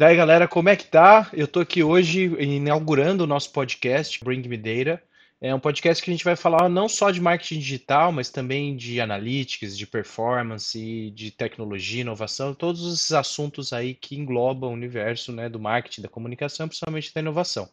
Daí, 0.00 0.16
galera, 0.16 0.48
como 0.48 0.70
é 0.70 0.76
que 0.76 0.86
tá? 0.86 1.28
Eu 1.30 1.46
tô 1.46 1.60
aqui 1.60 1.82
hoje 1.82 2.24
inaugurando 2.42 3.24
o 3.24 3.26
nosso 3.26 3.52
podcast, 3.52 4.18
Bring 4.24 4.40
Me 4.48 4.56
Data. 4.56 5.02
É 5.38 5.54
um 5.54 5.60
podcast 5.60 6.02
que 6.02 6.10
a 6.10 6.14
gente 6.14 6.24
vai 6.24 6.36
falar 6.36 6.70
não 6.70 6.88
só 6.88 7.10
de 7.10 7.20
marketing 7.20 7.58
digital, 7.58 8.10
mas 8.10 8.30
também 8.30 8.74
de 8.74 8.98
analytics, 8.98 9.76
de 9.76 9.86
performance, 9.86 11.10
de 11.10 11.30
tecnologia, 11.30 12.00
inovação, 12.00 12.54
todos 12.54 12.94
esses 12.94 13.12
assuntos 13.12 13.74
aí 13.74 13.92
que 13.92 14.16
englobam 14.16 14.70
o 14.70 14.72
universo 14.72 15.32
né, 15.32 15.50
do 15.50 15.60
marketing, 15.60 16.00
da 16.00 16.08
comunicação, 16.08 16.66
principalmente 16.66 17.12
da 17.12 17.20
inovação. 17.20 17.68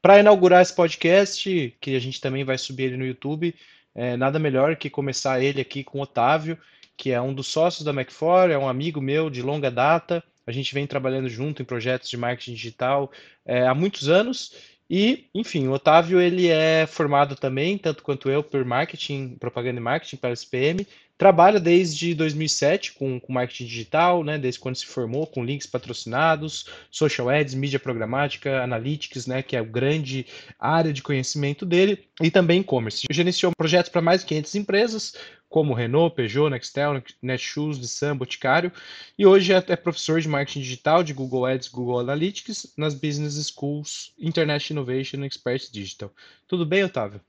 Para 0.00 0.20
inaugurar 0.20 0.62
esse 0.62 0.74
podcast, 0.74 1.76
que 1.82 1.94
a 1.94 2.00
gente 2.00 2.18
também 2.18 2.44
vai 2.44 2.56
subir 2.56 2.84
ele 2.84 2.96
no 2.96 3.04
YouTube, 3.04 3.54
é, 3.94 4.16
nada 4.16 4.38
melhor 4.38 4.74
que 4.74 4.88
começar 4.88 5.38
ele 5.44 5.60
aqui 5.60 5.84
com 5.84 5.98
o 5.98 6.02
Otávio, 6.02 6.56
que 6.96 7.10
é 7.10 7.20
um 7.20 7.34
dos 7.34 7.48
sócios 7.48 7.84
da 7.84 7.92
Mac4, 7.92 8.52
é 8.52 8.56
um 8.56 8.66
amigo 8.66 9.02
meu 9.02 9.28
de 9.28 9.42
longa 9.42 9.70
data. 9.70 10.24
A 10.48 10.52
gente 10.52 10.72
vem 10.72 10.86
trabalhando 10.86 11.28
junto 11.28 11.60
em 11.60 11.64
projetos 11.64 12.08
de 12.08 12.16
marketing 12.16 12.54
digital 12.54 13.12
é, 13.44 13.66
há 13.66 13.74
muitos 13.74 14.08
anos. 14.08 14.54
E, 14.88 15.26
enfim, 15.34 15.68
o 15.68 15.72
Otávio 15.72 16.18
ele 16.18 16.48
é 16.48 16.86
formado 16.86 17.36
também, 17.36 17.76
tanto 17.76 18.02
quanto 18.02 18.30
eu, 18.30 18.42
por 18.42 18.64
marketing, 18.64 19.36
propaganda 19.38 19.78
e 19.78 19.82
marketing 19.82 20.16
para 20.16 20.32
SPM. 20.32 20.86
Trabalha 21.18 21.60
desde 21.60 22.14
2007 22.14 22.94
com, 22.94 23.20
com 23.20 23.30
marketing 23.30 23.66
digital, 23.66 24.24
né, 24.24 24.38
desde 24.38 24.58
quando 24.58 24.76
se 24.76 24.86
formou, 24.86 25.26
com 25.26 25.44
links 25.44 25.66
patrocinados, 25.66 26.66
social 26.90 27.28
ads, 27.28 27.52
mídia 27.52 27.78
programática, 27.78 28.62
analytics, 28.62 29.26
né, 29.26 29.42
que 29.42 29.54
é 29.54 29.58
a 29.58 29.64
grande 29.64 30.24
área 30.58 30.92
de 30.92 31.02
conhecimento 31.02 31.66
dele, 31.66 32.04
e 32.22 32.30
também 32.30 32.60
e-commerce. 32.60 33.06
Gerenciou 33.10 33.52
projetos 33.54 33.90
para 33.90 34.00
mais 34.00 34.20
de 34.22 34.28
500 34.28 34.54
empresas, 34.54 35.14
como 35.48 35.74
Renault, 35.74 36.14
Peugeot, 36.14 36.50
Nextel, 36.50 37.02
Netshoes, 37.22 37.78
Nissan, 37.78 38.16
Boticário, 38.16 38.72
e 39.18 39.26
hoje 39.26 39.52
é, 39.52 39.56
é, 39.56 39.76
professor 39.76 40.20
de 40.20 40.28
marketing 40.28 40.60
digital 40.60 41.02
de 41.02 41.14
Google 41.14 41.46
Ads, 41.46 41.68
Google 41.68 42.00
Analytics 42.00 42.74
nas 42.76 42.94
Business 42.94 43.34
Schools 43.46 44.12
Internet 44.18 44.72
Innovation 44.72 45.24
Expert 45.24 45.70
Digital. 45.70 46.12
Tudo 46.46 46.66
bem, 46.66 46.84
Otávio? 46.84 47.20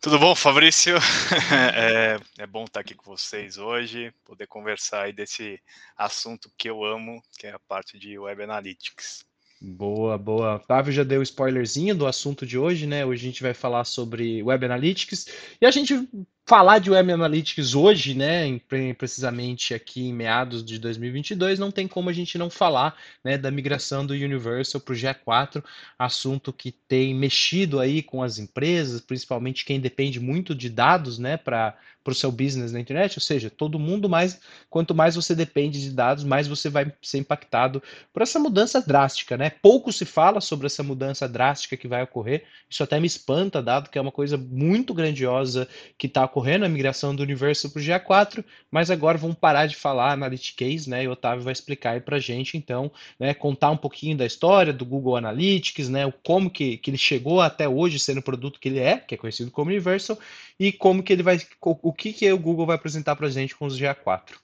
Tudo 0.00 0.18
bom, 0.18 0.34
Fabrício? 0.34 0.96
É, 1.50 2.18
é, 2.38 2.46
bom 2.46 2.64
estar 2.64 2.80
aqui 2.80 2.94
com 2.94 3.10
vocês 3.10 3.58
hoje, 3.58 4.12
poder 4.24 4.46
conversar 4.46 5.02
aí 5.02 5.12
desse 5.12 5.60
assunto 5.96 6.50
que 6.56 6.68
eu 6.68 6.84
amo, 6.84 7.22
que 7.38 7.46
é 7.46 7.52
a 7.52 7.58
parte 7.58 7.98
de 7.98 8.18
Web 8.18 8.42
Analytics. 8.42 9.24
Boa, 9.60 10.18
boa. 10.18 10.56
Otávio 10.56 10.92
já 10.92 11.02
deu 11.02 11.22
spoilerzinho 11.22 11.94
do 11.94 12.06
assunto 12.06 12.46
de 12.46 12.58
hoje, 12.58 12.86
né? 12.86 13.04
Hoje 13.04 13.22
a 13.26 13.30
gente 13.30 13.42
vai 13.42 13.54
falar 13.54 13.84
sobre 13.84 14.42
Web 14.42 14.66
Analytics 14.66 15.26
e 15.60 15.66
a 15.66 15.70
gente 15.70 16.08
falar 16.46 16.78
de 16.78 16.90
Web 16.90 17.10
Analytics 17.10 17.74
hoje, 17.74 18.14
né, 18.14 18.60
precisamente 18.96 19.74
aqui 19.74 20.08
em 20.08 20.12
meados 20.12 20.64
de 20.64 20.78
2022, 20.78 21.58
não 21.58 21.72
tem 21.72 21.88
como 21.88 22.08
a 22.08 22.12
gente 22.12 22.38
não 22.38 22.48
falar, 22.48 22.96
né, 23.24 23.36
da 23.36 23.50
migração 23.50 24.06
do 24.06 24.14
Universal 24.14 24.80
para 24.80 24.92
o 24.92 24.96
GA4, 24.96 25.64
assunto 25.98 26.52
que 26.52 26.70
tem 26.70 27.12
mexido 27.12 27.80
aí 27.80 28.00
com 28.00 28.22
as 28.22 28.38
empresas, 28.38 29.00
principalmente 29.00 29.64
quem 29.64 29.80
depende 29.80 30.20
muito 30.20 30.54
de 30.54 30.70
dados, 30.70 31.18
né, 31.18 31.36
para 31.36 31.76
para 32.06 32.12
o 32.12 32.14
seu 32.14 32.30
business 32.30 32.70
na 32.70 32.78
internet, 32.78 33.18
ou 33.18 33.20
seja, 33.20 33.50
todo 33.50 33.80
mundo 33.80 34.08
mais, 34.08 34.40
quanto 34.70 34.94
mais 34.94 35.16
você 35.16 35.34
depende 35.34 35.82
de 35.82 35.90
dados, 35.90 36.22
mais 36.22 36.46
você 36.46 36.68
vai 36.68 36.92
ser 37.02 37.18
impactado 37.18 37.82
por 38.12 38.22
essa 38.22 38.38
mudança 38.38 38.80
drástica, 38.80 39.36
né? 39.36 39.50
Pouco 39.50 39.92
se 39.92 40.04
fala 40.04 40.40
sobre 40.40 40.66
essa 40.66 40.84
mudança 40.84 41.28
drástica 41.28 41.76
que 41.76 41.88
vai 41.88 42.04
ocorrer, 42.04 42.44
isso 42.70 42.84
até 42.84 43.00
me 43.00 43.08
espanta, 43.08 43.60
dado 43.60 43.90
que 43.90 43.98
é 43.98 44.00
uma 44.00 44.12
coisa 44.12 44.36
muito 44.36 44.94
grandiosa 44.94 45.66
que 45.98 46.06
está 46.06 46.22
ocorrendo, 46.36 46.66
a 46.66 46.68
migração 46.68 47.14
do 47.14 47.22
universo 47.22 47.70
para 47.70 47.80
o 47.80 47.82
GA4, 47.82 48.44
mas 48.70 48.90
agora 48.90 49.16
vamos 49.16 49.36
parar 49.36 49.66
de 49.66 49.74
falar 49.74 50.12
Analytics, 50.12 50.86
né? 50.86 51.04
E 51.04 51.08
o 51.08 51.12
Otávio 51.12 51.42
vai 51.42 51.52
explicar 51.52 51.92
aí 51.92 52.00
para 52.00 52.18
gente, 52.18 52.58
então, 52.58 52.92
né, 53.18 53.32
contar 53.32 53.70
um 53.70 53.76
pouquinho 53.76 54.14
da 54.16 54.26
história 54.26 54.70
do 54.70 54.84
Google 54.84 55.16
Analytics, 55.16 55.88
né? 55.88 56.04
O 56.04 56.12
como 56.12 56.50
que, 56.50 56.76
que 56.76 56.90
ele 56.90 56.98
chegou 56.98 57.40
até 57.40 57.66
hoje 57.66 57.98
sendo 57.98 58.18
o 58.18 58.22
produto 58.22 58.60
que 58.60 58.68
ele 58.68 58.78
é, 58.78 58.98
que 58.98 59.14
é 59.14 59.18
conhecido 59.18 59.50
como 59.50 59.70
Universal, 59.70 60.18
e 60.60 60.70
como 60.70 61.02
que 61.02 61.12
ele 61.12 61.22
vai, 61.22 61.40
o 61.62 61.92
que, 61.92 62.12
que 62.12 62.30
o 62.30 62.38
Google 62.38 62.66
vai 62.66 62.76
apresentar 62.76 63.16
para 63.16 63.28
a 63.28 63.30
gente 63.30 63.56
com 63.56 63.64
os 63.64 63.80
GA4? 63.80 64.34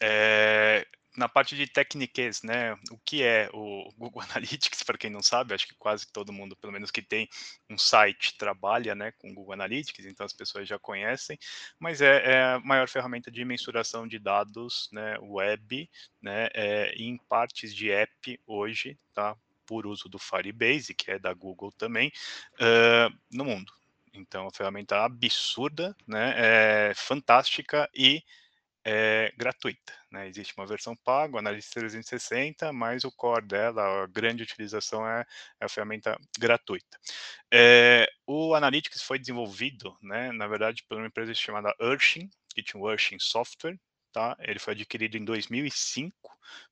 É, 0.00 0.86
na 1.16 1.28
parte 1.28 1.56
de 1.56 1.66
técnicas, 1.66 2.42
né? 2.42 2.74
O 2.90 2.98
que 2.98 3.22
é 3.22 3.48
o 3.52 3.90
Google 3.96 4.22
Analytics, 4.22 4.82
para 4.82 4.98
quem 4.98 5.10
não 5.10 5.22
sabe, 5.22 5.54
acho 5.54 5.66
que 5.66 5.74
quase 5.78 6.06
todo 6.12 6.32
mundo, 6.32 6.56
pelo 6.56 6.72
menos 6.72 6.90
que 6.90 7.02
tem 7.02 7.28
um 7.70 7.78
site, 7.78 8.36
trabalha 8.36 8.94
né, 8.94 9.12
com 9.18 9.34
Google 9.34 9.54
Analytics, 9.54 10.04
então 10.06 10.26
as 10.26 10.32
pessoas 10.32 10.68
já 10.68 10.78
conhecem, 10.78 11.38
mas 11.78 12.00
é, 12.00 12.32
é 12.32 12.42
a 12.42 12.60
maior 12.60 12.88
ferramenta 12.88 13.30
de 13.30 13.44
mensuração 13.44 14.06
de 14.06 14.18
dados 14.18 14.88
né, 14.92 15.16
web, 15.20 15.88
né, 16.20 16.48
é, 16.54 16.94
em 16.96 17.16
partes 17.28 17.74
de 17.74 17.90
app 17.90 18.40
hoje, 18.46 18.98
tá? 19.14 19.36
Por 19.66 19.86
uso 19.86 20.08
do 20.08 20.18
Firebase, 20.18 20.94
que 20.94 21.10
é 21.10 21.18
da 21.18 21.34
Google 21.34 21.72
também, 21.72 22.12
uh, 22.54 23.12
no 23.32 23.44
mundo. 23.44 23.72
Então, 24.14 24.42
é 24.42 24.44
uma 24.44 24.52
ferramenta 24.52 25.04
absurda, 25.04 25.94
né? 26.06 26.34
É 26.90 26.94
fantástica 26.94 27.88
e 27.94 28.22
é 28.88 29.32
gratuita. 29.36 29.92
Né? 30.12 30.28
Existe 30.28 30.54
uma 30.56 30.64
versão 30.64 30.94
paga, 30.94 31.34
o 31.34 31.38
Analytics 31.38 31.70
360, 31.70 32.72
mas 32.72 33.02
o 33.02 33.10
core 33.10 33.44
dela, 33.44 34.04
a 34.04 34.06
grande 34.06 34.44
utilização 34.44 35.06
é, 35.06 35.26
é 35.60 35.64
a 35.64 35.68
ferramenta 35.68 36.16
gratuita. 36.38 36.96
É, 37.52 38.08
o 38.24 38.54
Analytics 38.54 39.02
foi 39.02 39.18
desenvolvido, 39.18 39.96
né, 40.00 40.30
na 40.30 40.46
verdade, 40.46 40.84
por 40.88 40.98
uma 40.98 41.08
empresa 41.08 41.34
chamada 41.34 41.74
Urshin, 41.80 42.30
que 42.54 42.62
tinha 42.62 42.80
o 42.80 42.86
Urshin 42.86 43.18
Software, 43.18 43.76
tá? 44.12 44.36
Ele 44.38 44.60
foi 44.60 44.74
adquirido 44.74 45.16
em 45.16 45.24
2005 45.24 46.14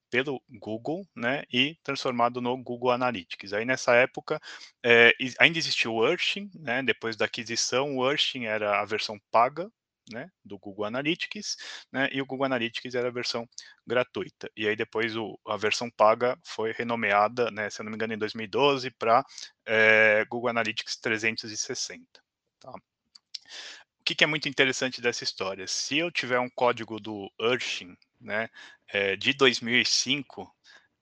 pelo 0.09 0.41
Google, 0.49 1.05
né, 1.17 1.43
e 1.53 1.77
transformado 1.83 2.41
no 2.41 2.57
Google 2.57 2.93
Analytics. 2.93 3.53
Aí 3.53 3.65
nessa 3.65 3.97
época 3.97 4.41
é, 4.85 5.13
ainda 5.41 5.59
existia 5.59 5.91
o 5.91 5.99
Urshin, 5.99 6.49
né, 6.55 6.81
depois 6.81 7.17
da 7.17 7.25
aquisição, 7.25 7.97
o 7.97 8.09
Urshin 8.09 8.45
era 8.45 8.81
a 8.81 8.85
versão 8.85 9.19
paga, 9.33 9.69
né, 10.11 10.31
do 10.45 10.59
Google 10.59 10.85
Analytics, 10.85 11.57
né, 11.93 12.09
e 12.13 12.21
o 12.21 12.27
Google 12.27 12.47
Analytics 12.47 12.95
era 12.95 13.09
a 13.09 13.13
versão 13.13 13.49
gratuita. 13.87 14.51
E 14.57 14.69
aí 14.69 14.77
depois 14.77 15.17
o, 15.17 15.39
a 15.47 15.57
versão 15.57 15.91
paga 15.91 16.39
foi 16.45 16.73
renomeada, 16.73 17.51
né, 17.51 17.71
se 17.71 17.81
eu 17.81 17.85
não 17.85 17.91
me 17.91 17.97
engano, 17.97 18.15
em 18.15 18.19
2012 18.19 18.91
para 18.91 19.25
é, 19.65 20.25
Google 20.29 20.51
Analytics 20.51 20.97
360. 20.97 22.05
Tá? 22.61 22.71
O 22.71 24.05
que, 24.05 24.15
que, 24.15 24.25
é 24.25 24.27
muito 24.27 24.49
interessante 24.49 25.01
dessa 25.01 25.25
história? 25.25 25.67
Se 25.67 25.97
eu 25.97 26.11
tiver 26.11 26.39
um 26.39 26.51
código 26.51 27.01
do 27.01 27.33
Urshin 27.41 27.97
né, 28.21 28.51
é, 28.89 29.17
de 29.17 29.33
2005 29.33 30.55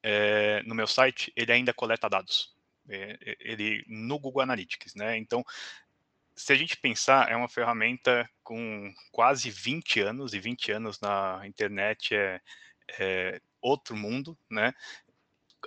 é, 0.05 0.61
eh, 0.61 0.63
no 0.65 0.75
meu 0.75 0.87
site, 0.87 1.33
ele 1.37 1.53
ainda 1.53 1.75
coleta 1.75 2.09
dados. 2.09 2.55
É, 2.89 3.37
ele 3.41 3.85
no 3.89 4.19
Google 4.19 4.43
Analytics, 4.43 4.95
né? 4.95 5.17
Então, 5.17 5.45
se 6.37 6.53
a 6.53 6.57
gente 6.57 6.77
pensar, 6.77 7.31
é 7.31 7.37
uma 7.37 7.49
ferramenta 7.49 8.29
com 8.43 8.93
quase 9.11 9.51
20 9.51 10.01
anos, 10.01 10.35
e 10.35 10.41
20 10.41 10.73
anos 10.73 11.01
na 11.01 11.43
internet 11.45 12.15
é, 12.15 12.41
é 12.99 13.41
outro 13.61 13.97
mundo, 13.97 14.37
né? 14.51 14.73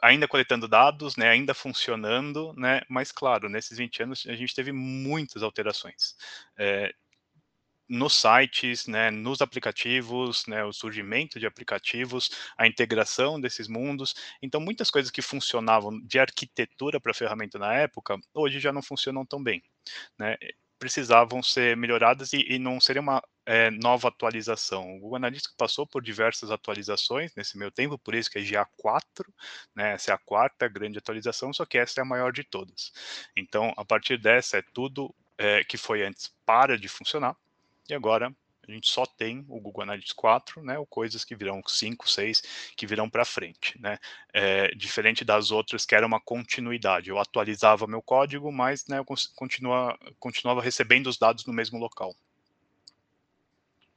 ainda 0.02 0.28
coletando 0.28 0.68
dados, 0.68 1.16
né, 1.16 1.30
ainda 1.30 1.54
funcionando, 1.54 2.54
né, 2.58 2.82
mas 2.90 3.12
claro, 3.12 3.50
nesses 3.50 3.78
20 3.78 4.04
anos 4.04 4.26
a 4.28 4.36
gente 4.36 4.54
teve 4.54 4.72
muitas 4.72 5.44
alterações. 5.44 6.16
É, 6.58 6.94
nos 7.88 8.20
sites, 8.20 8.88
né, 8.88 9.12
nos 9.12 9.42
aplicativos, 9.42 10.46
né, 10.48 10.64
o 10.64 10.74
surgimento 10.74 11.40
de 11.40 11.46
aplicativos, 11.46 12.30
a 12.58 12.68
integração 12.68 13.40
desses 13.40 13.68
mundos. 13.68 14.16
Então, 14.42 14.60
muitas 14.60 14.90
coisas 14.90 15.12
que 15.12 15.22
funcionavam 15.22 16.00
de 16.02 16.20
arquitetura 16.20 17.00
para 17.00 17.12
a 17.12 17.16
ferramenta 17.16 17.60
na 17.60 17.74
época, 17.74 18.18
hoje 18.34 18.60
já 18.60 18.74
não 18.74 18.82
funcionam 18.82 19.26
tão 19.26 19.42
bem. 19.42 19.62
Né? 20.18 20.38
Precisavam 20.80 21.42
ser 21.44 21.78
melhoradas 21.78 22.34
e, 22.34 22.42
e 22.50 22.60
não 22.60 22.82
seria 22.82 23.02
uma 23.02 23.22
é, 23.46 23.70
nova 23.70 24.08
atualização. 24.08 24.96
O 24.96 25.00
Google 25.00 25.18
Analytics 25.18 25.54
passou 25.56 25.86
por 25.86 26.02
diversas 26.02 26.50
atualizações 26.50 27.34
nesse 27.36 27.58
meio 27.58 27.72
tempo, 27.72 27.98
por 27.98 28.16
isso 28.16 28.30
que 28.30 28.40
é 28.40 28.42
GA4, 28.42 29.26
né? 29.76 29.94
essa 29.94 30.12
é 30.12 30.14
a 30.14 30.18
quarta 30.18 30.68
grande 30.68 30.98
atualização, 30.98 31.54
só 31.54 31.66
que 31.66 31.78
essa 31.78 32.02
é 32.02 32.04
a 32.04 32.06
maior 32.06 32.34
de 32.34 32.44
todas. 32.44 32.92
Então, 33.36 33.74
a 33.78 33.86
partir 33.86 34.18
dessa, 34.18 34.58
é 34.58 34.64
tudo 34.74 35.14
é, 35.38 35.64
que 35.64 35.78
foi 35.78 36.04
antes 36.04 36.34
para 36.46 36.78
de 36.78 36.88
funcionar, 36.88 37.36
e 37.90 37.94
agora 37.94 38.34
a 38.68 38.72
gente 38.72 38.90
só 38.90 39.06
tem 39.06 39.46
o 39.48 39.60
Google 39.60 39.84
Analytics 39.84 40.14
4, 40.14 40.64
né, 40.64 40.78
ou 40.78 40.86
coisas 40.86 41.24
que 41.24 41.36
virão 41.36 41.62
5, 41.66 42.10
6, 42.10 42.42
que 42.76 42.88
virão 42.88 43.10
para 43.10 43.24
frente, 43.24 43.80
né, 43.80 44.00
é, 44.34 44.70
diferente 44.70 45.24
das 45.24 45.52
outras 45.52 45.86
que 45.86 45.94
era 45.94 46.06
uma 46.06 46.20
continuidade, 46.20 47.10
eu 47.10 47.20
atualizava 47.20 47.88
meu 47.88 48.02
código, 48.02 48.52
mas 48.52 48.88
né, 48.88 48.98
eu 49.00 49.06
continua, 49.36 49.98
continuava 50.20 50.62
recebendo 50.62 51.08
os 51.08 51.18
dados 51.18 51.46
no 51.46 51.54
mesmo 51.54 51.78
local. 51.78 52.16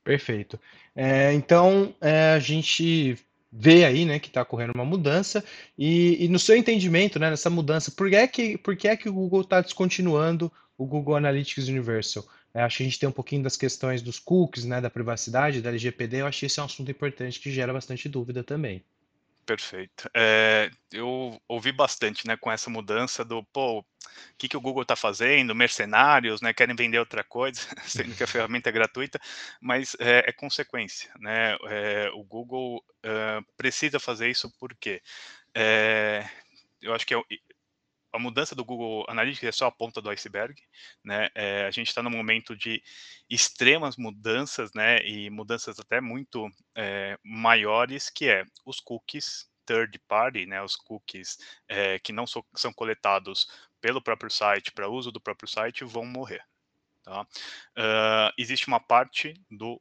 Perfeito. 0.05 0.59
É, 0.97 1.33
então, 1.35 1.95
é, 2.01 2.33
a 2.33 2.39
gente 2.39 3.19
vê 3.51 3.85
aí, 3.85 4.05
né, 4.05 4.19
que 4.19 4.29
está 4.29 4.43
ocorrendo 4.43 4.73
uma 4.75 4.85
mudança, 4.85 5.45
e, 5.77 6.25
e, 6.25 6.29
no 6.29 6.39
seu 6.39 6.57
entendimento, 6.57 7.19
né, 7.19 7.31
nessa 7.31 7.51
mudança, 7.51 7.91
por 7.91 8.09
que 8.09 8.17
é 8.17 8.27
que, 8.27 8.59
por 8.59 8.77
que, 8.77 8.89
é 8.89 8.97
que 8.97 9.09
o 9.09 9.13
Google 9.13 9.43
está 9.43 9.61
descontinuando 9.61 10.53
o 10.77 10.87
Google 10.87 11.17
Analytics 11.17 11.69
Universal? 11.69 12.25
É, 12.55 12.63
acho 12.63 12.79
que 12.79 12.83
a 12.83 12.87
gente 12.87 12.99
tem 12.99 13.09
um 13.09 13.13
pouquinho 13.13 13.43
das 13.43 13.57
questões 13.57 14.03
dos 14.03 14.19
cookies, 14.19 14.65
né, 14.65 14.81
da 14.81 14.91
privacidade, 14.91 15.61
da 15.61 15.69
LGPD. 15.69 16.19
Eu 16.19 16.27
acho 16.27 16.41
que 16.41 16.47
esse 16.47 16.59
é 16.59 16.63
um 16.63 16.67
assunto 16.67 16.91
importante 16.91 17.41
que 17.41 17.51
gera 17.51 17.73
bastante 17.73 18.09
dúvida 18.09 18.43
também. 18.43 18.85
Perfeito. 19.45 20.11
É, 20.15 20.71
eu 20.93 21.41
ouvi 21.49 21.73
bastante, 21.73 22.27
né, 22.27 22.37
com 22.37 22.53
essa 22.53 22.69
mudança 22.69 23.25
do, 23.25 23.43
pô, 23.45 23.79
o 23.79 23.85
que, 24.37 24.47
que 24.47 24.57
o 24.57 24.61
Google 24.61 24.83
está 24.83 24.95
fazendo? 24.95 25.55
Mercenários, 25.55 26.43
né, 26.43 26.53
querem 26.53 26.77
vender 26.77 26.99
outra 26.99 27.25
coisa, 27.25 27.61
sendo 27.87 28.15
que 28.15 28.23
a 28.23 28.27
ferramenta 28.27 28.69
é 28.69 28.73
gratuita, 28.73 29.19
mas 29.59 29.97
é, 29.99 30.25
é 30.29 30.33
consequência, 30.33 31.11
né? 31.19 31.57
É, 31.67 32.11
o 32.13 32.23
Google 32.25 32.85
precisa 33.57 33.99
fazer 33.99 34.29
isso 34.29 34.53
porque 34.59 35.01
eu 36.83 36.93
acho 36.93 37.07
que 37.07 37.15
é, 37.15 37.21
a 38.13 38.19
mudança 38.19 38.55
do 38.55 38.65
Google 38.65 39.05
Analytics 39.09 39.45
é 39.45 39.53
só 39.53 39.67
a 39.67 39.73
ponta 39.73 40.01
do 40.01 40.11
iceberg, 40.11 40.61
né? 41.05 41.29
É, 41.35 41.67
a 41.67 41.71
gente 41.71 41.89
está 41.89 42.03
num 42.03 42.11
momento 42.11 42.57
de 42.57 42.83
extremas 43.29 43.97
mudanças, 43.97 44.73
né? 44.75 44.99
E 45.07 45.29
mudanças 45.31 45.79
até 45.79 46.01
muito 46.01 46.49
é, 46.75 47.19
maiores, 47.23 48.09
que 48.11 48.29
é 48.29 48.45
os 48.65 48.81
cookies 48.81 49.49
third 49.67 49.99
party, 50.09 50.47
né? 50.47 50.63
Os 50.63 50.77
cookies 50.77 51.39
é, 51.69 51.99
que 51.99 52.13
não 52.13 52.27
so, 52.27 52.45
são 52.55 52.73
coletados 52.73 53.47
pelo 53.81 54.03
próprio 54.03 54.31
site 54.31 54.73
para 54.73 54.89
uso 54.89 55.13
do 55.13 55.21
próprio 55.21 55.49
site 55.49 55.85
vão 55.85 56.05
morrer. 56.05 56.43
Tá? 57.03 57.23
Uh, 57.23 58.33
existe 58.37 58.69
uma 58.69 58.81
parte 58.81 59.35
do 59.51 59.81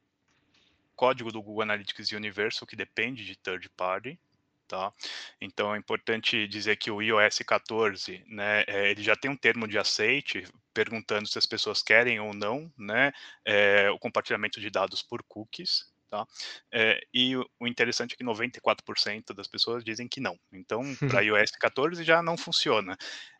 código 0.95 1.31
do 1.31 1.41
Google 1.41 1.63
Analytics 1.63 2.12
Universal 2.12 2.68
que 2.68 2.75
depende 2.75 3.25
de 3.25 3.35
third 3.35 3.69
party, 3.69 4.19
Tá? 4.68 4.92
Então 5.40 5.74
é 5.74 5.78
importante 5.78 6.46
dizer 6.46 6.75
que 6.75 6.92
o 6.92 7.02
iOS 7.02 7.38
14, 7.40 8.22
né, 8.28 8.66
é, 8.68 8.92
ele 8.92 9.02
já 9.02 9.16
tem 9.16 9.31
um 9.31 9.38
termo 9.38 9.66
de 9.66 9.80
aceite 9.80 10.44
perguntando 10.74 11.25
se 11.25 11.38
as 11.38 11.46
pessoas 11.46 11.81
querem 11.81 12.19
ou 12.19 12.34
não, 12.34 12.69
né, 12.78 13.14
é, 13.46 13.90
o 13.90 13.98
compartilhamento 13.98 14.60
de 14.60 14.69
dados 14.69 15.02
por 15.02 15.24
cookies, 15.24 15.90
tá? 16.10 16.28
É, 16.72 17.00
e 17.14 17.38
o 17.38 17.66
interessante 17.66 18.14
é 18.14 18.18
que 18.18 18.24
94% 18.25 19.34
das 19.34 19.48
pessoas 19.48 19.86
dizem 19.86 20.08
que 20.08 20.19
não. 20.19 20.38
Então, 20.52 20.84
para 21.08 21.22
iOS 21.24 21.52
14 21.52 22.04
já 22.04 22.22
não 22.22 22.38
funciona. 22.38 22.98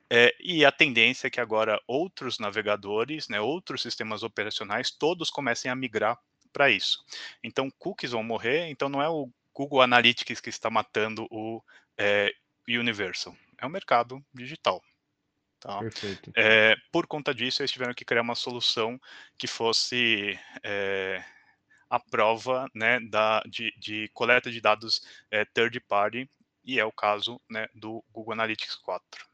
É, 0.10 0.34
e 0.40 0.64
a 0.64 0.72
tendência 0.72 1.28
é 1.28 1.30
que 1.30 1.42
agora 1.42 1.82
outros 1.86 2.40
navegadores, 2.40 3.28
né, 3.28 3.42
outros 3.42 3.82
sistemas 3.82 4.24
operacionais, 4.24 4.92
todos 4.92 5.30
comecem 5.30 5.70
a 5.70 5.76
migrar 5.76 6.18
para 6.54 6.70
isso. 6.70 7.04
Então, 7.44 7.70
cookies 7.78 8.12
vão 8.12 8.24
morrer, 8.24 8.68
então 8.70 8.88
não 8.90 9.02
é 9.02 9.10
o 9.10 9.30
Google 9.58 9.82
Analytics 9.82 10.40
que 10.40 10.52
está 10.52 10.70
matando 10.70 11.28
o 11.32 11.64
é, 11.98 12.32
Universal. 12.70 13.36
É 13.58 13.66
o 13.66 13.70
mercado 13.70 14.24
digital. 14.32 14.84
Tá? 15.60 15.80
Perfeito. 15.80 16.32
É, 16.38 16.76
por 16.92 17.08
conta 17.08 17.34
disso, 17.34 17.64
eles 17.64 17.72
tiveram 17.72 17.96
que 17.96 18.06
criar 18.06 18.22
uma 18.22 18.36
solução 18.36 19.02
que 19.36 19.48
fosse 19.48 20.40
é, 20.64 21.24
a 21.90 22.00
prova 22.00 22.68
né, 22.76 23.00
da, 23.00 23.42
de, 23.48 23.74
de, 23.80 24.08
coleta 24.14 24.52
de 24.52 24.62
dados 24.62 25.02
é, 25.32 25.44
third 25.44 25.80
party, 25.80 26.30
e 26.64 26.80
é 26.80 26.86
o 26.86 26.92
caso 26.92 27.42
né, 27.50 27.68
do 27.74 28.06
Google 28.12 28.34
Analytics 28.34 28.76
4. 28.76 29.27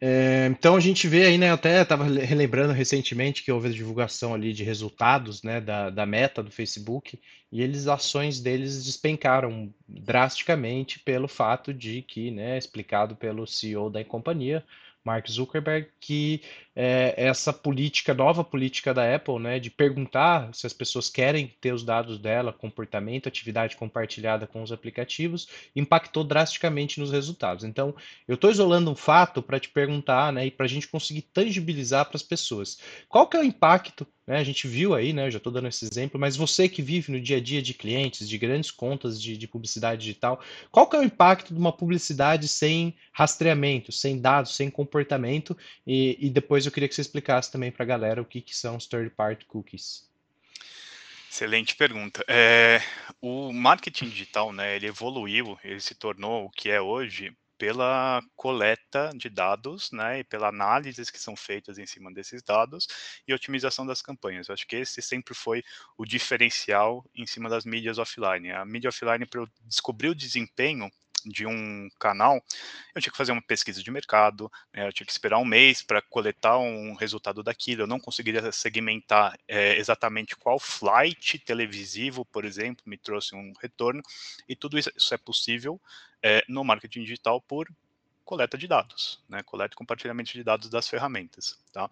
É, 0.00 0.46
então 0.50 0.76
a 0.76 0.80
gente 0.80 1.08
vê 1.08 1.26
aí, 1.26 1.38
né? 1.38 1.50
Até 1.50 1.82
estava 1.82 2.04
relembrando 2.04 2.72
recentemente 2.72 3.42
que 3.42 3.50
houve 3.50 3.68
a 3.68 3.72
divulgação 3.72 4.34
ali 4.34 4.52
de 4.52 4.62
resultados, 4.62 5.42
né, 5.42 5.60
da, 5.60 5.90
da 5.90 6.04
meta 6.04 6.42
do 6.42 6.50
Facebook, 6.50 7.18
e 7.50 7.62
eles 7.62 7.86
ações 7.86 8.40
deles 8.40 8.84
despencaram 8.84 9.72
drasticamente 9.88 10.98
pelo 10.98 11.28
fato 11.28 11.72
de 11.72 12.02
que, 12.02 12.30
né, 12.30 12.58
explicado 12.58 13.16
pelo 13.16 13.46
CEO 13.46 13.88
da 13.88 14.04
companhia, 14.04 14.64
Mark 15.04 15.28
Zuckerberg, 15.30 15.88
que 16.00 16.42
é, 16.76 17.14
essa 17.16 17.54
política, 17.54 18.12
nova 18.12 18.44
política 18.44 18.92
da 18.92 19.14
Apple, 19.14 19.38
né, 19.38 19.58
de 19.58 19.70
perguntar 19.70 20.54
se 20.54 20.66
as 20.66 20.74
pessoas 20.74 21.08
querem 21.08 21.50
ter 21.58 21.72
os 21.72 21.82
dados 21.82 22.18
dela, 22.18 22.52
comportamento, 22.52 23.26
atividade 23.26 23.76
compartilhada 23.76 24.46
com 24.46 24.62
os 24.62 24.70
aplicativos, 24.70 25.48
impactou 25.74 26.22
drasticamente 26.22 27.00
nos 27.00 27.10
resultados. 27.10 27.64
Então, 27.64 27.94
eu 28.28 28.34
estou 28.34 28.50
isolando 28.50 28.90
um 28.90 28.94
fato 28.94 29.42
para 29.42 29.58
te 29.58 29.70
perguntar, 29.70 30.30
né, 30.30 30.46
e 30.46 30.50
para 30.50 30.66
a 30.66 30.68
gente 30.68 30.86
conseguir 30.86 31.22
tangibilizar 31.22 32.04
para 32.04 32.16
as 32.16 32.22
pessoas. 32.22 32.78
Qual 33.08 33.26
que 33.26 33.38
é 33.38 33.40
o 33.40 33.44
impacto 33.44 34.06
né? 34.26 34.38
A 34.38 34.44
gente 34.44 34.66
viu 34.66 34.94
aí, 34.94 35.12
né? 35.12 35.26
Eu 35.26 35.30
já 35.30 35.38
estou 35.38 35.52
dando 35.52 35.68
esse 35.68 35.84
exemplo, 35.84 36.18
mas 36.18 36.36
você 36.36 36.68
que 36.68 36.82
vive 36.82 37.12
no 37.12 37.20
dia 37.20 37.36
a 37.36 37.40
dia 37.40 37.62
de 37.62 37.72
clientes, 37.72 38.28
de 38.28 38.36
grandes 38.36 38.70
contas 38.70 39.22
de, 39.22 39.36
de 39.36 39.46
publicidade 39.46 40.02
digital, 40.02 40.40
qual 40.70 40.88
que 40.88 40.96
é 40.96 40.98
o 40.98 41.04
impacto 41.04 41.54
de 41.54 41.60
uma 41.60 41.72
publicidade 41.72 42.48
sem 42.48 42.94
rastreamento, 43.12 43.92
sem 43.92 44.20
dados, 44.20 44.56
sem 44.56 44.68
comportamento? 44.68 45.56
E, 45.86 46.18
e 46.20 46.28
depois 46.28 46.65
eu 46.68 46.72
queria 46.72 46.88
que 46.88 46.94
você 46.94 47.00
explicasse 47.00 47.50
também 47.50 47.70
para 47.70 47.84
a 47.84 47.86
galera 47.86 48.22
o 48.22 48.24
que, 48.24 48.40
que 48.40 48.56
são 48.56 48.76
os 48.76 48.86
third-party 48.86 49.44
cookies. 49.46 50.08
Excelente 51.30 51.76
pergunta. 51.76 52.24
É, 52.26 52.80
o 53.20 53.52
marketing 53.52 54.08
digital, 54.08 54.52
né, 54.52 54.76
ele 54.76 54.86
evoluiu, 54.86 55.58
ele 55.62 55.80
se 55.80 55.94
tornou 55.94 56.46
o 56.46 56.50
que 56.50 56.70
é 56.70 56.80
hoje 56.80 57.36
pela 57.58 58.22
coleta 58.34 59.10
de 59.14 59.28
dados, 59.28 59.90
né, 59.90 60.20
e 60.20 60.24
pela 60.24 60.48
análises 60.48 61.10
que 61.10 61.18
são 61.18 61.34
feitas 61.34 61.78
em 61.78 61.86
cima 61.86 62.12
desses 62.12 62.42
dados 62.42 62.86
e 63.26 63.34
otimização 63.34 63.86
das 63.86 64.02
campanhas. 64.02 64.48
Eu 64.48 64.54
acho 64.54 64.66
que 64.66 64.76
esse 64.76 65.00
sempre 65.02 65.34
foi 65.34 65.62
o 65.96 66.04
diferencial 66.04 67.04
em 67.14 67.26
cima 67.26 67.48
das 67.48 67.64
mídias 67.64 67.98
offline. 67.98 68.50
A 68.52 68.64
mídia 68.64 68.88
offline, 68.88 69.26
para 69.26 69.40
eu 69.40 69.48
descobrir 69.62 70.08
o 70.08 70.14
desempenho 70.14 70.90
de 71.24 71.46
um 71.46 71.88
canal, 71.98 72.42
eu 72.94 73.00
tinha 73.00 73.10
que 73.10 73.16
fazer 73.16 73.32
uma 73.32 73.42
pesquisa 73.42 73.82
de 73.82 73.90
mercado, 73.90 74.50
né, 74.72 74.86
eu 74.86 74.92
tinha 74.92 75.06
que 75.06 75.12
esperar 75.12 75.38
um 75.38 75.44
mês 75.44 75.82
para 75.82 76.00
coletar 76.02 76.58
um 76.58 76.94
resultado 76.94 77.42
daquilo, 77.42 77.82
eu 77.82 77.86
não 77.86 77.98
conseguiria 77.98 78.52
segmentar 78.52 79.38
é, 79.48 79.76
exatamente 79.76 80.36
qual 80.36 80.58
flight 80.58 81.38
televisivo, 81.40 82.24
por 82.24 82.44
exemplo, 82.44 82.84
me 82.86 82.96
trouxe 82.96 83.34
um 83.34 83.52
retorno, 83.60 84.02
e 84.48 84.54
tudo 84.54 84.78
isso, 84.78 84.90
é 85.12 85.16
possível 85.16 85.80
é, 86.22 86.44
no 86.48 86.62
marketing 86.64 87.02
digital 87.02 87.40
por 87.40 87.68
coleta 88.24 88.58
de 88.58 88.66
dados, 88.66 89.20
né, 89.28 89.42
coleta 89.42 89.74
e 89.74 89.76
compartilhamento 89.76 90.32
de 90.32 90.42
dados 90.42 90.68
das 90.68 90.88
ferramentas. 90.88 91.58
Tá? 91.72 91.88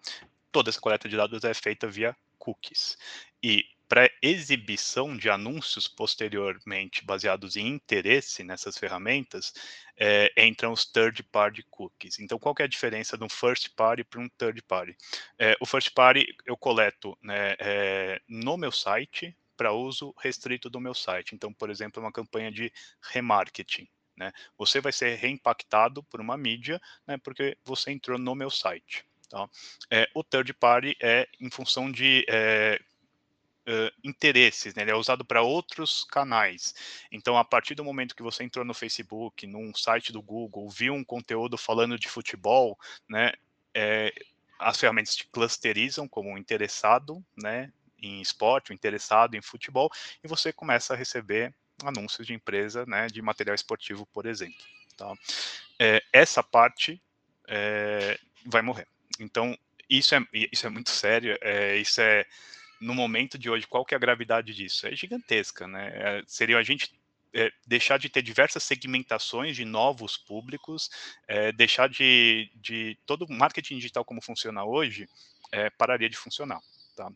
Toda 0.51 0.69
essa 0.69 0.79
coleta 0.79 1.07
de 1.07 1.15
dados 1.15 1.43
é 1.43 1.53
feita 1.53 1.87
via 1.87 2.15
cookies. 2.37 2.97
E 3.41 3.65
para 3.87 4.09
exibição 4.21 5.15
de 5.15 5.29
anúncios 5.29 5.87
posteriormente 5.87 7.05
baseados 7.05 7.55
em 7.55 7.67
interesse 7.67 8.43
nessas 8.43 8.77
ferramentas, 8.77 9.53
é, 9.97 10.31
entram 10.37 10.71
os 10.71 10.85
third 10.85 11.21
party 11.23 11.63
cookies. 11.69 12.19
Então, 12.19 12.39
qual 12.39 12.55
é 12.59 12.63
a 12.63 12.67
diferença 12.67 13.17
de 13.17 13.23
um 13.23 13.29
first 13.29 13.69
party 13.75 14.03
para 14.03 14.19
um 14.19 14.29
third 14.29 14.61
party? 14.63 14.95
É, 15.37 15.55
o 15.59 15.65
first 15.65 15.91
party 15.93 16.25
eu 16.45 16.57
coleto 16.57 17.17
né, 17.21 17.55
é, 17.59 18.21
no 18.27 18.57
meu 18.57 18.71
site 18.71 19.35
para 19.55 19.71
uso 19.71 20.13
restrito 20.19 20.69
do 20.69 20.79
meu 20.79 20.93
site. 20.93 21.33
Então, 21.33 21.53
por 21.53 21.69
exemplo, 21.69 22.01
uma 22.01 22.11
campanha 22.11 22.51
de 22.51 22.71
remarketing. 23.13 23.87
Né? 24.17 24.31
Você 24.57 24.79
vai 24.79 24.91
ser 24.91 25.15
reimpactado 25.15 26.03
por 26.03 26.19
uma 26.21 26.37
mídia, 26.37 26.81
né, 27.07 27.17
porque 27.17 27.57
você 27.63 27.91
entrou 27.91 28.17
no 28.17 28.35
meu 28.35 28.49
site. 28.49 29.05
Tá? 29.29 29.49
É, 29.91 30.07
o 30.13 30.23
third 30.23 30.53
party 30.53 30.95
é 31.01 31.27
em 31.39 31.49
função 31.49 31.91
de 31.91 32.25
é, 32.29 32.79
uh, 33.67 33.91
interesses, 34.03 34.73
né? 34.73 34.83
ele 34.83 34.91
é 34.91 34.95
usado 34.95 35.25
para 35.25 35.41
outros 35.41 36.03
canais. 36.05 36.73
Então, 37.11 37.37
a 37.37 37.43
partir 37.43 37.75
do 37.75 37.83
momento 37.83 38.15
que 38.15 38.23
você 38.23 38.43
entrou 38.43 38.65
no 38.65 38.73
Facebook, 38.73 39.45
num 39.47 39.73
site 39.73 40.11
do 40.11 40.21
Google, 40.21 40.69
viu 40.69 40.93
um 40.93 41.03
conteúdo 41.03 41.57
falando 41.57 41.97
de 41.97 42.07
futebol, 42.07 42.77
né? 43.09 43.33
É, 43.73 44.13
as 44.57 44.79
ferramentas 44.79 45.15
te 45.15 45.27
clusterizam 45.27 46.07
como 46.07 46.37
interessado, 46.37 47.23
né? 47.35 47.71
Em 48.01 48.21
esporte, 48.21 48.73
interessado 48.73 49.35
em 49.35 49.41
futebol, 49.41 49.89
e 50.23 50.27
você 50.27 50.53
começa 50.53 50.93
a 50.93 50.97
receber 50.97 51.53
anúncios 51.83 52.25
de 52.25 52.33
empresa, 52.33 52.85
né? 52.85 53.07
De 53.07 53.21
material 53.21 53.55
esportivo, 53.55 54.05
por 54.07 54.25
exemplo. 54.25 54.63
Tá? 54.95 55.13
É, 55.79 56.01
essa 56.13 56.41
parte 56.41 57.01
é, 57.47 58.17
vai 58.45 58.61
morrer. 58.61 58.87
Então, 59.19 59.57
isso 59.89 60.15
é, 60.15 60.19
isso 60.33 60.65
é 60.65 60.69
muito 60.69 60.89
sério, 60.89 61.37
é, 61.41 61.77
isso 61.77 62.01
é 62.01 62.25
no 62.79 62.93
momento 62.93 63.37
de 63.37 63.49
hoje, 63.49 63.67
qual 63.67 63.85
que 63.85 63.93
é 63.93 63.97
a 63.97 63.99
gravidade 63.99 64.53
disso? 64.53 64.87
É 64.87 64.95
gigantesca, 64.95 65.67
né? 65.67 65.91
É, 65.93 66.23
seria 66.27 66.57
a 66.57 66.63
gente 66.63 66.93
é, 67.33 67.51
deixar 67.67 67.99
de 67.99 68.09
ter 68.09 68.21
diversas 68.21 68.63
segmentações 68.63 69.55
de 69.55 69.65
novos 69.65 70.17
públicos, 70.17 70.89
é, 71.27 71.51
deixar 71.51 71.89
de, 71.89 72.49
de 72.55 72.97
todo 73.05 73.25
o 73.25 73.33
marketing 73.33 73.75
digital 73.75 74.05
como 74.05 74.21
funciona 74.21 74.63
hoje, 74.63 75.09
é, 75.51 75.69
pararia 75.69 76.09
de 76.09 76.17
funcionar. 76.17 76.61
Tá? 76.95 77.11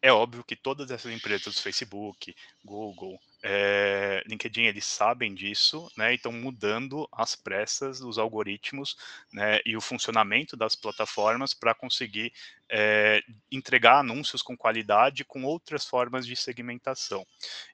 É 0.00 0.12
óbvio 0.12 0.44
que 0.44 0.56
todas 0.56 0.90
essas 0.90 1.12
empresas, 1.12 1.60
Facebook, 1.60 2.34
Google, 2.64 3.20
é, 3.42 4.22
LinkedIn, 4.26 4.62
eles 4.62 4.84
sabem 4.84 5.34
disso, 5.34 5.90
né, 5.96 6.12
e 6.12 6.16
estão 6.16 6.32
mudando 6.32 7.08
as 7.12 7.36
pressas 7.36 8.00
dos 8.00 8.18
algoritmos, 8.18 8.96
né, 9.32 9.60
e 9.64 9.76
o 9.76 9.80
funcionamento 9.80 10.56
das 10.56 10.74
plataformas 10.74 11.54
para 11.54 11.74
conseguir 11.74 12.32
é, 12.68 13.22
entregar 13.50 14.00
anúncios 14.00 14.42
com 14.42 14.56
qualidade 14.56 15.24
com 15.24 15.44
outras 15.44 15.86
formas 15.86 16.26
de 16.26 16.34
segmentação. 16.34 17.24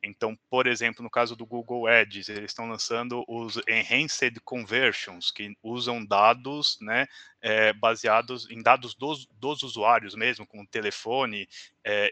Então, 0.02 0.38
por 0.50 0.66
exemplo, 0.66 1.02
no 1.02 1.10
caso 1.10 1.34
do 1.34 1.46
Google 1.46 1.86
Ads, 1.86 2.28
eles 2.28 2.50
estão 2.50 2.68
lançando 2.68 3.24
os 3.26 3.56
Enhanced 3.68 4.38
Conversions, 4.44 5.30
que 5.30 5.56
usam 5.62 6.04
dados, 6.04 6.78
né, 6.80 7.06
é, 7.40 7.72
baseados 7.72 8.50
em 8.50 8.62
dados 8.62 8.94
dos, 8.94 9.26
dos 9.26 9.62
usuários 9.62 10.14
mesmo, 10.14 10.46
como 10.46 10.66
telefone, 10.66 11.48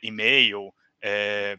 e-mail, 0.02 0.72
é, 1.02 1.56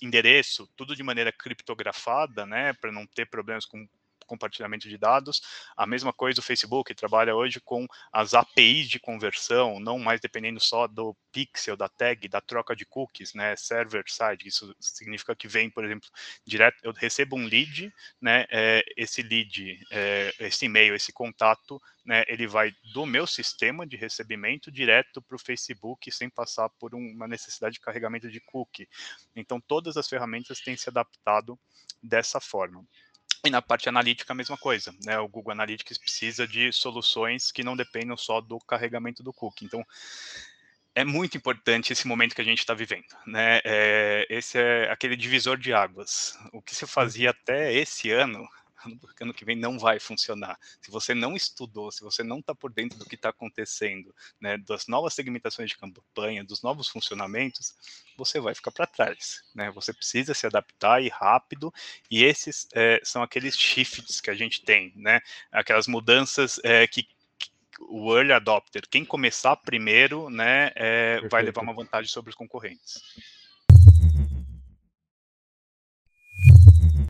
endereço, 0.00 0.66
tudo 0.76 0.96
de 0.96 1.02
maneira 1.02 1.32
criptografada, 1.32 2.46
né, 2.46 2.72
para 2.74 2.92
não 2.92 3.06
ter 3.06 3.26
problemas 3.26 3.66
com 3.66 3.86
compartilhamento 4.30 4.88
de 4.88 4.96
dados. 4.96 5.42
A 5.76 5.86
mesma 5.86 6.12
coisa 6.12 6.38
o 6.38 6.42
Facebook 6.42 6.94
trabalha 6.94 7.34
hoje 7.34 7.60
com 7.60 7.86
as 8.12 8.32
APIs 8.32 8.88
de 8.88 9.00
conversão, 9.00 9.80
não 9.80 9.98
mais 9.98 10.20
dependendo 10.20 10.60
só 10.60 10.86
do 10.86 11.16
pixel, 11.32 11.76
da 11.76 11.88
tag, 11.88 12.28
da 12.28 12.40
troca 12.40 12.76
de 12.76 12.86
cookies, 12.86 13.34
né, 13.34 13.56
server 13.56 14.04
side. 14.06 14.46
Isso 14.46 14.74
significa 14.78 15.34
que 15.34 15.48
vem, 15.48 15.68
por 15.68 15.84
exemplo, 15.84 16.08
direto, 16.46 16.78
eu 16.82 16.92
recebo 16.92 17.36
um 17.36 17.44
lead, 17.44 17.92
né, 18.20 18.46
é, 18.50 18.84
esse 18.96 19.22
lead, 19.22 19.80
é, 19.90 20.32
esse 20.38 20.66
e-mail, 20.66 20.94
esse 20.94 21.12
contato, 21.12 21.80
né, 22.04 22.24
ele 22.28 22.46
vai 22.46 22.72
do 22.92 23.04
meu 23.04 23.26
sistema 23.26 23.86
de 23.86 23.96
recebimento 23.96 24.70
direto 24.70 25.20
para 25.20 25.36
o 25.36 25.38
Facebook 25.38 26.10
sem 26.12 26.30
passar 26.30 26.68
por 26.70 26.94
uma 26.94 27.26
necessidade 27.26 27.74
de 27.74 27.80
carregamento 27.80 28.30
de 28.30 28.40
cookie. 28.40 28.88
Então, 29.34 29.60
todas 29.60 29.96
as 29.96 30.08
ferramentas 30.08 30.60
têm 30.60 30.76
se 30.76 30.88
adaptado 30.88 31.58
dessa 32.02 32.40
forma. 32.40 32.84
E 33.44 33.50
na 33.50 33.62
parte 33.62 33.88
analítica, 33.88 34.32
a 34.32 34.36
mesma 34.36 34.56
coisa. 34.56 34.94
Né? 35.04 35.18
O 35.18 35.28
Google 35.28 35.52
Analytics 35.52 35.96
precisa 35.96 36.46
de 36.46 36.72
soluções 36.72 37.50
que 37.50 37.64
não 37.64 37.76
dependam 37.76 38.16
só 38.16 38.40
do 38.40 38.58
carregamento 38.58 39.22
do 39.22 39.32
cookie. 39.32 39.64
Então, 39.64 39.84
é 40.94 41.04
muito 41.04 41.36
importante 41.36 41.92
esse 41.92 42.06
momento 42.06 42.34
que 42.34 42.40
a 42.40 42.44
gente 42.44 42.58
está 42.58 42.74
vivendo. 42.74 43.06
Né? 43.26 43.60
É, 43.64 44.26
esse 44.28 44.58
é 44.58 44.90
aquele 44.90 45.16
divisor 45.16 45.56
de 45.56 45.72
águas. 45.72 46.38
O 46.52 46.60
que 46.60 46.74
se 46.74 46.86
fazia 46.86 47.30
até 47.30 47.72
esse 47.72 48.10
ano 48.10 48.46
ano 49.20 49.34
que 49.34 49.44
vem 49.44 49.56
não 49.56 49.78
vai 49.78 49.98
funcionar. 49.98 50.58
Se 50.80 50.90
você 50.90 51.14
não 51.14 51.36
estudou, 51.36 51.90
se 51.90 52.02
você 52.02 52.22
não 52.22 52.38
está 52.38 52.54
por 52.54 52.72
dentro 52.72 52.98
do 52.98 53.04
que 53.04 53.14
está 53.14 53.30
acontecendo, 53.30 54.14
né, 54.40 54.58
das 54.58 54.86
novas 54.86 55.14
segmentações 55.14 55.70
de 55.70 55.76
campanha, 55.76 56.44
dos 56.44 56.62
novos 56.62 56.88
funcionamentos, 56.88 57.74
você 58.16 58.40
vai 58.40 58.54
ficar 58.54 58.70
para 58.70 58.86
trás. 58.86 59.42
Né? 59.54 59.70
Você 59.72 59.92
precisa 59.92 60.34
se 60.34 60.46
adaptar 60.46 61.02
e 61.02 61.08
rápido, 61.08 61.72
e 62.10 62.24
esses 62.24 62.66
é, 62.72 63.00
são 63.04 63.22
aqueles 63.22 63.56
shifts 63.56 64.20
que 64.20 64.30
a 64.30 64.34
gente 64.34 64.62
tem, 64.62 64.92
né? 64.96 65.20
aquelas 65.50 65.86
mudanças 65.86 66.60
é, 66.64 66.86
que 66.86 67.08
o 67.80 68.14
early 68.14 68.32
adopter, 68.32 68.82
quem 68.88 69.04
começar 69.04 69.56
primeiro, 69.56 70.28
né, 70.28 70.70
é, 70.74 71.20
vai 71.30 71.42
levar 71.42 71.62
uma 71.62 71.72
vantagem 71.72 72.10
sobre 72.10 72.28
os 72.28 72.36
concorrentes. 72.36 73.00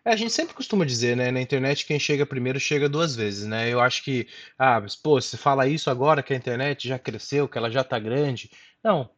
É, 0.04 0.12
a 0.12 0.16
gente 0.16 0.33
sempre 0.33 0.54
costuma 0.54 0.85
dizer, 0.87 1.16
né, 1.16 1.30
na 1.30 1.40
internet 1.40 1.85
quem 1.87 1.99
chega 1.99 2.25
primeiro 2.25 2.59
chega 2.59 2.88
duas 2.88 3.14
vezes, 3.14 3.47
né? 3.47 3.69
Eu 3.71 3.80
acho 3.80 4.02
que, 4.02 4.26
ah, 4.59 4.80
mas, 4.80 4.97
pô, 4.97 5.21
você 5.21 5.37
fala 5.37 5.69
isso 5.69 5.90
agora 5.90 6.23
que 6.23 6.33
a 6.33 6.37
internet 6.37 6.88
já 6.88 6.99
cresceu, 6.99 7.49
que 7.49 7.59
ela 7.59 7.71
já 7.71 7.85
tá 7.85 7.99
grande. 7.99 8.50
Não, 8.83 9.11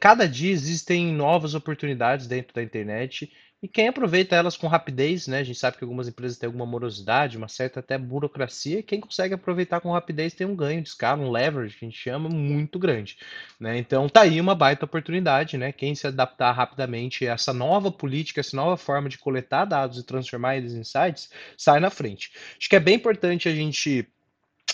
cada 0.00 0.28
dia 0.28 0.50
existem 0.52 1.06
novas 1.12 1.54
oportunidades 1.54 2.26
dentro 2.26 2.54
da 2.54 2.62
internet 2.62 3.32
e 3.60 3.66
quem 3.66 3.88
aproveita 3.88 4.36
elas 4.36 4.56
com 4.56 4.68
rapidez, 4.68 5.26
né? 5.26 5.40
A 5.40 5.42
gente 5.42 5.58
sabe 5.58 5.76
que 5.76 5.82
algumas 5.82 6.06
empresas 6.06 6.38
têm 6.38 6.46
alguma 6.46 6.64
morosidade, 6.64 7.36
uma 7.36 7.48
certa 7.48 7.80
até 7.80 7.98
burocracia, 7.98 8.78
e 8.78 8.82
quem 8.84 9.00
consegue 9.00 9.34
aproveitar 9.34 9.80
com 9.80 9.90
rapidez 9.90 10.32
tem 10.32 10.46
um 10.46 10.54
ganho 10.54 10.80
de 10.80 10.88
escala, 10.88 11.22
um 11.22 11.30
leverage, 11.30 11.76
que 11.76 11.84
a 11.84 11.88
gente 11.88 11.98
chama, 11.98 12.28
muito 12.28 12.78
grande. 12.78 13.18
Né? 13.58 13.76
Então 13.76 14.08
tá 14.08 14.20
aí 14.20 14.40
uma 14.40 14.54
baita 14.54 14.84
oportunidade, 14.84 15.58
né? 15.58 15.72
Quem 15.72 15.94
se 15.94 16.06
adaptar 16.06 16.52
rapidamente 16.52 17.26
a 17.26 17.32
essa 17.32 17.52
nova 17.52 17.90
política, 17.90 18.40
essa 18.40 18.56
nova 18.56 18.76
forma 18.76 19.08
de 19.08 19.18
coletar 19.18 19.64
dados 19.64 19.98
e 19.98 20.06
transformar 20.06 20.56
eles 20.56 20.74
em 20.74 20.84
sites, 20.84 21.28
sai 21.56 21.80
na 21.80 21.90
frente. 21.90 22.30
Acho 22.58 22.68
que 22.68 22.76
é 22.76 22.80
bem 22.80 22.94
importante 22.94 23.48
a 23.48 23.54
gente 23.54 24.06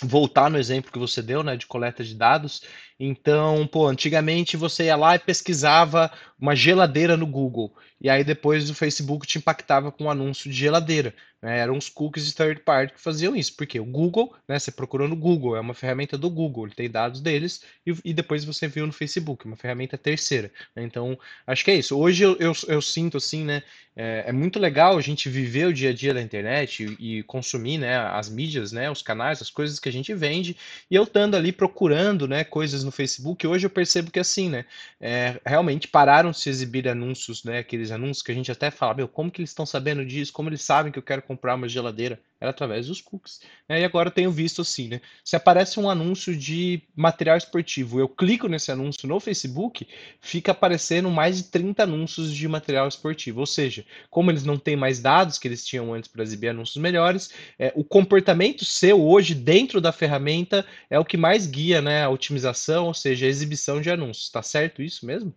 voltar 0.02 0.50
no 0.50 0.58
exemplo 0.58 0.92
que 0.92 0.98
você 0.98 1.22
deu, 1.22 1.42
né, 1.42 1.56
de 1.56 1.66
coleta 1.66 2.04
de 2.04 2.14
dados. 2.14 2.62
Então, 3.06 3.66
pô, 3.66 3.86
antigamente 3.86 4.56
você 4.56 4.84
ia 4.84 4.96
lá 4.96 5.14
e 5.14 5.18
pesquisava 5.18 6.10
uma 6.40 6.56
geladeira 6.56 7.16
no 7.16 7.26
Google, 7.26 7.74
e 8.00 8.08
aí 8.08 8.24
depois 8.24 8.68
o 8.68 8.74
Facebook 8.74 9.26
te 9.26 9.38
impactava 9.38 9.92
com 9.92 10.04
um 10.04 10.10
anúncio 10.10 10.50
de 10.50 10.56
geladeira. 10.56 11.14
Né? 11.44 11.58
Eram 11.58 11.76
os 11.76 11.90
cookies 11.90 12.26
de 12.26 12.34
third 12.34 12.62
party 12.62 12.94
que 12.94 13.00
faziam 13.00 13.36
isso, 13.36 13.54
porque 13.54 13.78
o 13.78 13.84
Google, 13.84 14.34
né, 14.48 14.58
você 14.58 14.72
procurou 14.72 15.06
no 15.06 15.14
Google, 15.14 15.54
é 15.56 15.60
uma 15.60 15.74
ferramenta 15.74 16.16
do 16.16 16.30
Google, 16.30 16.66
ele 16.66 16.74
tem 16.74 16.90
dados 16.90 17.20
deles, 17.20 17.62
e, 17.86 17.94
e 18.02 18.14
depois 18.14 18.44
você 18.44 18.66
viu 18.66 18.86
no 18.86 18.92
Facebook, 18.92 19.44
uma 19.44 19.56
ferramenta 19.56 19.98
terceira. 19.98 20.50
Né? 20.74 20.84
Então, 20.84 21.18
acho 21.46 21.62
que 21.62 21.70
é 21.70 21.74
isso. 21.74 21.98
Hoje 21.98 22.24
eu, 22.24 22.36
eu, 22.38 22.52
eu 22.66 22.80
sinto 22.80 23.18
assim, 23.18 23.44
né, 23.44 23.62
é, 23.96 24.24
é, 24.26 24.32
muito 24.32 24.58
legal 24.58 24.98
a 24.98 25.00
gente 25.00 25.28
viver 25.28 25.66
o 25.66 25.72
dia 25.72 25.90
a 25.90 25.92
dia 25.92 26.12
da 26.12 26.20
internet 26.20 26.96
e, 26.98 27.18
e, 27.18 27.22
consumir 27.22 27.78
né, 27.78 27.96
as 27.96 28.28
mídias, 28.28 28.72
né, 28.72 28.90
os 28.90 29.02
canais, 29.02 29.40
as 29.40 29.50
coisas 29.50 29.78
que 29.78 29.88
a 29.88 29.92
gente 29.92 30.12
vende, 30.14 30.56
e 30.90 30.94
eu 30.94 31.04
estando 31.04 31.36
ali 31.36 31.52
procurando 31.52 32.26
né, 32.26 32.42
coisas 32.42 32.82
no 32.82 32.90
Facebook, 32.94 33.46
hoje 33.46 33.66
eu 33.66 33.70
percebo 33.70 34.10
que 34.10 34.18
assim, 34.18 34.48
né, 34.48 34.64
é, 35.00 35.40
realmente 35.44 35.88
pararam 35.88 36.30
de 36.30 36.38
se 36.38 36.48
exibir 36.48 36.88
anúncios, 36.88 37.44
né, 37.44 37.58
aqueles 37.58 37.90
anúncios 37.90 38.22
que 38.22 38.32
a 38.32 38.34
gente 38.34 38.50
até 38.50 38.70
fala, 38.70 38.94
meu, 38.94 39.08
como 39.08 39.30
que 39.30 39.40
eles 39.40 39.50
estão 39.50 39.66
sabendo 39.66 40.04
disso, 40.04 40.32
como 40.32 40.48
eles 40.48 40.62
sabem 40.62 40.92
que 40.92 40.98
eu 40.98 41.02
quero 41.02 41.22
comprar 41.22 41.54
uma 41.54 41.68
geladeira? 41.68 42.20
Era 42.40 42.50
através 42.50 42.88
dos 42.88 43.00
cookies. 43.00 43.40
Né? 43.68 43.80
E 43.80 43.84
agora 43.84 44.08
eu 44.08 44.12
tenho 44.12 44.30
visto 44.30 44.60
assim, 44.60 44.88
né, 44.88 45.00
se 45.24 45.36
aparece 45.36 45.78
um 45.80 45.88
anúncio 45.88 46.36
de 46.36 46.82
material 46.94 47.36
esportivo, 47.36 47.98
eu 47.98 48.08
clico 48.08 48.48
nesse 48.48 48.70
anúncio 48.70 49.08
no 49.08 49.18
Facebook, 49.20 49.86
fica 50.20 50.52
aparecendo 50.52 51.10
mais 51.10 51.36
de 51.36 51.44
30 51.44 51.82
anúncios 51.82 52.34
de 52.34 52.46
material 52.48 52.86
esportivo, 52.88 53.40
ou 53.40 53.46
seja, 53.46 53.84
como 54.10 54.30
eles 54.30 54.44
não 54.44 54.56
têm 54.56 54.76
mais 54.76 55.00
dados 55.00 55.38
que 55.38 55.48
eles 55.48 55.64
tinham 55.64 55.92
antes 55.92 56.08
para 56.08 56.22
exibir 56.22 56.48
anúncios 56.48 56.76
melhores, 56.76 57.30
é, 57.58 57.72
o 57.74 57.82
comportamento 57.82 58.64
seu 58.64 59.02
hoje 59.02 59.34
dentro 59.34 59.80
da 59.80 59.92
ferramenta 59.92 60.64
é 60.90 60.98
o 60.98 61.04
que 61.04 61.16
mais 61.16 61.46
guia 61.46 61.80
né, 61.80 62.04
a 62.04 62.10
otimização, 62.10 62.73
ou 62.80 62.94
seja, 62.94 63.26
exibição 63.26 63.80
de 63.80 63.90
anúncios. 63.90 64.26
Está 64.26 64.42
certo 64.42 64.82
isso 64.82 65.06
mesmo? 65.06 65.34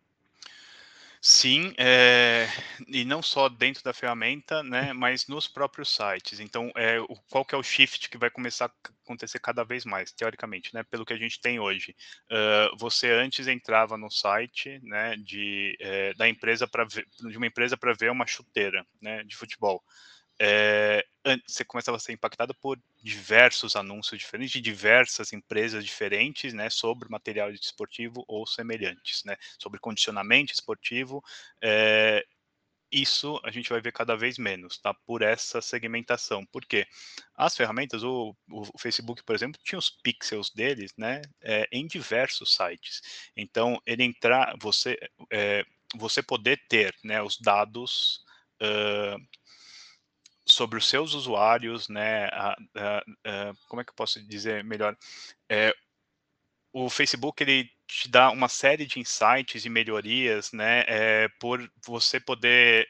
Sim, 1.22 1.74
é, 1.78 2.48
e 2.88 3.04
não 3.04 3.22
só 3.22 3.50
dentro 3.50 3.84
da 3.84 3.92
ferramenta, 3.92 4.64
né, 4.64 4.94
mas 4.94 5.28
nos 5.28 5.48
próprios 5.48 5.94
sites. 5.94 6.40
Então, 6.40 6.72
é, 6.76 7.00
o, 7.02 7.16
qual 7.30 7.44
que 7.44 7.56
é 7.56 7.58
o 7.58 7.64
shift 7.64 8.10
que 8.10 8.18
vai 8.18 8.30
começar 8.30 8.66
a 8.66 8.90
acontecer 9.04 9.40
cada 9.40 9.64
vez 9.64 9.84
mais, 9.84 10.12
teoricamente, 10.12 10.74
né, 10.74 10.84
pelo 10.84 11.06
que 11.06 11.14
a 11.14 11.18
gente 11.18 11.42
tem 11.42 11.60
hoje. 11.60 11.96
Uh, 12.32 12.78
você 12.78 13.12
antes 13.12 13.48
entrava 13.48 13.98
no 13.98 14.10
site, 14.10 14.80
né, 14.84 15.16
de, 15.18 15.76
é, 15.82 16.14
da 16.14 16.30
empresa 16.30 16.68
para 16.68 16.86
de 16.86 17.38
uma 17.38 17.48
empresa 17.48 17.76
para 17.76 17.94
ver 17.94 18.12
uma 18.12 18.28
chuteira, 18.28 18.86
né, 19.02 19.24
de 19.24 19.36
futebol 19.36 19.84
é, 20.40 21.06
você 21.46 21.66
começava 21.66 21.98
a 21.98 22.00
ser 22.00 22.14
impactado 22.14 22.54
por 22.56 22.80
diversos 23.02 23.76
anúncios 23.76 24.20
diferentes 24.20 24.54
de 24.54 24.62
diversas 24.62 25.34
empresas 25.34 25.84
diferentes, 25.84 26.54
né, 26.54 26.70
sobre 26.70 27.10
material 27.10 27.52
esportivo 27.52 28.24
ou 28.28 28.46
semelhantes, 28.46 29.24
né, 29.26 29.36
sobre 29.60 29.80
condicionamento 29.80 30.54
esportivo. 30.54 31.24
É, 31.62 32.26
isso 32.92 33.40
a 33.44 33.52
gente 33.52 33.70
vai 33.70 33.82
ver 33.82 33.92
cada 33.92 34.16
vez 34.16 34.38
menos, 34.38 34.78
tá? 34.78 34.94
Por 34.94 35.22
essa 35.22 35.62
segmentação. 35.62 36.46
Por 36.46 36.66
quê? 36.66 36.88
As 37.36 37.56
ferramentas, 37.56 38.02
o, 38.04 38.34
o 38.50 38.78
Facebook, 38.80 39.24
por 39.24 39.36
exemplo, 39.36 39.60
tinha 39.64 39.78
os 39.78 39.90
pixels 39.90 40.50
deles, 40.52 40.94
né, 40.98 41.22
é, 41.42 41.68
em 41.72 41.86
diversos 41.86 42.56
sites. 42.56 43.02
Então, 43.36 43.82
ele 43.86 44.04
entrar, 44.04 44.56
você, 44.62 44.98
é, 45.32 45.66
você 45.96 46.22
poder 46.24 46.62
ter, 46.70 46.96
né, 47.04 47.22
os 47.22 47.38
dados 47.38 48.24
uh, 48.62 49.20
sobre 50.50 50.78
os 50.78 50.88
seus 50.88 51.14
usuários, 51.14 51.90
né? 51.90 52.26
A, 52.28 52.56
a, 52.76 52.98
a, 52.98 53.54
como 53.68 53.82
é 53.82 53.84
que 53.84 53.92
eu 53.92 53.96
posso 53.96 54.22
dizer 54.28 54.64
melhor? 54.64 54.98
É, 55.50 55.74
o 56.74 56.90
Facebook 56.90 57.42
ele 57.44 57.70
te 57.88 58.10
dá 58.10 58.30
uma 58.30 58.50
série 58.50 58.86
de 58.86 59.00
insights 59.00 59.66
e 59.66 59.70
melhorias, 59.70 60.52
né? 60.52 60.84
É, 60.88 61.28
por 61.40 61.70
você 61.86 62.20
poder 62.20 62.88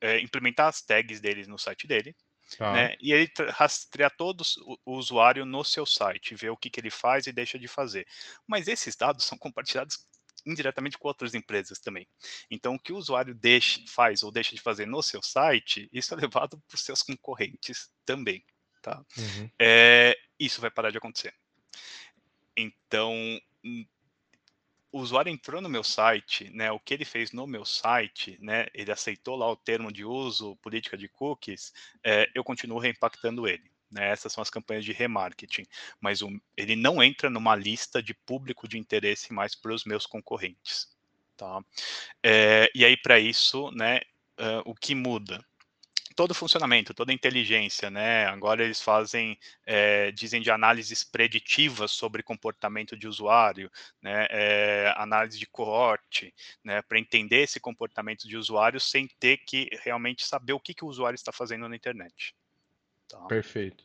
é, 0.00 0.20
implementar 0.20 0.68
as 0.68 0.82
tags 0.82 1.20
deles 1.20 1.46
no 1.46 1.58
site 1.58 1.86
dele, 1.86 2.14
Tá. 2.56 2.72
Né? 2.72 2.96
E 3.00 3.12
ele 3.12 3.30
rastrear 3.50 4.12
todo 4.16 4.42
o 4.84 4.96
usuário 4.96 5.44
no 5.44 5.64
seu 5.64 5.86
site, 5.86 6.34
ver 6.34 6.50
o 6.50 6.56
que, 6.56 6.68
que 6.68 6.80
ele 6.80 6.90
faz 6.90 7.26
e 7.26 7.32
deixa 7.32 7.58
de 7.58 7.68
fazer. 7.68 8.06
Mas 8.46 8.66
esses 8.66 8.96
dados 8.96 9.24
são 9.24 9.38
compartilhados 9.38 10.04
indiretamente 10.46 10.98
com 10.98 11.08
outras 11.08 11.34
empresas 11.34 11.78
também. 11.78 12.06
Então, 12.50 12.74
o 12.74 12.78
que 12.78 12.92
o 12.92 12.96
usuário 12.96 13.34
deixa, 13.34 13.80
faz 13.86 14.22
ou 14.22 14.30
deixa 14.30 14.54
de 14.54 14.60
fazer 14.60 14.86
no 14.86 15.02
seu 15.02 15.22
site, 15.22 15.88
isso 15.92 16.14
é 16.14 16.16
levado 16.16 16.58
para 16.66 16.74
os 16.74 16.82
seus 16.82 17.02
concorrentes 17.02 17.90
também. 18.04 18.44
Tá? 18.82 19.04
Uhum. 19.16 19.50
É, 19.58 20.16
isso 20.38 20.60
vai 20.60 20.70
parar 20.70 20.90
de 20.90 20.98
acontecer. 20.98 21.34
Então, 22.56 23.14
hum, 23.64 23.86
o 24.92 25.00
usuário 25.00 25.30
entrou 25.30 25.60
no 25.60 25.68
meu 25.68 25.84
site, 25.84 26.50
né, 26.50 26.70
o 26.72 26.80
que 26.80 26.94
ele 26.94 27.04
fez 27.04 27.32
no 27.32 27.46
meu 27.46 27.64
site, 27.64 28.36
né, 28.40 28.66
ele 28.74 28.90
aceitou 28.90 29.36
lá 29.36 29.50
o 29.50 29.56
termo 29.56 29.92
de 29.92 30.04
uso, 30.04 30.56
política 30.56 30.96
de 30.96 31.08
cookies, 31.08 31.72
é, 32.02 32.28
eu 32.34 32.42
continuo 32.42 32.78
reimpactando 32.78 33.46
ele. 33.46 33.70
Né? 33.90 34.08
Essas 34.10 34.32
são 34.32 34.42
as 34.42 34.50
campanhas 34.50 34.84
de 34.84 34.92
remarketing, 34.92 35.64
mas 36.00 36.20
ele 36.56 36.76
não 36.76 37.02
entra 37.02 37.28
numa 37.28 37.56
lista 37.56 38.02
de 38.02 38.14
público 38.14 38.68
de 38.68 38.78
interesse 38.78 39.32
mais 39.32 39.54
para 39.54 39.72
os 39.72 39.84
meus 39.84 40.06
concorrentes. 40.06 40.88
Tá? 41.36 41.60
É, 42.22 42.70
e 42.74 42.84
aí, 42.84 42.96
para 42.96 43.18
isso, 43.18 43.70
né, 43.72 44.00
uh, 44.38 44.62
o 44.64 44.74
que 44.74 44.94
muda? 44.94 45.44
todo 46.20 46.32
o 46.32 46.34
funcionamento, 46.34 46.92
toda 46.92 47.12
a 47.12 47.14
inteligência, 47.14 47.90
né? 47.90 48.26
Agora 48.26 48.62
eles 48.62 48.78
fazem, 48.82 49.38
é, 49.64 50.10
dizem 50.12 50.42
de 50.42 50.50
análises 50.50 51.02
preditivas 51.02 51.92
sobre 51.92 52.22
comportamento 52.22 52.94
de 52.94 53.08
usuário, 53.08 53.70
né? 54.02 54.26
É, 54.28 54.92
análise 54.98 55.38
de 55.38 55.46
coorte, 55.46 56.34
né? 56.62 56.82
Para 56.82 56.98
entender 56.98 57.44
esse 57.44 57.58
comportamento 57.58 58.28
de 58.28 58.36
usuário 58.36 58.78
sem 58.78 59.08
ter 59.18 59.38
que 59.38 59.70
realmente 59.82 60.26
saber 60.26 60.52
o 60.52 60.60
que, 60.60 60.74
que 60.74 60.84
o 60.84 60.88
usuário 60.88 61.14
está 61.14 61.32
fazendo 61.32 61.66
na 61.66 61.76
internet. 61.76 62.34
Tá? 63.10 63.18
Perfeito. 63.26 63.84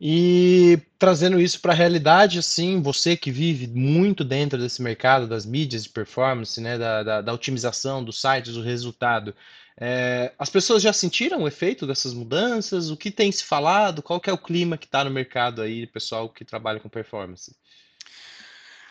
E 0.00 0.78
trazendo 0.98 1.40
isso 1.40 1.60
para 1.60 1.72
a 1.72 1.76
realidade, 1.76 2.38
assim, 2.38 2.80
você 2.80 3.16
que 3.16 3.30
vive 3.30 3.66
muito 3.66 4.22
dentro 4.22 4.58
desse 4.58 4.82
mercado 4.82 5.26
das 5.26 5.46
mídias 5.46 5.84
de 5.84 5.88
performance, 5.88 6.60
né, 6.60 6.76
da, 6.76 7.02
da, 7.02 7.20
da 7.22 7.32
otimização 7.32 8.04
dos 8.04 8.20
sites, 8.20 8.54
do 8.54 8.62
resultado, 8.62 9.34
é, 9.78 10.32
as 10.38 10.48
pessoas 10.48 10.82
já 10.82 10.92
sentiram 10.92 11.42
o 11.42 11.48
efeito 11.48 11.86
dessas 11.86 12.14
mudanças? 12.14 12.90
O 12.90 12.96
que 12.96 13.10
tem 13.10 13.30
se 13.30 13.44
falado? 13.44 14.02
Qual 14.02 14.20
que 14.20 14.30
é 14.30 14.32
o 14.32 14.38
clima 14.38 14.78
que 14.78 14.86
está 14.86 15.04
no 15.04 15.10
mercado 15.10 15.60
aí, 15.60 15.86
pessoal 15.86 16.28
que 16.28 16.44
trabalha 16.44 16.80
com 16.80 16.88
performance? 16.88 17.54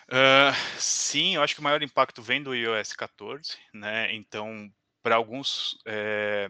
Uh, 0.07 0.53
sim, 0.77 1.36
eu 1.36 1.41
acho 1.41 1.55
que 1.55 1.62
o 1.62 1.63
maior 1.63 1.81
impacto 1.81 2.22
vem 2.22 2.43
do 2.43 2.53
iOS 2.53 2.93
14, 2.93 3.57
né? 3.74 4.13
Então, 4.13 4.72
para 5.01 5.15
alguns 5.15 5.79
é, 5.86 6.50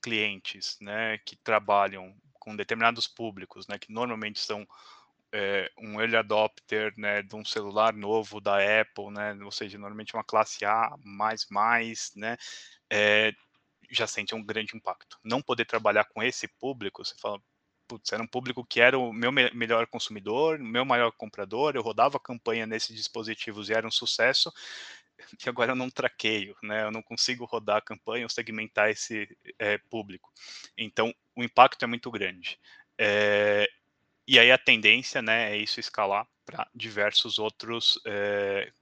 clientes, 0.00 0.76
né, 0.80 1.18
que 1.18 1.34
trabalham 1.34 2.14
com 2.42 2.56
determinados 2.56 3.06
públicos, 3.06 3.68
né, 3.68 3.78
que 3.78 3.92
normalmente 3.92 4.40
são 4.40 4.66
é, 5.30 5.70
um 5.78 6.00
early 6.00 6.16
adopter, 6.16 6.92
né, 6.96 7.22
de 7.22 7.36
um 7.36 7.44
celular 7.44 7.92
novo 7.94 8.40
da 8.40 8.56
Apple, 8.80 9.12
né, 9.12 9.38
ou 9.44 9.52
seja, 9.52 9.78
normalmente 9.78 10.12
uma 10.12 10.24
classe 10.24 10.64
A 10.64 10.92
mais 11.04 11.46
mais, 11.48 12.10
né, 12.16 12.36
é, 12.90 13.32
já 13.88 14.08
sente 14.08 14.34
um 14.34 14.42
grande 14.42 14.76
impacto. 14.76 15.20
Não 15.22 15.40
poder 15.40 15.66
trabalhar 15.66 16.04
com 16.06 16.20
esse 16.20 16.48
público, 16.48 17.04
você 17.04 17.14
fala, 17.16 17.40
putz, 17.86 18.10
era 18.12 18.20
um 18.20 18.26
público 18.26 18.66
que 18.66 18.80
era 18.80 18.98
o 18.98 19.12
meu 19.12 19.30
me 19.30 19.48
melhor 19.52 19.86
consumidor, 19.86 20.58
meu 20.58 20.84
maior 20.84 21.12
comprador, 21.12 21.76
eu 21.76 21.82
rodava 21.82 22.18
campanha 22.18 22.66
nesses 22.66 22.96
dispositivos 22.96 23.70
e 23.70 23.72
era 23.72 23.86
um 23.86 23.90
sucesso, 23.92 24.52
e 25.44 25.48
agora 25.48 25.72
eu 25.72 25.76
não 25.76 25.90
traqueio, 25.90 26.56
né? 26.62 26.84
Eu 26.84 26.90
não 26.90 27.02
consigo 27.02 27.44
rodar 27.44 27.76
a 27.78 27.82
campanha 27.82 28.24
ou 28.24 28.28
segmentar 28.28 28.90
esse 28.90 29.28
é, 29.58 29.78
público. 29.78 30.32
Então, 30.76 31.14
o 31.36 31.42
impacto 31.42 31.84
é 31.84 31.86
muito 31.86 32.10
grande. 32.10 32.58
É, 32.98 33.68
e 34.26 34.38
aí 34.38 34.52
a 34.52 34.58
tendência, 34.58 35.20
né, 35.20 35.52
é 35.52 35.56
isso 35.56 35.80
escalar 35.80 36.26
para 36.44 36.68
diversos 36.74 37.38
outros 37.38 38.00
é, 38.06 38.72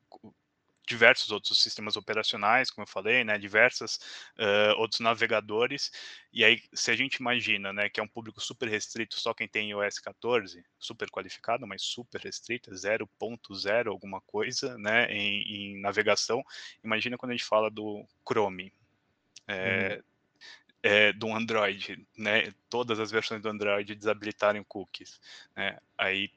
diversos 0.87 1.31
outros 1.31 1.63
sistemas 1.63 1.97
operacionais, 1.97 2.71
como 2.71 2.83
eu 2.83 2.89
falei, 2.89 3.23
né, 3.23 3.39
diversas 3.39 3.97
uh, 4.39 4.79
outros 4.79 5.01
navegadores. 5.01 5.91
E 6.33 6.45
aí, 6.45 6.61
se 6.73 6.91
a 6.91 6.97
gente 6.97 7.17
imagina, 7.17 7.73
né, 7.73 7.89
que 7.89 8.01
é 8.01 8.03
um 8.03 8.09
público 8.09 8.41
super 8.41 8.69
restrito, 8.69 9.19
só 9.21 9.33
quem 9.33 9.47
tem 9.47 9.71
iOS 9.71 9.99
14, 9.99 10.65
super 10.79 11.09
qualificado, 11.11 11.67
mas 11.67 11.83
super 11.83 12.21
restrita, 12.21 12.73
0.0 12.73 13.89
alguma 13.89 14.21
coisa, 14.23 14.77
né, 14.79 15.07
em, 15.13 15.43
em, 15.43 15.81
navegação. 15.81 16.43
Imagina 16.83 17.17
quando 17.17 17.31
a 17.31 17.37
gente 17.37 17.47
fala 17.47 17.71
do 17.71 18.05
Chrome. 18.27 18.73
É, 19.47 19.97
uhum. 19.97 20.03
É, 20.83 21.13
do 21.13 21.31
Android, 21.31 22.07
né? 22.17 22.55
Todas 22.71 22.99
as 22.99 23.11
versões 23.11 23.43
do 23.43 23.51
Android 23.51 23.95
desabilitarem 23.95 24.65
cookies. 24.65 25.21
Né? 25.55 25.79
Aí 25.99 26.31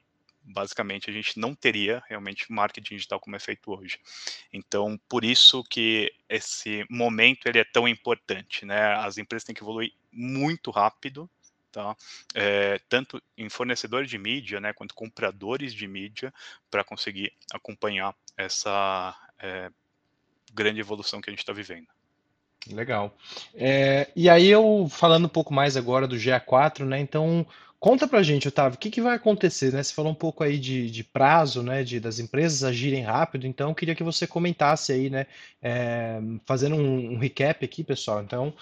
basicamente 0.44 1.08
a 1.08 1.12
gente 1.12 1.38
não 1.38 1.54
teria 1.54 2.02
realmente 2.08 2.52
marketing 2.52 2.96
digital 2.96 3.18
como 3.18 3.36
é 3.36 3.38
feito 3.38 3.72
hoje. 3.72 3.98
Então, 4.52 4.98
por 5.08 5.24
isso 5.24 5.64
que 5.64 6.12
esse 6.28 6.84
momento 6.90 7.46
ele 7.46 7.58
é 7.58 7.64
tão 7.64 7.88
importante, 7.88 8.66
né? 8.66 8.94
As 8.96 9.16
empresas 9.16 9.44
têm 9.44 9.54
que 9.54 9.62
evoluir 9.62 9.92
muito 10.12 10.70
rápido, 10.70 11.28
tá? 11.72 11.96
É, 12.34 12.78
tanto 12.88 13.22
em 13.36 13.48
fornecedores 13.48 14.08
de 14.08 14.18
mídia, 14.18 14.60
né, 14.60 14.72
quanto 14.72 14.94
compradores 14.94 15.74
de 15.74 15.88
mídia, 15.88 16.32
para 16.70 16.84
conseguir 16.84 17.32
acompanhar 17.52 18.14
essa 18.36 19.16
é, 19.38 19.70
grande 20.52 20.80
evolução 20.80 21.20
que 21.20 21.30
a 21.30 21.32
gente 21.32 21.40
está 21.40 21.52
vivendo. 21.52 21.88
Legal. 22.70 23.14
É, 23.52 24.10
e 24.16 24.28
aí 24.28 24.48
eu 24.48 24.88
falando 24.88 25.26
um 25.26 25.28
pouco 25.28 25.52
mais 25.52 25.76
agora 25.76 26.06
do 26.06 26.16
GA4, 26.16 26.84
né? 26.84 26.98
Então 26.98 27.46
Conta 27.84 28.08
pra 28.08 28.22
gente, 28.22 28.48
Otávio, 28.48 28.76
o 28.76 28.78
que, 28.78 28.90
que 28.90 29.02
vai 29.02 29.14
acontecer, 29.14 29.70
né? 29.70 29.82
Você 29.82 29.92
falou 29.92 30.10
um 30.10 30.14
pouco 30.14 30.42
aí 30.42 30.56
de, 30.56 30.90
de 30.90 31.04
prazo, 31.04 31.62
né? 31.62 31.84
De, 31.84 32.00
das 32.00 32.18
empresas 32.18 32.64
agirem 32.64 33.02
rápido, 33.02 33.46
então 33.46 33.74
queria 33.74 33.94
que 33.94 34.02
você 34.02 34.26
comentasse 34.26 34.90
aí, 34.90 35.10
né? 35.10 35.26
É, 35.60 36.18
fazendo 36.46 36.76
um, 36.76 37.12
um 37.12 37.18
recap 37.18 37.62
aqui, 37.62 37.84
pessoal. 37.84 38.22
Então, 38.22 38.54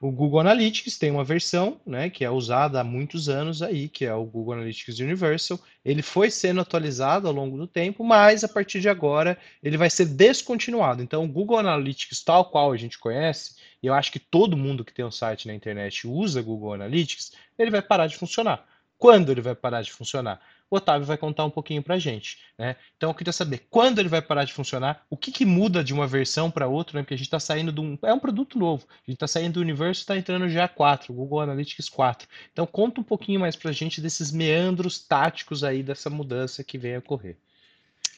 o 0.00 0.10
Google 0.10 0.40
Analytics 0.40 0.96
tem 0.96 1.10
uma 1.10 1.22
versão, 1.22 1.78
né, 1.86 2.08
que 2.08 2.24
é 2.24 2.30
usada 2.30 2.80
há 2.80 2.84
muitos 2.84 3.28
anos 3.28 3.60
aí, 3.60 3.86
que 3.86 4.06
é 4.06 4.14
o 4.14 4.24
Google 4.24 4.54
Analytics 4.54 4.98
Universal. 4.98 5.60
Ele 5.84 6.00
foi 6.00 6.30
sendo 6.30 6.62
atualizado 6.62 7.28
ao 7.28 7.34
longo 7.34 7.58
do 7.58 7.66
tempo, 7.66 8.02
mas 8.02 8.44
a 8.44 8.48
partir 8.48 8.80
de 8.80 8.88
agora 8.88 9.36
ele 9.62 9.76
vai 9.76 9.90
ser 9.90 10.06
descontinuado. 10.06 11.02
Então, 11.02 11.24
o 11.24 11.28
Google 11.28 11.58
Analytics 11.58 12.24
tal 12.24 12.46
qual 12.46 12.72
a 12.72 12.78
gente 12.78 12.98
conhece, 12.98 13.56
e 13.82 13.88
eu 13.88 13.92
acho 13.92 14.10
que 14.10 14.18
todo 14.18 14.56
mundo 14.56 14.86
que 14.86 14.94
tem 14.94 15.04
um 15.04 15.10
site 15.10 15.46
na 15.46 15.54
internet 15.54 16.08
usa 16.08 16.40
Google 16.40 16.72
Analytics, 16.72 17.32
ele 17.58 17.70
vai 17.70 17.82
parar 17.82 18.06
de 18.06 18.16
funcionar. 18.16 18.69
Quando 19.00 19.32
ele 19.32 19.40
vai 19.40 19.54
parar 19.54 19.80
de 19.80 19.90
funcionar? 19.90 20.38
O 20.68 20.76
Otávio 20.76 21.06
vai 21.06 21.16
contar 21.16 21.46
um 21.46 21.50
pouquinho 21.50 21.82
para 21.82 21.94
a 21.94 21.98
gente. 21.98 22.38
Né? 22.58 22.76
Então 22.98 23.08
eu 23.08 23.14
queria 23.14 23.32
saber 23.32 23.66
quando 23.70 23.98
ele 23.98 24.10
vai 24.10 24.20
parar 24.20 24.44
de 24.44 24.52
funcionar, 24.52 25.06
o 25.08 25.16
que, 25.16 25.32
que 25.32 25.46
muda 25.46 25.82
de 25.82 25.94
uma 25.94 26.06
versão 26.06 26.50
para 26.50 26.66
outra, 26.66 26.98
né? 26.98 27.02
porque 27.02 27.14
a 27.14 27.16
gente 27.16 27.26
está 27.26 27.40
saindo 27.40 27.72
de 27.72 27.80
um. 27.80 27.98
É 28.02 28.12
um 28.12 28.18
produto 28.18 28.58
novo. 28.58 28.86
A 28.90 29.10
gente 29.10 29.16
está 29.16 29.26
saindo 29.26 29.54
do 29.54 29.60
universo 29.60 30.00
e 30.00 30.02
está 30.02 30.18
entrando 30.18 30.50
já 30.50 30.68
4, 30.68 31.14
Google 31.14 31.40
Analytics 31.40 31.88
4. 31.88 32.28
Então 32.52 32.66
conta 32.66 33.00
um 33.00 33.04
pouquinho 33.04 33.40
mais 33.40 33.56
para 33.56 33.70
a 33.70 33.72
gente 33.72 34.02
desses 34.02 34.30
meandros 34.30 34.98
táticos 34.98 35.64
aí 35.64 35.82
dessa 35.82 36.10
mudança 36.10 36.62
que 36.62 36.76
vem 36.76 36.96
a 36.96 36.98
ocorrer. 36.98 37.38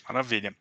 Maravilha. 0.09 0.53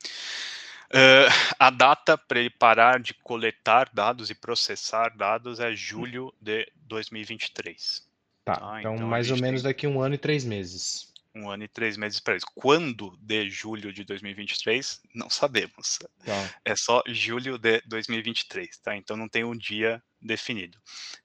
Uh, 0.92 1.34
a 1.58 1.72
data 1.72 2.16
para 2.16 2.40
ele 2.40 2.52
parar 2.52 3.00
de 3.00 3.16
coletar 3.16 3.90
dados 3.92 4.30
e 4.30 4.36
processar 4.36 5.18
dados 5.18 5.60
é 5.60 5.74
julho 5.74 6.32
de 6.40 6.72
2023. 6.86 8.11
Tá, 8.56 8.60
tá 8.60 8.80
então, 8.80 8.96
então 8.96 9.08
mais 9.08 9.30
ou 9.32 9.38
menos 9.38 9.64
daqui 9.64 9.88
um 9.88 10.02
ano 10.02 10.16
e 10.16 10.18
três 10.18 10.44
meses 10.44 11.12
um 11.34 11.50
ano 11.50 11.64
e 11.64 11.68
três 11.68 11.98
meses 11.98 12.20
para 12.20 12.36
isso. 12.36 12.46
Quando 12.54 13.18
de 13.22 13.50
julho 13.50 13.94
de 13.94 14.04
2023, 14.04 15.02
não 15.16 15.30
sabemos. 15.30 16.00
Tá. 16.26 16.60
É 16.66 16.76
só 16.76 17.02
julho 17.08 17.58
de 17.58 17.82
2023, 17.86 18.78
tá? 18.80 18.96
Então 18.96 19.16
não 19.16 19.30
tem 19.30 19.44
um 19.44 19.56
dia 19.56 20.02
definido. 20.22 20.78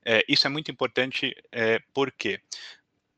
É, 0.05 0.25
isso 0.29 0.47
é 0.47 0.51
muito 0.51 0.71
importante 0.71 1.35
é, 1.53 1.81
porque, 1.93 2.41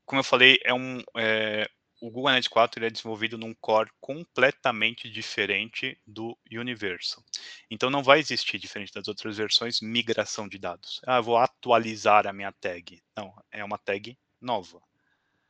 como 0.04 0.20
eu 0.20 0.24
falei, 0.24 0.58
é 0.64 0.72
um, 0.72 1.02
é, 1.16 1.68
o 2.00 2.10
Google 2.10 2.28
Analytics 2.28 2.52
4 2.52 2.84
é 2.84 2.90
desenvolvido 2.90 3.36
num 3.36 3.54
core 3.54 3.90
completamente 4.00 5.10
diferente 5.10 5.98
do 6.06 6.38
Universal. 6.50 7.22
Então 7.70 7.90
não 7.90 8.02
vai 8.02 8.18
existir, 8.18 8.58
diferente 8.58 8.92
das 8.92 9.08
outras 9.08 9.36
versões, 9.36 9.80
migração 9.80 10.48
de 10.48 10.58
dados. 10.58 11.00
Ah, 11.06 11.20
vou 11.20 11.36
atualizar 11.36 12.26
a 12.26 12.32
minha 12.32 12.52
tag. 12.52 13.02
Não, 13.16 13.34
é 13.50 13.64
uma 13.64 13.78
tag 13.78 14.16
nova 14.40 14.80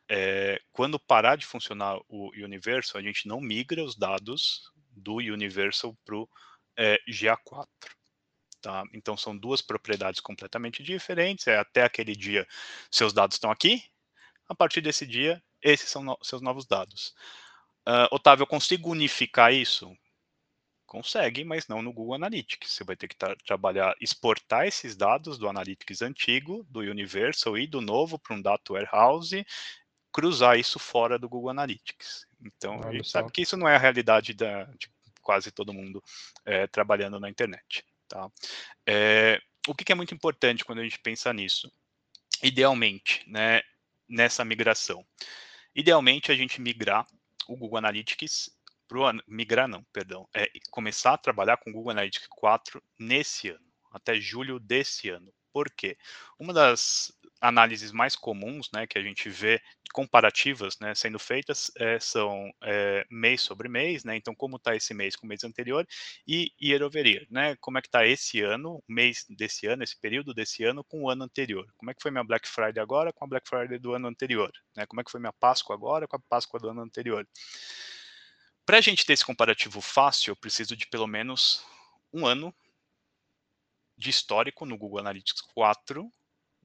é, 0.09 0.61
quando 0.73 0.99
parar 0.99 1.37
de 1.37 1.45
funcionar 1.45 1.99
o 2.09 2.31
Universal, 2.33 3.01
a 3.01 3.05
gente 3.05 3.29
não 3.29 3.41
migra 3.41 3.85
os 3.85 3.95
dados 3.95 4.73
do 4.91 5.17
Universal 5.17 5.97
para 6.05 6.17
o 6.17 6.29
é, 6.77 6.99
GA4. 7.09 7.67
Tá? 8.61 8.83
Então 8.93 9.17
são 9.17 9.37
duas 9.37 9.61
propriedades 9.61 10.21
completamente 10.21 10.83
diferentes. 10.83 11.47
É 11.47 11.59
até 11.59 11.85
aquele 11.85 12.17
dia 12.17 12.47
seus 12.91 13.13
dados 13.13 13.37
estão 13.37 13.51
aqui. 13.51 13.85
A 14.49 14.55
partir 14.55 14.81
desse 14.81 15.07
dia, 15.07 15.43
esses 15.63 15.89
são 15.91 16.03
no 16.03 16.19
seus 16.23 16.43
novos 16.43 16.67
dados. 16.67 17.15
Uh, 17.87 18.09
Otávio, 18.11 18.43
eu 18.43 18.47
consigo 18.47 18.91
unificar 18.91 19.53
isso? 19.53 19.97
Consegue, 20.87 21.45
mas 21.45 21.69
não 21.69 21.83
no 21.83 21.93
Google 21.93 22.15
Analytics. 22.15 22.73
Você 22.73 22.85
vai 22.85 22.97
ter 22.97 23.09
que 23.09 23.17
trabalhar, 23.45 23.95
exportar 24.01 24.67
esses 24.67 24.97
dados 24.97 25.39
do 25.39 25.49
Analytics 25.49 26.03
antigo, 26.03 26.65
do 26.71 26.81
Universal 26.81 27.59
e 27.59 27.67
do 27.67 27.81
novo 27.81 28.19
para 28.19 28.35
um 28.35 28.41
Data 28.43 28.73
Warehouse 28.73 29.45
cruzar 30.19 30.59
isso 30.59 30.79
fora 30.79 31.19
do 31.19 31.29
Google 31.29 31.51
Analytics. 31.51 32.27
Então, 32.41 32.83
a 32.83 32.93
gente 32.93 33.09
sabe 33.09 33.31
que 33.31 33.43
isso 33.43 33.57
não 33.57 33.69
é 33.69 33.77
a 33.77 33.79
realidade 33.79 34.33
da, 34.35 34.65
de 34.65 34.91
quase 35.23 35.51
todo 35.51 35.73
mundo 35.73 36.03
é, 36.45 36.67
trabalhando 36.67 37.21
na 37.21 37.29
internet. 37.29 37.85
Tá? 38.09 38.31
É, 38.87 39.41
o 39.67 39.75
que, 39.75 39.85
que 39.85 39.93
é 39.93 39.95
muito 39.95 40.15
importante 40.15 40.65
quando 40.65 40.81
a 40.81 40.83
gente 40.83 40.99
pensa 40.99 41.33
nisso? 41.33 41.71
Idealmente, 42.43 43.23
né, 43.29 43.63
nessa 44.09 44.45
migração. 44.45 45.05
Idealmente, 45.79 46.33
a 46.33 46.35
gente 46.35 46.61
migrar 46.61 47.07
o 47.47 47.57
Google 47.57 47.79
Analytics 47.79 48.51
migrar 49.29 49.69
não, 49.69 49.85
perdão, 49.93 50.29
é 50.35 50.51
começar 50.73 51.13
a 51.13 51.19
trabalhar 51.19 51.57
com 51.59 51.71
o 51.71 51.73
Google 51.73 51.93
Analytics 51.93 52.27
4 52.31 52.83
nesse 52.99 53.51
ano, 53.51 53.65
até 53.93 54.19
julho 54.19 54.59
desse 54.59 55.09
ano. 55.09 55.33
Por 55.53 55.71
quê? 55.71 55.97
Uma 56.37 56.53
das 56.53 57.13
análises 57.41 57.93
mais 57.93 58.17
comuns, 58.17 58.69
né, 58.73 58.87
que 58.87 58.99
a 58.99 59.03
gente 59.03 59.29
vê 59.29 59.61
comparativas, 59.93 60.79
né, 60.81 60.95
sendo 60.95 61.19
feitas 61.19 61.71
é, 61.77 61.99
são 62.01 62.51
é, 62.63 63.07
mês 63.11 63.41
sobre 63.41 63.69
mês, 63.69 64.05
né, 64.05 64.17
então 64.17 64.35
como 64.35 64.57
está 64.57 64.75
esse 64.75 64.93
mês 64.93 65.15
com 65.15 65.27
o 65.27 65.29
mês 65.29 65.45
anterior 65.45 65.87
e 66.27 66.53
year 66.61 66.83
over 66.83 67.07
year, 67.07 67.27
né, 67.31 67.57
como 67.61 67.79
é 67.79 67.83
que 67.83 67.89
está 67.89 68.07
esse 68.07 68.41
ano, 68.41 68.83
mês 68.89 69.25
desse 69.29 69.67
ano, 69.67 69.83
esse 69.83 69.99
período 69.99 70.35
desse 70.35 70.65
ano 70.65 70.83
com 70.85 71.05
o 71.05 71.11
ano 71.11 71.25
anterior, 71.25 71.67
como 71.77 71.91
é 71.91 71.95
que 71.95 72.03
foi 72.03 72.11
minha 72.11 72.25
Black 72.25 72.49
Friday 72.49 72.83
agora 72.83 73.13
com 73.13 73.25
a 73.25 73.29
Black 73.29 73.49
Friday 73.49 73.79
do 73.79 73.95
ano 73.95 74.09
anterior, 74.09 74.53
né, 74.77 74.87
como 74.87 75.01
é 75.01 75.05
que 75.05 75.11
foi 75.11 75.21
minha 75.21 75.33
Páscoa 75.33 75.75
agora 75.75 76.09
com 76.09 76.17
a 76.17 76.21
Páscoa 76.29 76.59
do 76.59 76.69
ano 76.69 76.83
anterior. 76.83 77.27
Para 78.67 78.79
a 78.79 78.81
gente 78.83 79.07
ter 79.07 79.15
esse 79.15 79.25
comparativo 79.25 79.81
fácil, 79.81 80.33
eu 80.33 80.37
preciso 80.37 80.77
de 80.77 80.87
pelo 80.89 81.07
menos 81.07 81.65
um 82.13 82.27
ano 82.27 82.55
de 83.97 84.11
histórico 84.11 84.67
no 84.67 84.77
Google 84.77 84.99
Analytics 84.99 85.41
4 85.55 86.13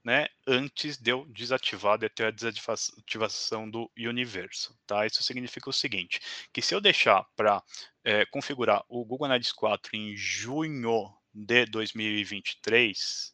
né, 0.03 0.27
antes 0.45 0.97
de 0.97 1.11
eu 1.11 1.25
desativar, 1.27 1.97
de 1.97 2.09
ter 2.09 2.25
a 2.25 2.31
desativação 2.31 3.69
do 3.69 3.89
universo, 3.97 4.77
tá? 4.85 5.05
Isso 5.05 5.23
significa 5.23 5.69
o 5.69 5.73
seguinte, 5.73 6.19
que 6.51 6.61
se 6.61 6.75
eu 6.75 6.81
deixar 6.81 7.25
para 7.35 7.63
é, 8.03 8.25
configurar 8.25 8.83
o 8.89 9.05
Google 9.05 9.25
Analytics 9.25 9.53
4 9.53 9.95
em 9.95 10.15
junho 10.15 11.13
de 11.33 11.65
2023, 11.65 13.33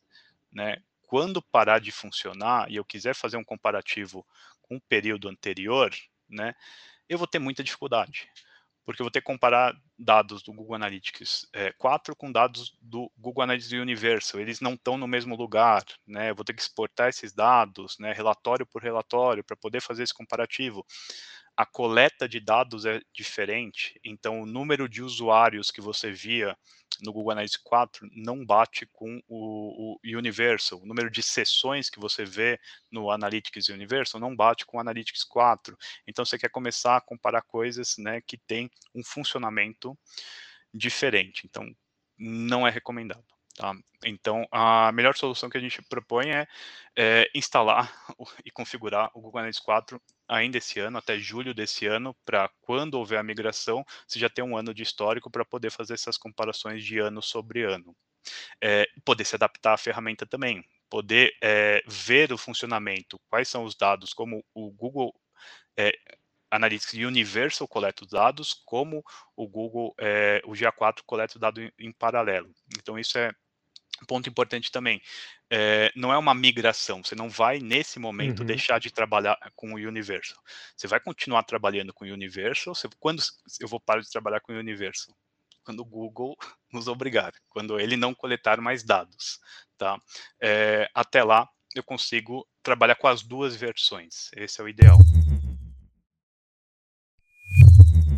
né, 0.53 0.77
quando 1.03 1.41
parar 1.41 1.79
de 1.79 1.91
funcionar 1.91 2.69
e 2.71 2.75
eu 2.75 2.85
quiser 2.85 3.15
fazer 3.15 3.37
um 3.37 3.43
comparativo 3.43 4.25
com 4.61 4.77
o 4.77 4.81
período 4.81 5.27
anterior, 5.27 5.91
né, 6.29 6.53
eu 7.07 7.17
vou 7.17 7.27
ter 7.27 7.39
muita 7.39 7.63
dificuldade 7.63 8.29
porque 8.89 9.03
eu 9.03 9.05
vou 9.05 9.11
ter 9.11 9.21
que 9.21 9.27
comparar 9.27 9.75
dados 9.99 10.41
do 10.41 10.51
Google 10.51 10.73
Analytics 10.73 11.47
é, 11.53 11.71
4 11.73 12.15
com 12.15 12.31
dados 12.31 12.75
do 12.81 13.11
Google 13.15 13.43
Analytics 13.43 13.71
Universal. 13.71 14.41
Eles 14.41 14.59
não 14.59 14.73
estão 14.73 14.97
no 14.97 15.07
mesmo 15.07 15.35
lugar, 15.35 15.83
né? 16.07 16.31
Eu 16.31 16.35
vou 16.35 16.43
ter 16.43 16.53
que 16.53 16.61
exportar 16.63 17.07
esses 17.07 17.31
dados, 17.31 17.99
né, 17.99 18.13
relatório 18.13 18.65
por 18.65 18.81
relatório, 18.81 19.43
para 19.43 19.55
poder 19.55 19.79
fazer 19.79 20.01
esse 20.01 20.13
comparativo 20.13 20.83
a 21.55 21.65
coleta 21.65 22.27
de 22.27 22.39
dados 22.39 22.85
é 22.85 23.01
diferente, 23.13 23.99
então 24.01 24.39
o 24.39 24.45
número 24.45 24.87
de 24.87 25.03
usuários 25.03 25.71
que 25.71 25.81
você 25.81 26.09
via 26.09 26.57
no 27.01 27.13
Google 27.13 27.31
Analytics 27.31 27.61
4 27.63 28.09
não 28.11 28.45
bate 28.45 28.85
com 28.87 29.21
o, 29.27 29.95
o, 29.95 30.17
Universal. 30.17 30.81
O 30.81 30.85
número 30.85 31.09
de 31.09 31.21
sessões 31.21 31.89
que 31.89 31.99
você 31.99 32.25
vê 32.25 32.59
no 32.91 33.11
Analytics 33.11 33.69
Universal 33.69 34.19
não 34.19 34.35
bate 34.35 34.65
com 34.65 34.77
o 34.77 34.79
Analytics 34.79 35.23
4. 35.23 35.77
Então 36.07 36.25
você 36.25 36.37
quer 36.37 36.49
começar 36.49 36.97
a 36.97 37.01
comparar 37.01 37.41
coisas 37.41 37.95
né, 37.97 38.21
que 38.21 38.37
têm 38.37 38.69
um 38.93 39.03
funcionamento 39.03 39.97
diferente. 40.73 41.45
Então 41.45 41.65
não 42.17 42.67
é 42.67 42.69
recomendado. 42.71 43.25
Tá? 43.55 43.73
Então, 44.05 44.47
a 44.51 44.89
melhor 44.93 45.17
solução 45.17 45.49
que 45.49 45.57
a 45.57 45.61
gente 45.61 45.81
propõe 45.81 46.31
é, 46.31 46.47
é 46.95 47.29
instalar 47.35 47.93
e 48.45 48.49
configurar 48.49 49.11
o 49.13 49.19
Google 49.19 49.39
Analytics 49.39 49.65
4 49.65 50.01
ainda 50.29 50.59
esse 50.59 50.79
ano, 50.79 50.99
até 50.99 51.17
julho 51.17 51.53
desse 51.53 51.87
ano, 51.87 52.15
para 52.23 52.49
quando 52.61 52.93
houver 52.93 53.19
a 53.19 53.23
migração, 53.23 53.83
você 54.07 54.19
já 54.19 54.29
ter 54.29 54.43
um 54.43 54.55
ano 54.55 54.73
de 54.73 54.83
histórico 54.83 55.29
para 55.29 55.43
poder 55.43 55.71
fazer 55.71 55.95
essas 55.95 56.17
comparações 56.17 56.85
de 56.85 56.99
ano 56.99 57.21
sobre 57.21 57.63
ano. 57.63 57.95
É, 58.61 58.85
poder 59.03 59.25
se 59.25 59.35
adaptar 59.35 59.73
à 59.73 59.77
ferramenta 59.77 60.25
também, 60.25 60.63
poder 60.89 61.35
é, 61.41 61.81
ver 61.87 62.31
o 62.31 62.37
funcionamento, 62.37 63.19
quais 63.27 63.47
são 63.47 63.63
os 63.63 63.75
dados, 63.75 64.13
como 64.13 64.43
o 64.53 64.71
Google 64.71 65.13
é, 65.75 65.91
Analytics 66.51 66.93
Universal 66.93 67.67
coleta 67.67 68.03
os 68.03 68.11
dados, 68.11 68.53
como 68.65 69.03
o 69.35 69.47
Google, 69.47 69.95
é, 69.99 70.41
o 70.45 70.51
GA4 70.51 71.01
coleta 71.05 71.35
os 71.35 71.41
dados 71.41 71.63
em, 71.63 71.71
em 71.79 71.91
paralelo. 71.91 72.53
Então, 72.77 72.99
isso 72.99 73.17
é 73.17 73.31
ponto 74.07 74.29
importante 74.29 74.71
também, 74.71 75.01
é, 75.51 75.91
não 75.95 76.13
é 76.13 76.17
uma 76.17 76.33
migração, 76.33 77.03
você 77.03 77.15
não 77.15 77.29
vai, 77.29 77.59
nesse 77.59 77.99
momento, 77.99 78.41
uhum. 78.41 78.45
deixar 78.45 78.79
de 78.79 78.91
trabalhar 78.91 79.37
com 79.55 79.73
o 79.73 79.75
Universal. 79.75 80.37
Você 80.75 80.87
vai 80.87 80.99
continuar 80.99 81.43
trabalhando 81.43 81.93
com 81.93 82.05
o 82.05 82.13
Universal, 82.13 82.75
você, 82.75 82.87
quando 82.99 83.23
eu 83.59 83.67
vou 83.67 83.79
parar 83.79 84.01
de 84.01 84.09
trabalhar 84.09 84.39
com 84.41 84.53
o 84.53 84.59
Universal? 84.59 85.15
Quando 85.63 85.79
o 85.81 85.85
Google 85.85 86.37
nos 86.71 86.87
obrigar, 86.87 87.33
quando 87.49 87.79
ele 87.79 87.97
não 87.97 88.13
coletar 88.13 88.61
mais 88.61 88.83
dados, 88.83 89.39
tá? 89.77 89.99
É, 90.41 90.89
até 90.93 91.23
lá, 91.23 91.49
eu 91.75 91.83
consigo 91.83 92.47
trabalhar 92.61 92.95
com 92.95 93.07
as 93.07 93.23
duas 93.23 93.55
versões, 93.55 94.29
esse 94.35 94.61
é 94.61 94.63
o 94.63 94.69
ideal. 94.69 94.97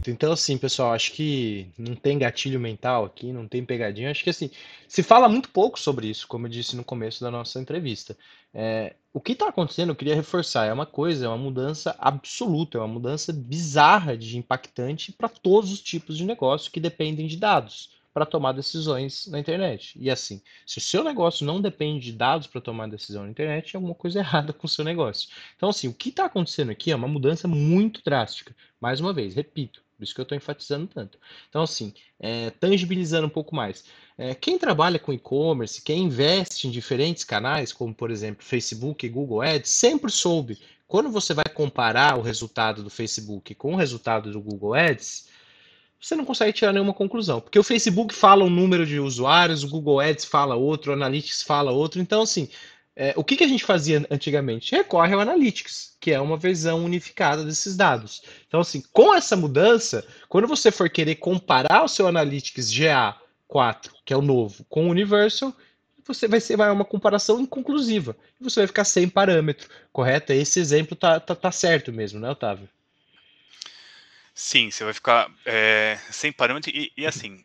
Então, 0.07 0.31
assim, 0.31 0.57
pessoal, 0.57 0.93
acho 0.93 1.11
que 1.11 1.67
não 1.77 1.95
tem 1.95 2.17
gatilho 2.17 2.59
mental 2.59 3.05
aqui, 3.05 3.31
não 3.31 3.47
tem 3.47 3.63
pegadinha. 3.63 4.09
Acho 4.09 4.23
que, 4.23 4.29
assim, 4.29 4.49
se 4.87 5.03
fala 5.03 5.29
muito 5.29 5.49
pouco 5.49 5.79
sobre 5.79 6.07
isso, 6.07 6.27
como 6.27 6.47
eu 6.47 6.49
disse 6.51 6.75
no 6.75 6.83
começo 6.83 7.21
da 7.21 7.29
nossa 7.29 7.59
entrevista. 7.59 8.17
É, 8.53 8.95
o 9.13 9.21
que 9.21 9.33
está 9.33 9.49
acontecendo, 9.49 9.89
eu 9.89 9.95
queria 9.95 10.15
reforçar, 10.15 10.65
é 10.65 10.73
uma 10.73 10.85
coisa, 10.85 11.25
é 11.25 11.27
uma 11.27 11.37
mudança 11.37 11.95
absoluta, 11.99 12.77
é 12.77 12.81
uma 12.81 12.87
mudança 12.87 13.31
bizarra 13.31 14.17
de 14.17 14.37
impactante 14.37 15.11
para 15.11 15.29
todos 15.29 15.71
os 15.71 15.81
tipos 15.81 16.17
de 16.17 16.25
negócio 16.25 16.71
que 16.71 16.79
dependem 16.79 17.27
de 17.27 17.37
dados 17.37 17.91
para 18.13 18.25
tomar 18.25 18.51
decisões 18.51 19.27
na 19.27 19.39
internet. 19.39 19.97
E 19.99 20.09
assim, 20.09 20.41
se 20.65 20.77
o 20.77 20.81
seu 20.81 21.03
negócio 21.03 21.45
não 21.45 21.61
depende 21.61 22.11
de 22.11 22.17
dados 22.17 22.47
para 22.47 22.59
tomar 22.59 22.87
decisão 22.87 23.23
na 23.23 23.29
internet, 23.29 23.73
é 23.73 23.77
alguma 23.77 23.95
coisa 23.95 24.19
errada 24.19 24.51
com 24.51 24.67
o 24.67 24.69
seu 24.69 24.83
negócio. 24.83 25.29
Então, 25.55 25.69
assim, 25.69 25.87
o 25.87 25.93
que 25.93 26.09
está 26.09 26.25
acontecendo 26.25 26.71
aqui 26.71 26.91
é 26.91 26.95
uma 26.95 27.07
mudança 27.07 27.47
muito 27.47 28.01
drástica. 28.03 28.55
Mais 28.79 28.99
uma 28.99 29.13
vez, 29.13 29.35
repito, 29.35 29.81
por 30.01 30.05
isso 30.05 30.15
que 30.15 30.19
eu 30.19 30.23
estou 30.23 30.35
enfatizando 30.35 30.87
tanto. 30.87 31.19
Então, 31.47 31.61
assim, 31.61 31.93
é, 32.19 32.49
tangibilizando 32.49 33.27
um 33.27 33.29
pouco 33.29 33.55
mais. 33.55 33.83
É, 34.17 34.33
quem 34.33 34.57
trabalha 34.57 34.97
com 34.97 35.13
e-commerce, 35.13 35.79
quem 35.79 36.05
investe 36.05 36.67
em 36.67 36.71
diferentes 36.71 37.23
canais, 37.23 37.71
como 37.71 37.93
por 37.93 38.09
exemplo 38.09 38.43
Facebook 38.43 39.05
e 39.05 39.09
Google 39.09 39.43
Ads, 39.43 39.69
sempre 39.69 40.11
soube. 40.11 40.57
Quando 40.87 41.11
você 41.11 41.35
vai 41.35 41.45
comparar 41.53 42.17
o 42.17 42.21
resultado 42.21 42.81
do 42.81 42.89
Facebook 42.89 43.53
com 43.53 43.75
o 43.75 43.77
resultado 43.77 44.31
do 44.31 44.41
Google 44.41 44.73
Ads, 44.73 45.29
você 45.99 46.15
não 46.15 46.25
consegue 46.25 46.51
tirar 46.51 46.73
nenhuma 46.73 46.95
conclusão. 46.95 47.39
Porque 47.39 47.59
o 47.59 47.63
Facebook 47.63 48.11
fala 48.15 48.43
um 48.43 48.49
número 48.49 48.87
de 48.87 48.99
usuários, 48.99 49.63
o 49.63 49.69
Google 49.69 49.99
Ads 49.99 50.25
fala 50.25 50.55
outro, 50.55 50.91
o 50.91 50.95
Analytics 50.95 51.43
fala 51.43 51.71
outro. 51.71 52.01
Então, 52.01 52.23
assim, 52.23 52.49
é, 52.95 53.13
o 53.15 53.23
que, 53.23 53.37
que 53.37 53.43
a 53.43 53.47
gente 53.47 53.63
fazia 53.63 54.05
antigamente? 54.11 54.75
Recorre 54.75 55.13
ao 55.13 55.21
Analytics, 55.21 55.95
que 55.99 56.11
é 56.11 56.19
uma 56.19 56.37
versão 56.37 56.83
unificada 56.83 57.43
desses 57.43 57.77
dados. 57.77 58.21
Então, 58.47 58.59
assim, 58.59 58.83
com 58.91 59.13
essa 59.15 59.35
mudança, 59.35 60.05
quando 60.27 60.47
você 60.47 60.71
for 60.71 60.89
querer 60.89 61.15
comparar 61.15 61.83
o 61.83 61.87
seu 61.87 62.07
Analytics 62.07 62.71
GA4, 62.71 63.91
que 64.05 64.13
é 64.13 64.17
o 64.17 64.21
novo, 64.21 64.65
com 64.69 64.87
o 64.87 64.89
Universal, 64.89 65.55
você 66.05 66.27
vai 66.27 66.41
ser 66.41 66.57
vai 66.57 66.69
uma 66.69 66.83
comparação 66.83 67.39
inconclusiva. 67.39 68.15
Você 68.39 68.59
vai 68.61 68.67
ficar 68.67 68.83
sem 68.83 69.07
parâmetro, 69.07 69.69
correto? 69.93 70.33
Esse 70.33 70.59
exemplo 70.59 70.95
tá, 70.95 71.19
tá, 71.19 71.35
tá 71.35 71.51
certo 71.51 71.93
mesmo, 71.93 72.19
né, 72.19 72.29
Otávio? 72.29 72.67
Sim, 74.33 74.71
você 74.71 74.83
vai 74.83 74.93
ficar 74.93 75.31
é, 75.45 75.99
sem 76.09 76.31
parâmetro 76.31 76.71
e, 76.71 76.91
e 76.97 77.05
assim, 77.05 77.43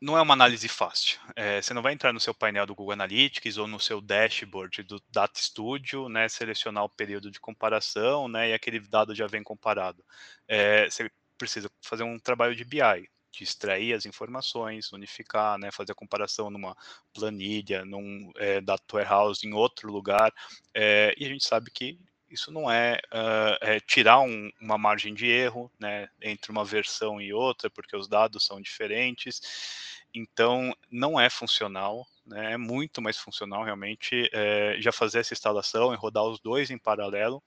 não 0.00 0.16
é 0.16 0.22
uma 0.22 0.34
análise 0.34 0.68
fácil. 0.68 1.18
É, 1.34 1.60
você 1.60 1.74
não 1.74 1.82
vai 1.82 1.92
entrar 1.92 2.12
no 2.12 2.20
seu 2.20 2.34
painel 2.34 2.66
do 2.66 2.74
Google 2.74 2.92
Analytics 2.92 3.58
ou 3.58 3.66
no 3.66 3.80
seu 3.80 4.00
dashboard 4.00 4.82
do 4.84 5.02
Data 5.10 5.40
Studio, 5.40 6.08
né, 6.08 6.28
selecionar 6.28 6.84
o 6.84 6.88
período 6.88 7.30
de 7.30 7.40
comparação, 7.40 8.28
né, 8.28 8.50
e 8.50 8.52
aquele 8.54 8.80
dado 8.80 9.14
já 9.14 9.26
vem 9.26 9.42
comparado. 9.42 10.04
É, 10.48 10.88
você 10.88 11.10
precisa 11.36 11.70
fazer 11.82 12.04
um 12.04 12.18
trabalho 12.18 12.54
de 12.54 12.64
BI, 12.64 13.08
de 13.32 13.44
extrair 13.44 13.92
as 13.92 14.06
informações, 14.06 14.92
unificar, 14.92 15.58
né, 15.58 15.70
fazer 15.72 15.92
a 15.92 15.96
comparação 15.96 16.50
numa 16.50 16.76
planilha, 17.12 17.84
num 17.84 18.30
é, 18.36 18.60
data 18.60 18.84
warehouse 18.96 19.46
em 19.46 19.52
outro 19.52 19.90
lugar, 19.90 20.32
é, 20.74 21.14
e 21.18 21.26
a 21.26 21.28
gente 21.28 21.44
sabe 21.44 21.70
que 21.70 21.98
isso 22.30 22.50
não 22.50 22.70
é, 22.70 23.00
uh, 23.12 23.58
é 23.60 23.80
tirar 23.80 24.20
um, 24.20 24.50
uma 24.60 24.76
margem 24.76 25.14
de 25.14 25.26
erro 25.26 25.70
né, 25.78 26.08
entre 26.20 26.50
uma 26.50 26.64
versão 26.64 27.20
e 27.20 27.32
outra, 27.32 27.70
porque 27.70 27.96
os 27.96 28.08
dados 28.08 28.44
são 28.44 28.60
diferentes. 28.60 30.04
Então, 30.14 30.74
não 30.90 31.20
é 31.20 31.28
funcional, 31.28 32.06
né, 32.26 32.52
é 32.52 32.56
muito 32.56 33.02
mais 33.02 33.18
funcional 33.18 33.62
realmente 33.62 34.28
é, 34.32 34.76
já 34.78 34.90
fazer 34.92 35.20
essa 35.20 35.34
instalação 35.34 35.92
e 35.92 35.96
rodar 35.96 36.24
os 36.24 36.40
dois 36.40 36.70
em 36.70 36.78
paralelo 36.78 37.42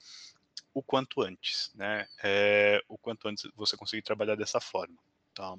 o 0.73 0.83
quanto 0.83 1.21
antes, 1.21 1.71
né? 1.73 2.07
É, 2.23 2.81
o 2.87 2.97
quanto 2.97 3.27
antes 3.27 3.49
você 3.55 3.75
conseguir 3.75 4.03
trabalhar 4.03 4.35
dessa 4.35 4.59
forma. 4.59 4.97
Tá? 5.33 5.55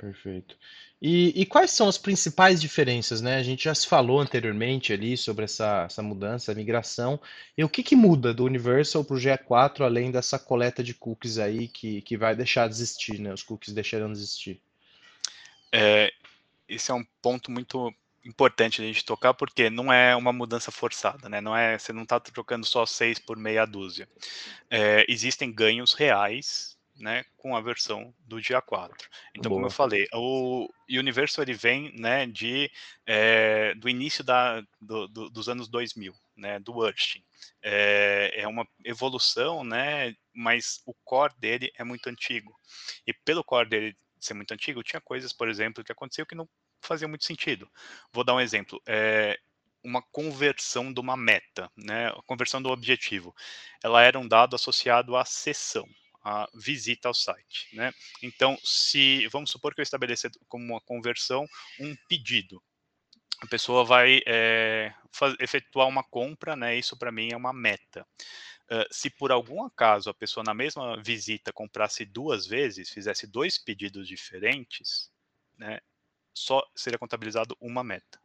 Perfeito. 0.00 0.56
E, 1.00 1.42
e, 1.42 1.44
quais 1.44 1.70
são 1.72 1.86
as 1.86 1.98
principais 1.98 2.58
diferenças, 2.58 3.20
né? 3.20 3.36
A 3.36 3.42
gente 3.42 3.64
já 3.64 3.74
se 3.74 3.86
falou 3.86 4.18
anteriormente 4.18 4.94
ali 4.94 5.14
sobre 5.14 5.44
essa, 5.44 5.84
essa 5.84 6.02
mudança, 6.02 6.50
a 6.50 6.54
migração. 6.54 7.20
E 7.56 7.62
o 7.62 7.68
que, 7.68 7.82
que 7.82 7.94
muda 7.94 8.32
do 8.32 8.44
Universal 8.44 9.04
para 9.04 9.16
o 9.16 9.18
GE4, 9.18 9.82
além 9.82 10.10
dessa 10.10 10.38
coleta 10.38 10.82
de 10.82 10.94
cookies 10.94 11.36
aí 11.36 11.68
que, 11.68 12.00
que 12.00 12.16
vai 12.16 12.34
deixar 12.34 12.66
de 12.66 12.74
existir, 12.76 13.20
né? 13.20 13.30
Os 13.30 13.42
cookies 13.42 13.74
deixarão 13.74 14.10
de 14.10 14.18
existir. 14.18 14.58
É, 15.70 16.10
esse 16.66 16.90
é 16.90 16.94
um 16.94 17.04
ponto 17.20 17.50
muito 17.50 17.94
importante 18.24 18.80
a 18.80 18.84
gente 18.86 19.04
tocar, 19.04 19.34
porque 19.34 19.68
não 19.68 19.92
é 19.92 20.16
uma 20.16 20.32
mudança 20.32 20.70
forçada, 20.70 21.28
né? 21.28 21.42
Não 21.42 21.54
é, 21.54 21.78
você 21.78 21.92
não 21.92 22.04
está 22.04 22.18
trocando 22.18 22.64
só 22.64 22.86
seis 22.86 23.18
por 23.18 23.36
meia 23.36 23.66
dúzia. 23.66 24.08
É, 24.70 25.04
existem 25.06 25.52
ganhos 25.52 25.92
reais 25.92 26.79
né, 27.00 27.24
com 27.36 27.56
a 27.56 27.60
versão 27.60 28.14
do 28.20 28.40
dia 28.40 28.60
4. 28.60 29.08
Então, 29.34 29.48
Boa. 29.48 29.58
como 29.58 29.66
eu 29.66 29.70
falei, 29.70 30.06
o 30.12 30.68
Universo 30.88 31.40
ele 31.40 31.54
vem 31.54 31.92
né, 31.98 32.26
de, 32.26 32.70
é, 33.06 33.74
do 33.74 33.88
início 33.88 34.22
da, 34.22 34.62
do, 34.80 35.08
do, 35.08 35.30
dos 35.30 35.48
anos 35.48 35.68
2000, 35.68 36.14
né, 36.36 36.58
do 36.60 36.76
Urstin. 36.76 37.24
É, 37.62 38.32
é, 38.36 38.48
uma 38.48 38.68
evolução, 38.84 39.64
né, 39.64 40.14
mas 40.32 40.80
o 40.86 40.94
core 41.04 41.34
dele 41.38 41.72
é 41.76 41.82
muito 41.82 42.08
antigo. 42.08 42.54
E 43.06 43.12
pelo 43.12 43.42
core 43.42 43.68
dele 43.68 43.96
ser 44.20 44.34
muito 44.34 44.52
antigo, 44.52 44.82
tinha 44.82 45.00
coisas, 45.00 45.32
por 45.32 45.48
exemplo, 45.48 45.82
que 45.82 45.92
aconteceu 45.92 46.26
que 46.26 46.34
não 46.34 46.48
fazia 46.82 47.08
muito 47.08 47.24
sentido. 47.24 47.68
Vou 48.12 48.22
dar 48.22 48.34
um 48.34 48.40
exemplo. 48.40 48.80
É, 48.86 49.38
uma 49.82 50.02
conversão 50.02 50.92
de 50.92 51.00
uma 51.00 51.16
meta, 51.16 51.70
né, 51.74 52.08
a 52.08 52.22
conversão 52.26 52.60
do 52.60 52.68
objetivo. 52.68 53.34
Ela 53.82 54.02
era 54.02 54.18
um 54.18 54.28
dado 54.28 54.54
associado 54.54 55.16
à 55.16 55.24
sessão 55.24 55.88
a 56.22 56.48
visita 56.54 57.08
ao 57.08 57.14
site. 57.14 57.74
Né? 57.74 57.92
Então, 58.22 58.58
se 58.62 59.26
vamos 59.28 59.50
supor 59.50 59.74
que 59.74 59.80
eu 59.80 59.82
estabelecer 59.82 60.30
como 60.48 60.64
uma 60.64 60.80
conversão 60.80 61.46
um 61.78 61.96
pedido. 62.08 62.62
a 63.40 63.46
pessoa 63.46 63.84
vai 63.84 64.20
é, 64.26 64.92
efetuar 65.38 65.88
uma 65.88 66.04
compra, 66.04 66.54
né? 66.54 66.76
Isso 66.76 66.96
para 66.96 67.10
mim 67.10 67.30
é 67.32 67.36
uma 67.36 67.52
meta. 67.52 68.06
Uh, 68.70 68.86
se 68.92 69.10
por 69.10 69.32
algum 69.32 69.64
acaso 69.64 70.08
a 70.08 70.14
pessoa 70.14 70.44
na 70.44 70.54
mesma 70.54 71.02
visita 71.02 71.52
comprasse 71.52 72.04
duas 72.04 72.46
vezes, 72.46 72.90
fizesse 72.90 73.26
dois 73.26 73.58
pedidos 73.58 74.06
diferentes, 74.06 75.10
né, 75.58 75.80
só 76.32 76.64
seria 76.76 76.96
contabilizado 76.96 77.56
uma 77.60 77.82
meta. 77.82 78.19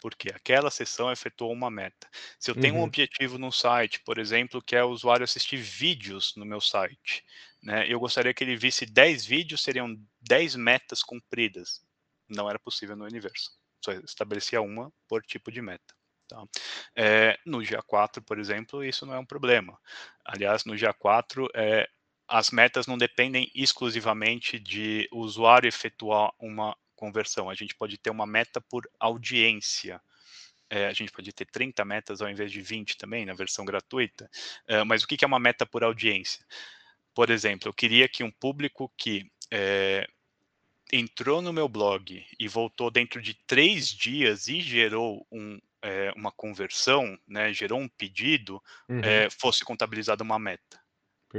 Porque 0.00 0.30
aquela 0.30 0.70
sessão 0.70 1.10
efetuou 1.10 1.52
uma 1.52 1.70
meta. 1.70 2.08
Se 2.38 2.50
eu 2.50 2.54
tenho 2.54 2.74
uhum. 2.74 2.80
um 2.80 2.84
objetivo 2.84 3.38
no 3.38 3.50
site, 3.50 4.00
por 4.00 4.18
exemplo, 4.18 4.62
que 4.62 4.76
é 4.76 4.82
o 4.82 4.90
usuário 4.90 5.24
assistir 5.24 5.56
vídeos 5.56 6.34
no 6.36 6.44
meu 6.44 6.60
site, 6.60 7.24
né, 7.62 7.86
eu 7.88 7.98
gostaria 7.98 8.32
que 8.32 8.44
ele 8.44 8.56
visse 8.56 8.86
10 8.86 9.26
vídeos, 9.26 9.62
seriam 9.62 9.96
10 10.20 10.56
metas 10.56 11.02
cumpridas. 11.02 11.82
Não 12.28 12.48
era 12.48 12.58
possível 12.58 12.96
no 12.96 13.04
universo. 13.04 13.50
Só 13.84 13.92
estabelecia 13.92 14.60
uma 14.60 14.92
por 15.08 15.22
tipo 15.22 15.50
de 15.50 15.62
meta. 15.62 15.94
Tá? 16.28 16.44
É, 16.94 17.38
no 17.44 17.58
GA4, 17.58 18.22
por 18.22 18.38
exemplo, 18.38 18.84
isso 18.84 19.06
não 19.06 19.14
é 19.14 19.18
um 19.18 19.24
problema. 19.24 19.78
Aliás, 20.24 20.64
no 20.64 20.74
GA4, 20.74 21.48
é, 21.54 21.88
as 22.28 22.50
metas 22.50 22.86
não 22.86 22.98
dependem 22.98 23.50
exclusivamente 23.54 24.58
de 24.58 25.08
o 25.10 25.20
usuário 25.20 25.66
efetuar 25.66 26.30
uma 26.38 26.76
conversão. 26.98 27.48
A 27.48 27.54
gente 27.54 27.74
pode 27.74 27.96
ter 27.96 28.10
uma 28.10 28.26
meta 28.26 28.60
por 28.60 28.90
audiência. 28.98 30.00
É, 30.68 30.86
a 30.88 30.92
gente 30.92 31.12
pode 31.12 31.32
ter 31.32 31.46
30 31.46 31.84
metas 31.84 32.20
ao 32.20 32.28
invés 32.28 32.50
de 32.50 32.60
20 32.60 32.98
também, 32.98 33.24
na 33.24 33.32
versão 33.32 33.64
gratuita. 33.64 34.28
É, 34.66 34.82
mas 34.84 35.02
o 35.02 35.06
que 35.06 35.24
é 35.24 35.28
uma 35.28 35.38
meta 35.38 35.64
por 35.64 35.84
audiência? 35.84 36.44
Por 37.14 37.30
exemplo, 37.30 37.68
eu 37.68 37.72
queria 37.72 38.08
que 38.08 38.22
um 38.22 38.30
público 38.30 38.92
que 38.96 39.30
é, 39.50 40.06
entrou 40.92 41.40
no 41.40 41.52
meu 41.52 41.68
blog 41.68 42.24
e 42.38 42.48
voltou 42.48 42.90
dentro 42.90 43.22
de 43.22 43.34
três 43.46 43.88
dias 43.88 44.48
e 44.48 44.60
gerou 44.60 45.26
um, 45.30 45.58
é, 45.82 46.12
uma 46.16 46.32
conversão, 46.32 47.18
né, 47.26 47.52
gerou 47.52 47.80
um 47.80 47.88
pedido, 47.88 48.62
uhum. 48.88 49.00
é, 49.00 49.30
fosse 49.30 49.64
contabilizada 49.64 50.22
uma 50.22 50.38
meta. 50.38 50.80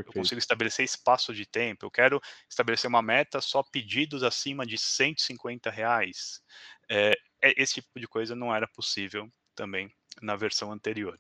Perfeito. 0.04 0.18
Eu 0.18 0.22
consigo 0.22 0.40
estabelecer 0.40 0.86
espaço 0.86 1.34
de 1.34 1.46
tempo. 1.46 1.86
Eu 1.86 1.92
quero 1.92 2.22
estabelecer 2.50 2.88
uma 2.88 3.02
meta 3.02 3.42
só 3.42 3.64
pedidos 3.64 4.24
acima 4.24 4.66
de 4.66 4.78
150 4.78 5.70
reais. 5.70 6.42
É, 6.90 7.14
esse 7.42 7.76
tipo 7.76 8.00
de 8.00 8.08
coisa 8.08 8.36
não 8.36 8.54
era 8.54 8.68
possível 8.68 9.32
também 9.56 9.92
na 10.22 10.36
versão 10.36 10.72
anterior 10.72 11.20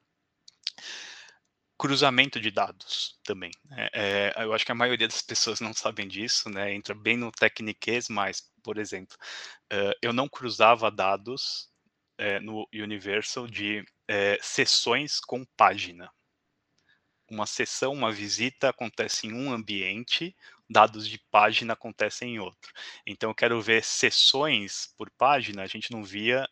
cruzamento 1.79 2.41
de 2.41 2.51
dados 2.51 3.17
também. 3.23 3.51
É, 3.71 4.33
é, 4.37 4.43
eu 4.43 4.53
acho 4.53 4.65
que 4.65 4.71
a 4.73 4.75
maioria 4.75 5.07
das 5.07 5.21
pessoas 5.21 5.61
não 5.61 5.73
sabem 5.73 6.09
disso, 6.09 6.49
né? 6.49 6.73
Entra 6.73 6.93
bem 6.93 7.15
no 7.15 7.31
tecniquez, 7.31 8.09
mas, 8.09 8.43
por 8.61 8.77
exemplo, 8.77 9.15
uh, 9.71 9.95
eu 10.01 10.11
não 10.11 10.27
cruzava 10.27 10.91
dados 10.91 11.69
uh, 12.19 12.43
no 12.43 12.67
Universal 12.73 13.47
de 13.47 13.79
uh, 13.79 14.37
sessões 14.41 15.21
com 15.21 15.45
página. 15.55 16.11
Uma 17.29 17.45
sessão, 17.45 17.93
uma 17.93 18.11
visita 18.11 18.69
acontece 18.69 19.27
em 19.27 19.33
um 19.33 19.51
ambiente, 19.51 20.35
dados 20.69 21.07
de 21.07 21.19
página 21.31 21.73
acontecem 21.73 22.35
em 22.35 22.39
outro. 22.39 22.71
Então, 23.05 23.29
eu 23.29 23.35
quero 23.35 23.61
ver 23.61 23.83
sessões 23.83 24.93
por 24.97 25.09
página, 25.11 25.63
a 25.63 25.67
gente 25.67 25.91
não 25.91 26.03
via 26.03 26.47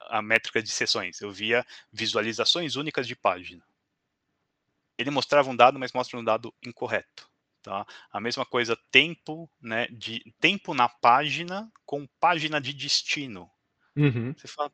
a 0.00 0.22
métrica 0.22 0.62
de 0.62 0.70
sessões, 0.70 1.20
eu 1.20 1.30
via 1.30 1.64
visualizações 1.92 2.76
únicas 2.76 3.06
de 3.06 3.16
página 3.16 3.62
ele 5.02 5.10
mostrava 5.10 5.50
um 5.50 5.56
dado, 5.56 5.78
mas 5.78 5.92
mostra 5.92 6.18
um 6.18 6.24
dado 6.24 6.54
incorreto. 6.64 7.30
Tá? 7.62 7.86
A 8.10 8.20
mesma 8.20 8.44
coisa, 8.44 8.76
tempo, 8.90 9.48
né, 9.60 9.86
de 9.88 10.20
tempo 10.40 10.74
na 10.74 10.88
página 10.88 11.70
com 11.86 12.06
página 12.18 12.60
de 12.60 12.72
destino. 12.72 13.50
Uhum. 13.96 14.34
Você 14.36 14.48
fala, 14.48 14.72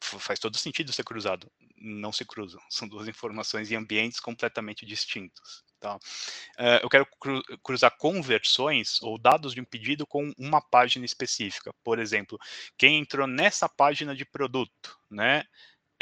faz 0.00 0.38
todo 0.38 0.56
sentido 0.56 0.92
ser 0.92 1.04
cruzado. 1.04 1.50
Não 1.80 2.12
se 2.12 2.24
cruzam. 2.24 2.60
São 2.68 2.86
duas 2.86 3.08
informações 3.08 3.70
em 3.72 3.76
ambientes 3.76 4.20
completamente 4.20 4.84
distintos. 4.84 5.64
Tá? 5.80 5.96
Uh, 5.96 6.78
eu 6.82 6.90
quero 6.90 7.06
cru 7.18 7.42
cruzar 7.64 7.96
conversões 7.96 9.00
ou 9.00 9.18
dados 9.18 9.54
de 9.54 9.62
um 9.62 9.64
pedido 9.64 10.06
com 10.06 10.30
uma 10.36 10.60
página 10.60 11.06
específica. 11.06 11.72
Por 11.82 11.98
exemplo, 11.98 12.38
quem 12.76 12.98
entrou 12.98 13.26
nessa 13.26 13.66
página 13.66 14.14
de 14.14 14.26
produto, 14.26 14.98
né? 15.10 15.44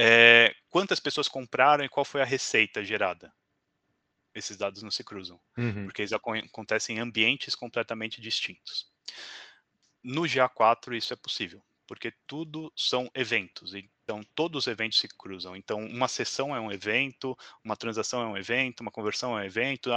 É, 0.00 0.54
quantas 0.68 1.00
pessoas 1.00 1.28
compraram 1.28 1.84
e 1.84 1.88
qual 1.88 2.04
foi 2.04 2.22
a 2.22 2.24
receita 2.24 2.84
gerada? 2.84 3.32
Esses 4.34 4.56
dados 4.56 4.82
não 4.82 4.90
se 4.90 5.02
cruzam, 5.02 5.40
uhum. 5.56 5.84
porque 5.84 6.02
eles 6.02 6.12
acontecem 6.12 6.96
em 6.96 7.00
ambientes 7.00 7.54
completamente 7.54 8.20
distintos. 8.20 8.86
No 10.02 10.22
GA4 10.22 10.96
isso 10.96 11.12
é 11.12 11.16
possível, 11.16 11.60
porque 11.88 12.12
tudo 12.26 12.70
são 12.76 13.10
eventos. 13.14 13.72
Então, 13.74 14.22
todos 14.34 14.64
os 14.64 14.66
eventos 14.66 14.98
se 15.00 15.08
cruzam. 15.08 15.56
Então, 15.56 15.80
uma 15.80 16.06
sessão 16.06 16.54
é 16.54 16.60
um 16.60 16.70
evento, 16.70 17.36
uma 17.64 17.76
transação 17.76 18.22
é 18.22 18.26
um 18.26 18.36
evento, 18.36 18.80
uma 18.80 18.90
conversão 18.90 19.36
é 19.36 19.42
um 19.42 19.44
evento, 19.44 19.90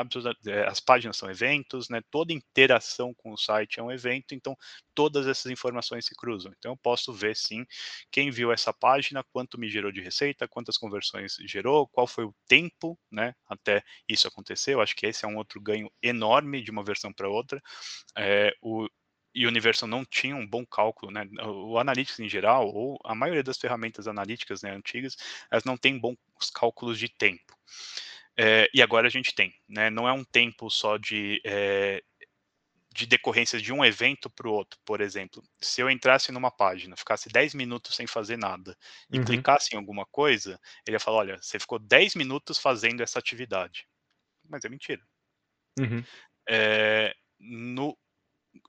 é, 0.48 0.68
as 0.68 0.80
páginas 0.80 1.18
são 1.18 1.30
eventos, 1.30 1.90
né? 1.90 2.02
toda 2.10 2.34
interação 2.34 3.14
com 3.14 3.32
o 3.32 3.38
site 3.38 3.80
é 3.80 3.84
um 3.84 3.92
evento, 3.92 4.34
então 4.34 4.56
todas 4.94 5.28
essas 5.28 5.52
informações 5.52 6.06
se 6.06 6.16
cruzam. 6.16 6.54
Então, 6.58 6.72
eu 6.74 6.78
posso 6.78 7.14
ver, 7.14 7.36
sim, 7.36 7.66
quem 8.12 8.32
viu 8.32 8.52
essa 8.52 8.74
página, 8.74 9.24
quanto 9.32 9.58
me 9.58 9.70
gerou 9.70 9.92
de 9.92 10.02
receita, 10.02 10.48
quantas 10.48 10.78
conversões 10.78 11.38
gerou, 11.46 11.88
qual 11.88 12.08
foi 12.08 12.26
o 12.26 12.36
tempo 12.48 12.98
né, 13.10 13.34
até 13.48 13.84
isso 14.08 14.28
acontecer. 14.28 14.74
Eu 14.74 14.82
acho 14.82 14.96
que 14.96 15.06
esse 15.06 15.26
é 15.26 15.28
um 15.28 15.38
outro 15.38 15.62
ganho 15.62 15.90
enorme 16.02 16.62
de 16.62 16.72
uma 16.72 16.84
versão 16.84 17.14
para 17.14 17.30
outra. 17.30 17.62
É, 18.18 18.54
o, 18.62 18.88
e 19.34 19.46
o 19.46 19.50
Universal 19.50 19.88
não 19.88 20.04
tinha 20.04 20.36
um 20.36 20.46
bom 20.46 20.66
cálculo, 20.66 21.12
né? 21.12 21.28
O 21.44 21.78
Analytics 21.78 22.20
em 22.20 22.30
geral, 22.30 22.68
ou 22.68 23.00
a 23.04 23.16
maioria 23.16 23.44
das 23.44 23.58
ferramentas 23.58 24.08
analíticas 24.08 24.62
né, 24.62 24.72
antigas, 24.72 25.16
elas 25.50 25.64
não 25.64 25.78
têm 25.78 25.98
bons 25.98 26.18
cálculos 26.54 27.00
de 27.00 27.08
tempo. 27.10 27.58
É, 28.38 28.70
e 28.74 28.82
agora 28.82 29.08
a 29.08 29.10
gente 29.10 29.34
tem, 29.34 29.54
né? 29.68 29.90
Não 29.90 30.08
é 30.08 30.14
um 30.14 30.24
tempo 30.24 30.70
só 30.70 30.98
de, 30.98 31.42
é, 31.46 32.02
de 32.94 33.06
decorrência 33.06 33.60
de 33.60 33.72
um 33.72 33.84
evento 33.86 34.30
para 34.30 34.48
o 34.48 34.54
outro, 34.54 34.80
por 34.86 35.00
exemplo. 35.00 35.42
Se 35.60 35.82
eu 35.82 35.90
entrasse 35.90 36.32
numa 36.32 36.52
página, 36.52 36.98
ficasse 36.98 37.30
10 37.30 37.54
minutos 37.54 37.96
sem 37.96 38.08
fazer 38.08 38.38
nada 38.38 38.78
e 39.12 39.18
uhum. 39.18 39.26
clicasse 39.26 39.74
em 39.74 39.78
alguma 39.78 40.06
coisa, 40.06 40.60
ele 40.86 40.96
ia 40.96 41.00
falar, 41.00 41.18
olha, 41.18 41.38
você 41.42 41.58
ficou 41.58 41.80
10 41.80 42.16
minutos 42.16 42.58
fazendo 42.58 43.02
essa 43.02 43.20
atividade. 43.20 43.88
Mas 44.50 44.66
é 44.66 44.70
mentira. 44.70 45.02
Uhum. 45.80 46.04
É, 46.50 47.16
no, 47.40 47.98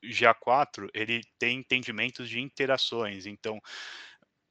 GA4 0.03 0.89
ele 0.93 1.21
tem 1.37 1.59
entendimentos 1.59 2.29
de 2.29 2.39
interações, 2.39 3.25
então 3.25 3.61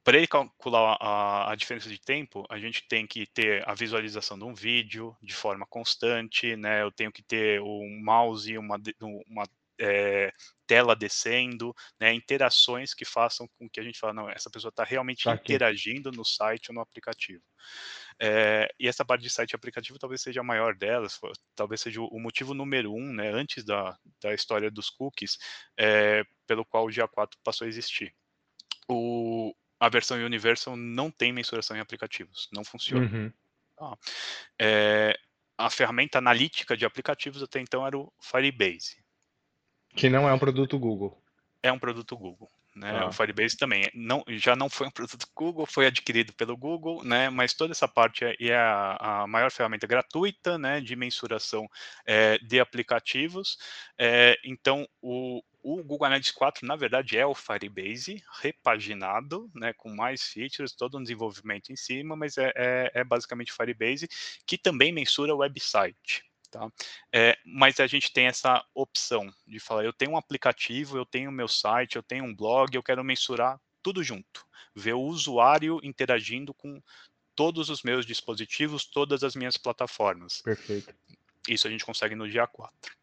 para 0.04 0.16
ele 0.16 0.26
calcular 0.26 0.96
a, 1.00 1.52
a, 1.52 1.54
diferença 1.54 1.88
de 1.88 2.00
tempo, 2.00 2.44
a 2.50 2.58
gente 2.58 2.86
tem 2.88 3.06
que 3.06 3.24
ter 3.26 3.66
a 3.68 3.74
visualização 3.74 4.36
de 4.36 4.44
um 4.44 4.52
vídeo 4.52 5.16
de 5.22 5.32
forma 5.32 5.64
constante, 5.64 6.56
né? 6.56 6.82
Eu 6.82 6.90
tenho 6.90 7.12
que 7.12 7.22
ter 7.22 7.60
um 7.60 8.00
mouse, 8.02 8.58
uma, 8.58 8.80
uma 9.28 9.44
é, 9.80 10.32
tela 10.66 10.96
descendo, 10.96 11.72
né? 12.00 12.12
Interações 12.12 12.94
que 12.94 13.04
façam 13.04 13.48
com 13.56 13.70
que 13.70 13.78
a 13.78 13.82
gente 13.82 13.98
fale, 13.98 14.16
não, 14.16 14.28
essa 14.28 14.50
pessoa 14.50 14.70
está 14.70 14.82
realmente 14.82 15.24
tá 15.24 15.34
interagindo 15.34 16.10
no 16.10 16.24
site 16.24 16.70
ou 16.70 16.74
no 16.74 16.80
aplicativo. 16.80 17.42
É, 18.18 18.72
e 18.78 18.88
essa 18.88 19.04
parte 19.04 19.22
de 19.22 19.30
site 19.30 19.52
e 19.52 19.56
aplicativo 19.56 19.98
talvez 19.98 20.20
seja 20.20 20.40
a 20.40 20.44
maior 20.44 20.74
delas, 20.74 21.18
talvez 21.54 21.80
seja 21.80 22.00
o 22.00 22.20
motivo 22.20 22.54
número 22.54 22.92
um, 22.92 23.12
né, 23.12 23.30
antes 23.30 23.64
da, 23.64 23.96
da 24.20 24.34
história 24.34 24.70
dos 24.70 24.90
cookies, 24.90 25.38
é, 25.76 26.24
pelo 26.46 26.64
qual 26.64 26.86
o 26.86 26.88
GA4 26.88 27.30
passou 27.42 27.64
a 27.64 27.68
existir. 27.68 28.14
O, 28.88 29.54
a 29.80 29.88
versão 29.88 30.16
Universal 30.18 30.76
não 30.76 31.10
tem 31.10 31.32
mensuração 31.32 31.76
em 31.76 31.80
aplicativos, 31.80 32.48
não 32.52 32.64
funciona. 32.64 33.06
Uhum. 33.06 33.32
Ah, 33.80 33.96
é, 34.58 35.18
a 35.58 35.70
ferramenta 35.70 36.18
analítica 36.18 36.76
de 36.76 36.84
aplicativos 36.84 37.42
até 37.42 37.60
então 37.60 37.86
era 37.86 37.96
o 37.96 38.12
Firebase. 38.20 39.02
Que 39.94 40.08
não 40.08 40.28
é 40.28 40.32
um 40.32 40.38
produto 40.38 40.78
Google. 40.78 41.22
É 41.62 41.70
um 41.70 41.78
produto 41.78 42.16
Google. 42.16 42.50
Né? 42.74 42.90
Ah. 42.90 43.06
O 43.06 43.12
Firebase 43.12 43.56
também 43.56 43.90
não, 43.94 44.24
já 44.28 44.56
não 44.56 44.68
foi 44.68 44.86
um 44.86 44.90
produto 44.90 45.26
Google, 45.34 45.66
foi 45.66 45.86
adquirido 45.86 46.32
pelo 46.32 46.56
Google, 46.56 47.04
né? 47.04 47.28
mas 47.28 47.52
toda 47.52 47.72
essa 47.72 47.86
parte 47.86 48.24
é, 48.24 48.34
é 48.40 48.56
a, 48.56 49.22
a 49.22 49.26
maior 49.26 49.50
ferramenta 49.50 49.86
gratuita 49.86 50.56
né? 50.58 50.80
de 50.80 50.96
mensuração 50.96 51.68
é, 52.06 52.38
de 52.38 52.58
aplicativos. 52.58 53.58
É, 53.98 54.38
então, 54.44 54.86
o, 55.00 55.42
o 55.62 55.82
Google 55.84 56.06
Analytics 56.06 56.32
4, 56.32 56.66
na 56.66 56.74
verdade, 56.74 57.16
é 57.16 57.24
o 57.24 57.34
Firebase 57.34 58.22
repaginado, 58.40 59.50
né, 59.54 59.72
com 59.72 59.94
mais 59.94 60.22
features, 60.24 60.72
todo 60.72 60.98
um 60.98 61.02
desenvolvimento 61.02 61.70
em 61.70 61.76
cima, 61.76 62.16
mas 62.16 62.36
é, 62.36 62.52
é, 62.56 62.90
é 62.94 63.04
basicamente 63.04 63.52
Firebase, 63.52 64.08
que 64.44 64.58
também 64.58 64.92
mensura 64.92 65.34
o 65.34 65.38
website. 65.38 66.24
Tá? 66.52 66.70
É, 67.10 67.38
mas 67.46 67.80
a 67.80 67.86
gente 67.86 68.12
tem 68.12 68.26
essa 68.26 68.62
opção 68.74 69.26
de 69.46 69.58
falar, 69.58 69.86
eu 69.86 69.92
tenho 69.92 70.10
um 70.10 70.16
aplicativo, 70.18 70.98
eu 70.98 71.06
tenho 71.06 71.32
meu 71.32 71.48
site, 71.48 71.96
eu 71.96 72.02
tenho 72.02 72.24
um 72.24 72.36
blog, 72.36 72.74
eu 72.74 72.82
quero 72.82 73.02
mensurar 73.02 73.58
tudo 73.82 74.04
junto, 74.04 74.46
ver 74.76 74.92
o 74.92 75.00
usuário 75.00 75.80
interagindo 75.82 76.52
com 76.52 76.78
todos 77.34 77.70
os 77.70 77.82
meus 77.82 78.04
dispositivos, 78.04 78.84
todas 78.84 79.24
as 79.24 79.34
minhas 79.34 79.56
plataformas. 79.56 80.42
Perfeito. 80.42 80.94
Isso 81.48 81.66
a 81.66 81.70
gente 81.70 81.86
consegue 81.86 82.14
no 82.14 82.28
dia 82.28 82.46
4. 82.46 82.94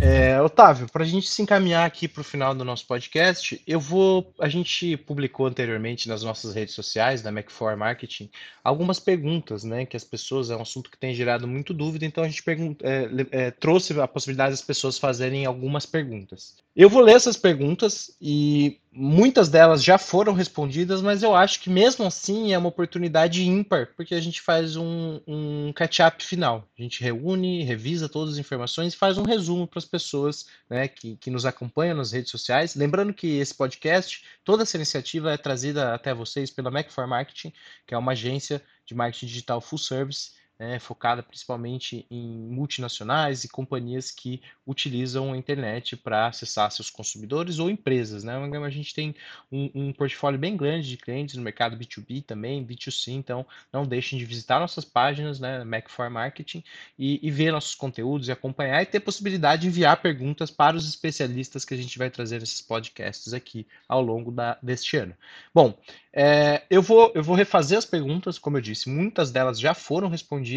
É, 0.00 0.40
Otávio, 0.40 0.88
para 0.88 1.02
a 1.02 1.06
gente 1.06 1.28
se 1.28 1.42
encaminhar 1.42 1.84
aqui 1.84 2.06
para 2.06 2.20
o 2.20 2.24
final 2.24 2.54
do 2.54 2.64
nosso 2.64 2.86
podcast, 2.86 3.60
eu 3.66 3.80
vou. 3.80 4.32
A 4.38 4.48
gente 4.48 4.96
publicou 4.96 5.46
anteriormente 5.46 6.08
nas 6.08 6.22
nossas 6.22 6.54
redes 6.54 6.74
sociais, 6.74 7.20
da 7.20 7.32
Mac4 7.32 7.76
Marketing, 7.76 8.30
algumas 8.62 9.00
perguntas, 9.00 9.64
né? 9.64 9.84
Que 9.84 9.96
as 9.96 10.04
pessoas, 10.04 10.50
é 10.50 10.56
um 10.56 10.62
assunto 10.62 10.88
que 10.88 10.96
tem 10.96 11.12
gerado 11.14 11.48
muito 11.48 11.74
dúvida, 11.74 12.06
então 12.06 12.22
a 12.22 12.28
gente 12.28 12.44
é, 12.82 13.46
é, 13.46 13.50
trouxe 13.50 13.98
a 14.00 14.06
possibilidade 14.06 14.52
das 14.52 14.62
pessoas 14.62 14.98
fazerem 14.98 15.46
algumas 15.46 15.84
perguntas. 15.84 16.56
Eu 16.78 16.88
vou 16.88 17.02
ler 17.02 17.16
essas 17.16 17.36
perguntas 17.36 18.16
e 18.20 18.78
muitas 18.92 19.48
delas 19.48 19.82
já 19.82 19.98
foram 19.98 20.32
respondidas, 20.32 21.02
mas 21.02 21.24
eu 21.24 21.34
acho 21.34 21.58
que 21.60 21.68
mesmo 21.68 22.06
assim 22.06 22.52
é 22.52 22.58
uma 22.58 22.68
oportunidade 22.68 23.42
ímpar, 23.42 23.88
porque 23.96 24.14
a 24.14 24.20
gente 24.20 24.40
faz 24.40 24.76
um, 24.76 25.20
um 25.26 25.72
catch-up 25.72 26.22
final. 26.24 26.68
A 26.78 26.80
gente 26.80 27.02
reúne, 27.02 27.64
revisa 27.64 28.08
todas 28.08 28.34
as 28.34 28.38
informações 28.38 28.94
e 28.94 28.96
faz 28.96 29.18
um 29.18 29.24
resumo 29.24 29.66
para 29.66 29.80
as 29.80 29.84
pessoas 29.84 30.46
né, 30.70 30.86
que, 30.86 31.16
que 31.16 31.32
nos 31.32 31.44
acompanham 31.44 31.96
nas 31.96 32.12
redes 32.12 32.30
sociais. 32.30 32.76
Lembrando 32.76 33.12
que 33.12 33.38
esse 33.38 33.56
podcast, 33.56 34.24
toda 34.44 34.62
essa 34.62 34.76
iniciativa 34.76 35.32
é 35.32 35.36
trazida 35.36 35.92
até 35.92 36.14
vocês 36.14 36.48
pela 36.48 36.70
Mac4 36.70 37.08
Marketing, 37.08 37.52
que 37.88 37.92
é 37.92 37.98
uma 37.98 38.12
agência 38.12 38.62
de 38.86 38.94
marketing 38.94 39.26
digital 39.26 39.60
full 39.60 39.80
service 39.80 40.37
né, 40.58 40.78
focada 40.78 41.22
principalmente 41.22 42.04
em 42.10 42.26
multinacionais 42.26 43.44
e 43.44 43.48
companhias 43.48 44.10
que 44.10 44.42
utilizam 44.66 45.32
a 45.32 45.36
internet 45.36 45.96
para 45.96 46.26
acessar 46.26 46.70
seus 46.72 46.90
consumidores 46.90 47.58
ou 47.58 47.70
empresas. 47.70 48.24
Né? 48.24 48.34
A 48.34 48.70
gente 48.70 48.92
tem 48.94 49.14
um, 49.52 49.70
um, 49.74 49.92
portfólio 49.92 50.38
bem 50.38 50.56
grande 50.56 50.88
de 50.88 50.96
clientes 50.96 51.36
no 51.36 51.42
mercado 51.42 51.76
B2B 51.76 52.24
também, 52.24 52.64
B2C, 52.64 53.12
então 53.12 53.46
não 53.72 53.86
deixem 53.86 54.18
de 54.18 54.24
visitar 54.24 54.58
nossas 54.58 54.84
páginas, 54.84 55.38
né, 55.38 55.64
Mac4 55.64 56.10
Marketing, 56.10 56.64
e, 56.98 57.20
e 57.22 57.30
ver 57.30 57.52
nossos 57.52 57.74
conteúdos 57.74 58.28
e 58.28 58.32
acompanhar 58.32 58.82
e 58.82 58.86
ter 58.86 59.00
possibilidade 59.00 59.62
de 59.62 59.68
enviar 59.68 60.00
perguntas 60.02 60.50
para 60.50 60.76
os 60.76 60.88
especialistas 60.88 61.64
que 61.64 61.74
a 61.74 61.76
gente 61.76 61.96
vai 61.98 62.10
trazer 62.10 62.40
nesses 62.40 62.60
podcasts 62.60 63.32
aqui 63.32 63.66
ao 63.88 64.02
longo 64.02 64.32
da, 64.32 64.58
deste 64.62 64.96
ano. 64.96 65.14
Bom, 65.54 65.78
é, 66.12 66.62
eu, 66.68 66.82
vou, 66.82 67.12
eu 67.14 67.22
vou 67.22 67.36
refazer 67.36 67.78
as 67.78 67.84
perguntas, 67.84 68.38
como 68.38 68.56
eu 68.56 68.60
disse, 68.60 68.88
muitas 68.88 69.30
delas 69.30 69.60
já 69.60 69.72
foram 69.72 70.08
respondidas, 70.08 70.47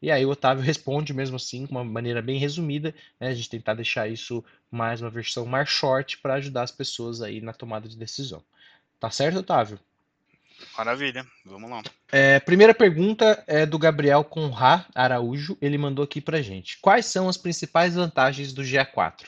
e 0.00 0.10
aí 0.10 0.24
o 0.24 0.30
Otávio 0.30 0.62
responde 0.64 1.12
mesmo 1.12 1.36
assim, 1.36 1.64
de 1.64 1.70
uma 1.70 1.84
maneira 1.84 2.22
bem 2.22 2.38
resumida, 2.38 2.94
né, 3.20 3.28
a 3.28 3.34
gente 3.34 3.50
tentar 3.50 3.74
deixar 3.74 4.08
isso 4.08 4.44
mais 4.70 5.00
uma 5.00 5.10
versão 5.10 5.46
mais 5.46 5.68
short 5.68 6.18
para 6.18 6.34
ajudar 6.34 6.62
as 6.62 6.70
pessoas 6.70 7.22
aí 7.22 7.40
na 7.40 7.52
tomada 7.52 7.88
de 7.88 7.96
decisão. 7.96 8.42
Tá 8.98 9.10
certo, 9.10 9.40
Otávio? 9.40 9.78
Maravilha, 10.76 11.26
vamos 11.44 11.70
lá. 11.70 11.82
É, 12.10 12.40
primeira 12.40 12.74
pergunta 12.74 13.42
é 13.46 13.66
do 13.66 13.78
Gabriel 13.78 14.24
Conrá 14.24 14.86
Araújo, 14.94 15.56
ele 15.60 15.76
mandou 15.76 16.04
aqui 16.04 16.20
para 16.20 16.42
gente. 16.42 16.78
Quais 16.80 17.06
são 17.06 17.28
as 17.28 17.36
principais 17.36 17.94
vantagens 17.94 18.52
do 18.52 18.62
GA4? 18.62 19.26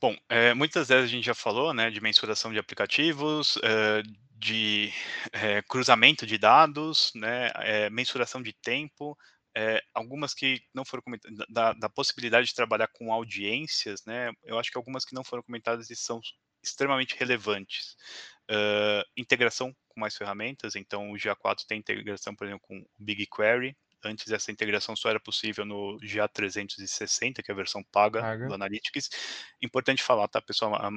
Bom, 0.00 0.16
é, 0.28 0.52
muitas 0.52 0.88
vezes 0.88 1.04
a 1.04 1.08
gente 1.08 1.24
já 1.24 1.34
falou, 1.34 1.72
né, 1.72 1.90
de 1.90 2.00
mensuração 2.00 2.52
de 2.52 2.58
aplicativos, 2.58 3.58
é, 3.62 4.02
de 4.34 4.92
é, 5.32 5.62
cruzamento 5.62 6.26
de 6.26 6.36
dados, 6.36 7.12
né, 7.14 7.50
mensuração 7.90 8.42
de 8.42 8.52
tempo, 8.52 9.16
algumas 9.94 10.34
que 10.34 10.60
não 10.74 10.84
foram 10.84 11.02
comentadas, 11.02 11.46
da, 11.48 11.72
da, 11.72 11.88
possibilidade 11.88 12.48
de 12.48 12.54
trabalhar 12.54 12.88
com 12.88 13.12
audiências, 13.12 14.04
né, 14.04 14.32
eu 14.42 14.58
acho 14.58 14.70
que 14.70 14.76
algumas 14.76 15.04
que 15.04 15.14
não 15.14 15.22
foram 15.24 15.42
comentadas 15.42 15.90
e 15.90 15.96
são 15.96 16.20
extremamente 16.62 17.16
relevantes. 17.16 17.96
integração 19.16 19.72
com 19.88 20.00
mais 20.00 20.16
ferramentas, 20.16 20.74
então 20.74 21.12
o 21.12 21.14
GA4 21.14 21.64
tem 21.68 21.78
integração, 21.78 22.34
por 22.34 22.46
exemplo, 22.46 22.66
com 22.66 22.78
o 22.78 22.86
BigQuery, 22.98 23.76
Antes 24.04 24.30
essa 24.30 24.50
integração 24.50 24.94
só 24.94 25.10
era 25.10 25.20
possível 25.20 25.64
no 25.64 25.98
GA360, 26.00 27.42
que 27.42 27.50
é 27.50 27.52
a 27.52 27.56
versão 27.56 27.82
paga, 27.92 28.20
paga. 28.20 28.48
do 28.48 28.54
Analytics. 28.54 29.10
Importante 29.62 30.02
falar, 30.02 30.28
tá, 30.28 30.40
pessoal? 30.40 30.74
A, 30.74 30.90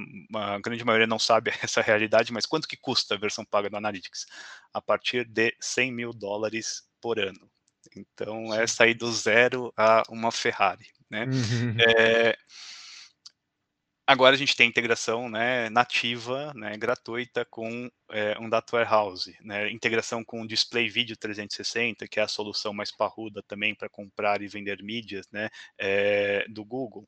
a, 0.55 0.59
grande 0.59 0.83
maioria 0.83 1.07
não 1.07 1.19
sabe 1.19 1.51
essa 1.63 1.81
realidade, 1.81 2.31
mas 2.33 2.45
quanto 2.45 2.67
que 2.67 2.77
custa 2.77 3.15
a 3.15 3.17
versão 3.17 3.45
paga 3.45 3.69
do 3.69 3.77
Analytics? 3.77 4.25
A 4.73 4.81
partir 4.81 5.25
de 5.25 5.55
100 5.59 5.91
mil 5.91 6.13
dólares 6.13 6.83
por 7.01 7.19
ano. 7.19 7.49
Então, 7.95 8.51
Sim. 8.51 8.59
é 8.59 8.67
sair 8.67 8.93
do 8.93 9.11
zero 9.11 9.73
a 9.77 10.03
uma 10.09 10.31
Ferrari, 10.31 10.87
né? 11.09 11.25
Uhum. 11.25 11.75
É, 11.79 12.37
Agora 14.09 14.35
a 14.35 14.37
gente 14.37 14.55
tem 14.55 14.69
integração 14.69 15.27
né, 15.27 15.69
nativa, 15.69 16.53
né, 16.55 16.77
gratuita, 16.77 17.43
com 17.43 17.91
é, 18.09 18.39
um 18.39 18.49
Data 18.49 18.73
Warehouse. 18.73 19.35
Né, 19.41 19.69
integração 19.69 20.23
com 20.23 20.41
o 20.41 20.47
Display 20.47 20.87
Video 20.87 21.17
360, 21.17 22.07
que 22.07 22.17
é 22.17 22.23
a 22.23 22.27
solução 22.27 22.73
mais 22.73 22.89
parruda 22.89 23.43
também 23.43 23.75
para 23.75 23.89
comprar 23.89 24.41
e 24.41 24.47
vender 24.47 24.81
mídias 24.81 25.27
né, 25.29 25.49
é, 25.77 26.47
do 26.47 26.63
Google. 26.63 27.05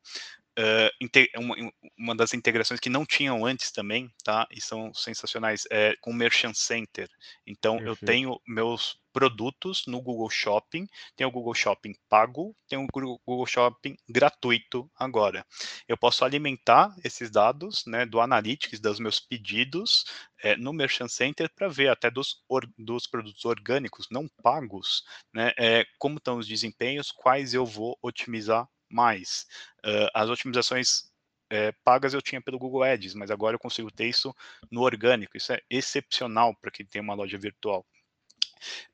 Uh, 0.60 1.40
uma, 1.40 1.56
uma, 1.98 2.16
das 2.16 2.34
integrações 2.34 2.82
que 2.82 2.90
não 2.90 3.06
tinham 3.06 3.46
antes 3.46 3.72
também, 3.72 4.12
tá? 4.26 4.46
E 4.52 4.60
são 4.60 4.94
sensacionais, 4.94 5.64
é 5.72 5.96
com 6.02 6.12
o 6.12 6.14
Merchant 6.14 6.54
Center. 6.54 7.08
Então, 7.48 7.78
Perfeito. 7.78 8.04
eu 8.04 8.06
tenho 8.06 8.42
meus 8.46 9.00
produtos 9.14 9.84
no 9.88 10.02
Google 10.02 10.30
Shopping, 10.30 10.88
tem 11.16 11.26
o 11.26 11.32
Google 11.32 11.54
Shopping 11.54 11.94
pago, 12.08 12.56
tem 12.68 12.78
o 12.78 12.88
Google 13.26 13.46
Shopping 13.46 13.96
gratuito 14.08 14.90
agora. 14.96 15.46
Eu 15.88 15.98
posso 15.98 16.24
alimentar 16.26 16.94
esses 17.04 17.32
dados 17.32 17.86
né, 17.86 18.06
do 18.06 18.20
Analytics, 18.20 18.80
dos 18.80 19.00
meus 19.00 19.20
pedidos, 19.20 20.04
é, 20.44 20.56
no 20.56 20.74
Merchant 20.74 21.10
Center 21.10 21.50
para 21.54 21.68
ver 21.68 21.90
até 21.90 22.12
dos, 22.12 22.44
or, 22.48 22.68
dos 22.78 23.08
produtos 23.08 23.46
orgânicos 23.46 24.08
não 24.12 24.28
pagos, 24.44 25.04
né, 25.34 25.54
é, 25.58 25.86
como 25.98 26.18
estão 26.18 26.38
os 26.38 26.48
desempenhos, 26.48 27.12
quais 27.12 27.54
eu 27.54 27.66
vou 27.66 27.98
otimizar 28.02 28.68
mais. 28.90 29.46
Uh, 29.86 30.10
as 30.14 30.30
otimizações 30.30 31.10
é, 31.50 31.72
pagas 31.84 32.14
eu 32.14 32.22
tinha 32.22 32.42
pelo 32.42 32.60
Google 32.60 32.84
Ads, 32.84 33.16
mas 33.16 33.32
agora 33.32 33.56
eu 33.56 33.60
consigo 33.60 33.92
ter 33.92 34.08
isso 34.08 34.36
no 34.70 34.82
orgânico. 34.82 35.36
Isso 35.36 35.52
é 35.52 35.62
excepcional 35.70 36.56
para 36.56 36.72
quem 36.72 36.86
tem 36.86 37.02
uma 37.02 37.16
loja 37.16 37.38
virtual. 37.38 37.86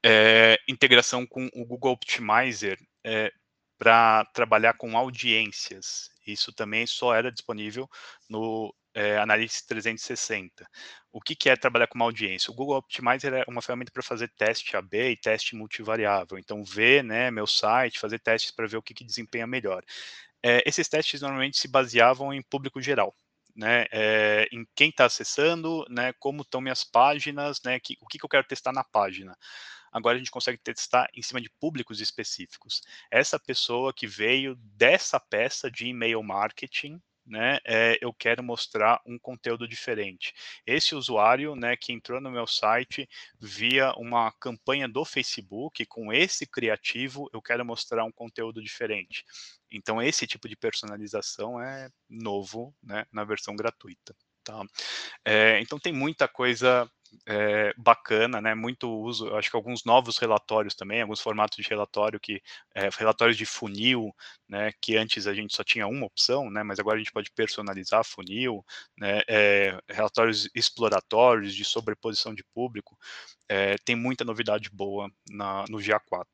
É, 0.04 0.58
integração 0.68 1.26
com 1.26 1.50
o 1.54 1.66
Google 1.66 1.92
Optimizer 1.92 2.80
é, 3.04 3.32
para 3.78 4.26
trabalhar 4.34 4.74
com 4.76 4.98
audiências. 4.98 6.10
Isso 6.26 6.54
também 6.54 6.88
só 6.88 7.14
era 7.14 7.32
disponível 7.32 7.90
no 8.30 8.74
é, 8.96 9.18
Analytics 9.20 9.62
360. 9.64 10.66
O 11.12 11.22
que, 11.22 11.36
que, 11.36 11.50
é 11.50 11.56
trabalhar 11.56 11.88
com 11.88 11.96
uma 11.96 12.06
audiência? 12.06 12.52
O 12.52 12.56
Google 12.56 12.78
Optimizer 12.78 13.34
é 13.34 13.46
uma 13.48 13.62
ferramenta 13.62 13.92
para 13.92 14.02
fazer 14.02 14.30
teste 14.30 14.76
AB 14.76 15.12
e 15.12 15.18
teste 15.18 15.56
multivariável. 15.56 16.40
Então, 16.40 16.64
ver 16.64 17.04
né, 17.04 17.30
meu 17.30 17.46
site, 17.46 18.00
fazer 18.00 18.20
testes 18.20 18.52
para 18.52 18.68
ver 18.68 18.78
o 18.78 18.82
que, 18.82 18.94
que 18.94 19.04
desempenha 19.04 19.46
melhor. 19.46 19.84
É, 20.42 20.64
esses 20.66 20.88
testes 20.88 21.22
normalmente 21.22 21.58
se 21.58 21.68
baseavam 21.68 22.34
em 22.34 22.42
público 22.42 22.82
geral 22.82 23.16
né, 23.56 23.86
é, 23.92 24.48
em 24.52 24.68
quem 24.76 24.90
está 24.90 25.06
acessando, 25.06 25.86
né, 25.90 26.12
como 26.20 26.42
estão 26.42 26.60
minhas 26.60 26.84
páginas, 26.84 27.62
né, 27.64 27.80
que, 27.80 27.98
o 28.02 28.08
que, 28.08 28.20
que 28.20 28.26
eu 28.26 28.30
quero 28.30 28.46
testar 28.46 28.74
na 28.74 28.84
página. 28.84 29.38
Agora 29.92 30.16
a 30.16 30.18
gente 30.18 30.32
consegue 30.32 30.58
testar 30.58 31.08
em 31.14 31.22
cima 31.22 31.40
de 31.40 31.50
públicos 31.50 32.02
específicos. 32.02 32.82
Essa 33.10 33.40
pessoa 33.40 33.94
que 33.94 34.06
veio 34.06 34.56
dessa 34.56 35.20
peça 35.20 35.72
de 35.72 35.88
e-mail 35.88 36.22
marketing, 36.22 37.02
né, 37.26 37.60
é, 37.66 37.98
eu 38.02 38.14
quero 38.14 38.44
mostrar 38.44 39.02
um 39.06 39.18
conteúdo 39.18 39.68
diferente. 39.68 40.34
Esse 40.66 40.94
usuário, 40.94 41.56
né, 41.56 41.76
que 41.76 41.92
entrou 41.92 42.22
no 42.22 42.30
meu 42.30 42.46
site 42.46 43.10
via 43.40 43.94
uma 43.98 44.32
campanha 44.34 44.88
do 44.88 45.04
Facebook, 45.04 45.86
com 45.88 46.14
esse 46.14 46.46
criativo, 46.46 47.30
eu 47.34 47.42
quero 47.42 47.66
mostrar 47.66 48.04
um 48.04 48.12
conteúdo 48.12 48.62
diferente. 48.62 49.24
Então, 49.72 50.02
esse 50.02 50.28
tipo 50.28 50.48
de 50.48 50.56
personalização 50.56 51.62
é 51.62 51.90
novo, 52.10 52.74
né, 52.82 53.06
na 53.12 53.24
versão 53.24 53.56
gratuita. 53.56 54.16
Tá? 54.44 54.64
É, 55.26 55.60
então, 55.60 55.80
tem 55.80 55.92
muita 55.92 56.28
coisa 56.28 56.90
é, 57.26 57.74
bacana, 57.78 58.42
né? 58.42 58.56
Muito 58.56 58.90
uso, 58.90 59.34
acho 59.36 59.50
que 59.50 59.56
alguns 59.56 59.84
novos 59.84 60.18
relatórios 60.18 60.76
também, 60.76 61.02
alguns 61.02 61.22
formatos 61.22 61.58
de 61.58 61.70
relatório 61.70 62.20
que 62.20 62.42
é, 62.74 62.90
relatórios 62.98 63.38
de 63.38 63.46
funil, 63.46 64.14
né? 64.48 64.72
Que 64.82 64.98
antes 64.98 65.28
a 65.28 65.34
gente 65.34 65.56
só 65.56 65.64
tinha 65.64 65.88
uma 65.88 66.06
opção, 66.06 66.50
né? 66.50 66.64
Mas 66.64 66.80
agora 66.80 66.96
a 66.96 67.00
gente 67.00 67.12
pode 67.12 67.32
personalizar 67.32 68.04
funil, 68.04 68.64
né? 68.98 69.22
É, 69.28 69.78
relatórios 69.90 70.50
exploratórios 70.56 71.54
de 71.54 71.66
sobreposição 71.66 72.34
de 72.34 72.44
público, 72.54 72.98
tem 73.86 73.96
muita 73.96 74.26
novidade 74.26 74.70
boa 74.72 75.10
na, 75.30 75.66
no 75.70 75.78
GA4. 75.78 76.26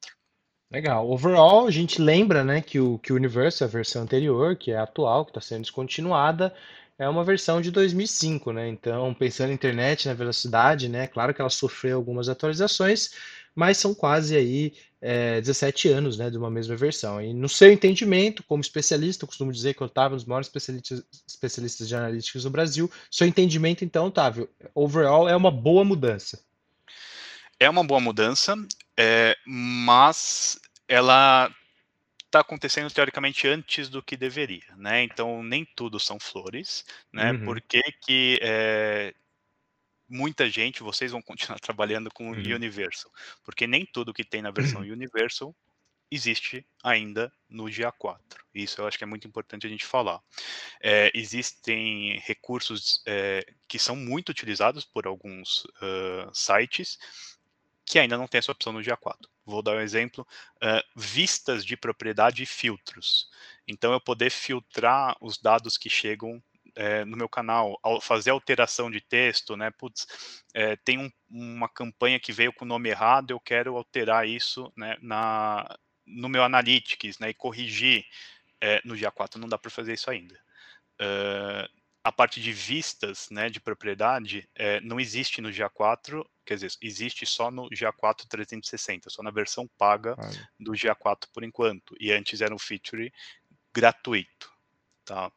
Legal. 0.71 1.09
Overall, 1.11 1.67
a 1.67 1.71
gente 1.71 2.01
lembra, 2.01 2.45
né, 2.45 2.61
que 2.61 2.79
o, 2.79 2.97
que 2.97 3.11
o 3.11 3.17
Universe, 3.17 3.61
a 3.61 3.67
versão 3.67 4.03
anterior, 4.03 4.55
que 4.55 4.71
é 4.71 4.77
a 4.77 4.83
atual, 4.83 5.25
que 5.25 5.31
está 5.31 5.41
sendo 5.41 5.63
descontinuada, 5.63 6.55
é 7.01 7.09
uma 7.09 7.23
versão 7.23 7.59
de 7.59 7.71
2005, 7.71 8.51
né? 8.53 8.69
Então, 8.69 9.11
pensando 9.11 9.47
na 9.47 9.55
internet, 9.55 10.07
na 10.07 10.13
velocidade, 10.13 10.87
né? 10.87 11.07
Claro 11.07 11.33
que 11.33 11.41
ela 11.41 11.49
sofreu 11.49 11.97
algumas 11.97 12.29
atualizações, 12.29 13.09
mas 13.55 13.79
são 13.79 13.91
quase 13.95 14.37
aí 14.37 14.71
é, 15.01 15.41
17 15.41 15.89
anos, 15.89 16.15
né, 16.19 16.29
de 16.29 16.37
uma 16.37 16.51
mesma 16.51 16.75
versão. 16.75 17.19
E 17.19 17.33
no 17.33 17.49
seu 17.49 17.71
entendimento, 17.71 18.43
como 18.43 18.61
especialista, 18.61 19.23
eu 19.23 19.27
costumo 19.27 19.51
dizer 19.51 19.73
que 19.73 19.81
eu 19.81 19.87
estava 19.87 20.13
nos 20.13 20.25
maiores 20.25 20.45
especialistas, 20.45 21.03
especialistas 21.27 21.87
de 21.87 21.95
analíticos 21.95 22.45
no 22.45 22.51
Brasil. 22.51 22.89
Seu 23.09 23.25
entendimento, 23.25 23.83
então, 23.83 24.05
Otávio, 24.05 24.47
overall 24.75 25.27
é 25.27 25.35
uma 25.35 25.49
boa 25.49 25.83
mudança. 25.83 26.39
É 27.59 27.67
uma 27.67 27.83
boa 27.83 27.99
mudança, 27.99 28.55
é, 28.95 29.35
mas 29.43 30.59
ela 30.87 31.51
está 32.31 32.39
acontecendo 32.39 32.89
teoricamente 32.89 33.45
antes 33.45 33.89
do 33.89 34.01
que 34.01 34.15
deveria, 34.15 34.73
né? 34.77 35.03
Então 35.03 35.43
nem 35.43 35.65
tudo 35.75 35.99
são 35.99 36.17
flores, 36.17 36.85
né? 37.11 37.33
Uhum. 37.33 37.43
Por 37.43 37.61
que, 37.61 38.39
é, 38.41 39.13
muita 40.07 40.49
gente, 40.49 40.81
vocês 40.81 41.11
vão 41.11 41.21
continuar 41.21 41.59
trabalhando 41.61 42.09
com 42.09 42.31
o 42.31 42.33
Uhum. 42.33 42.55
Universal? 42.55 43.11
Porque 43.43 43.67
nem 43.67 43.85
tudo 43.85 44.13
que 44.13 44.23
tem 44.23 44.41
na 44.41 44.49
versão 44.49 44.81
Universal 44.81 45.53
existe 46.09 46.65
ainda 46.83 47.31
no 47.49 47.65
GA4. 47.65 48.19
Isso 48.53 48.81
eu 48.81 48.87
acho 48.87 48.97
que 48.97 49.03
é 49.03 49.07
muito 49.07 49.27
importante 49.27 49.65
a 49.65 49.69
gente 49.69 49.85
falar. 49.85 50.21
É, 50.81 51.09
existem 51.13 52.19
recursos 52.19 53.01
é, 53.05 53.45
que 53.67 53.79
são 53.79 53.95
muito 53.95 54.29
utilizados 54.29 54.83
por 54.83 55.07
alguns 55.07 55.63
uh, 55.65 56.29
sites 56.33 56.97
que 57.91 57.99
ainda 57.99 58.17
não 58.17 58.25
tem 58.25 58.39
essa 58.39 58.53
opção 58.53 58.71
no 58.71 58.79
GA4. 58.79 59.27
Vou 59.45 59.61
dar 59.61 59.75
um 59.75 59.81
exemplo: 59.81 60.25
uh, 60.63 60.81
vistas 60.95 61.65
de 61.65 61.75
propriedade 61.75 62.41
e 62.41 62.45
filtros. 62.45 63.29
Então, 63.67 63.91
eu 63.91 63.99
poder 63.99 64.29
filtrar 64.29 65.17
os 65.19 65.37
dados 65.37 65.77
que 65.77 65.89
chegam 65.89 66.41
é, 66.73 67.03
no 67.03 67.17
meu 67.17 67.27
canal, 67.27 67.77
fazer 68.01 68.29
alteração 68.29 68.89
de 68.89 69.01
texto, 69.01 69.57
né? 69.57 69.71
Putz, 69.71 70.07
é, 70.53 70.77
tem 70.77 70.99
um, 70.99 71.11
uma 71.29 71.67
campanha 71.67 72.17
que 72.17 72.31
veio 72.31 72.53
com 72.53 72.63
o 72.63 72.67
nome 72.67 72.87
errado, 72.87 73.31
eu 73.31 73.39
quero 73.41 73.75
alterar 73.75 74.25
isso 74.25 74.71
né, 74.77 74.95
na, 75.01 75.67
no 76.05 76.29
meu 76.29 76.45
Analytics, 76.45 77.19
né? 77.19 77.31
E 77.31 77.33
corrigir 77.33 78.05
é, 78.61 78.81
no 78.85 78.95
GA4 78.95 79.35
não 79.35 79.49
dá 79.49 79.57
para 79.57 79.69
fazer 79.69 79.95
isso 79.95 80.09
ainda. 80.09 80.39
Uh, 81.01 81.80
a 82.03 82.11
parte 82.11 82.41
de 82.41 82.51
vistas 82.51 83.29
né, 83.29 83.49
de 83.49 83.59
propriedade 83.59 84.49
é, 84.55 84.79
não 84.81 84.99
existe 84.99 85.39
no 85.39 85.49
GA4, 85.49 86.25
quer 86.45 86.55
dizer, 86.55 86.71
existe 86.81 87.25
só 87.25 87.51
no 87.51 87.69
GA4 87.69 88.25
360, 88.27 89.09
só 89.09 89.21
na 89.21 89.29
versão 89.29 89.69
paga 89.77 90.15
do 90.59 90.71
GA4 90.71 91.27
por 91.31 91.43
enquanto, 91.43 91.95
e 91.99 92.11
antes 92.11 92.41
era 92.41 92.53
um 92.53 92.59
feature 92.59 93.13
gratuito. 93.73 94.51
Tá? 95.05 95.31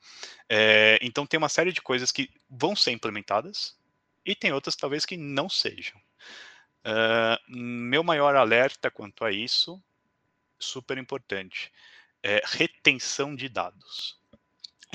É, 0.48 0.98
então 1.02 1.26
tem 1.26 1.38
uma 1.38 1.48
série 1.48 1.72
de 1.72 1.82
coisas 1.82 2.10
que 2.10 2.30
vão 2.48 2.74
ser 2.74 2.92
implementadas 2.92 3.76
e 4.24 4.34
tem 4.34 4.52
outras 4.52 4.76
talvez 4.76 5.04
que 5.04 5.16
não 5.16 5.48
sejam. 5.48 6.00
Uh, 6.86 7.56
meu 7.56 8.02
maior 8.02 8.36
alerta 8.36 8.90
quanto 8.90 9.24
a 9.24 9.32
isso, 9.32 9.82
super 10.58 10.98
importante, 10.98 11.72
é 12.22 12.42
retenção 12.44 13.34
de 13.34 13.48
dados. 13.48 14.18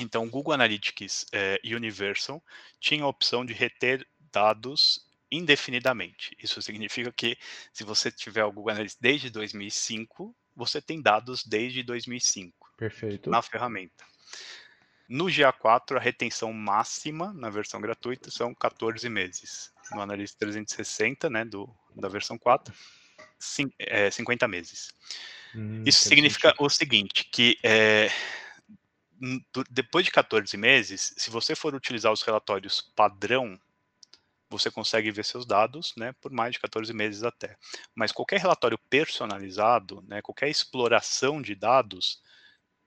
Então, 0.00 0.28
Google 0.28 0.54
Analytics 0.54 1.26
é, 1.32 1.60
Universal 1.64 2.42
tinha 2.78 3.04
a 3.04 3.08
opção 3.08 3.44
de 3.44 3.52
reter 3.52 4.06
dados 4.32 5.06
indefinidamente. 5.30 6.36
Isso 6.42 6.60
significa 6.60 7.12
que 7.12 7.36
se 7.72 7.84
você 7.84 8.10
tiver 8.10 8.44
o 8.44 8.52
Google 8.52 8.70
Analytics 8.70 8.98
desde 9.00 9.30
2005, 9.30 10.34
você 10.56 10.80
tem 10.80 11.00
dados 11.00 11.44
desde 11.44 11.82
2005 11.82 12.72
Perfeito. 12.76 13.30
na 13.30 13.40
ferramenta. 13.40 14.04
No 15.08 15.26
GA4, 15.26 15.96
a 15.96 16.00
retenção 16.00 16.52
máxima 16.52 17.32
na 17.32 17.50
versão 17.50 17.80
gratuita 17.80 18.30
são 18.30 18.54
14 18.54 19.08
meses. 19.08 19.72
No 19.92 20.00
Analytics 20.00 20.36
360, 20.36 21.28
né, 21.28 21.44
do, 21.44 21.68
da 21.96 22.08
versão 22.08 22.38
4, 22.38 22.72
cin, 23.38 23.72
é, 23.78 24.10
50 24.10 24.46
meses. 24.46 24.94
Hum, 25.54 25.82
Isso 25.84 26.08
significa 26.08 26.54
o 26.58 26.68
seguinte, 26.68 27.24
que 27.24 27.58
é, 27.62 28.08
depois 29.70 30.04
de 30.04 30.10
14 30.10 30.56
meses, 30.56 31.12
se 31.16 31.30
você 31.30 31.54
for 31.54 31.74
utilizar 31.74 32.12
os 32.12 32.22
relatórios 32.22 32.80
padrão, 32.96 33.60
você 34.48 34.70
consegue 34.70 35.10
ver 35.10 35.24
seus 35.24 35.46
dados, 35.46 35.94
né, 35.96 36.12
por 36.20 36.32
mais 36.32 36.52
de 36.52 36.58
14 36.58 36.92
meses 36.92 37.22
até. 37.22 37.56
Mas 37.94 38.12
qualquer 38.12 38.40
relatório 38.40 38.78
personalizado, 38.88 40.02
né, 40.08 40.22
qualquer 40.22 40.48
exploração 40.48 41.40
de 41.40 41.54
dados, 41.54 42.20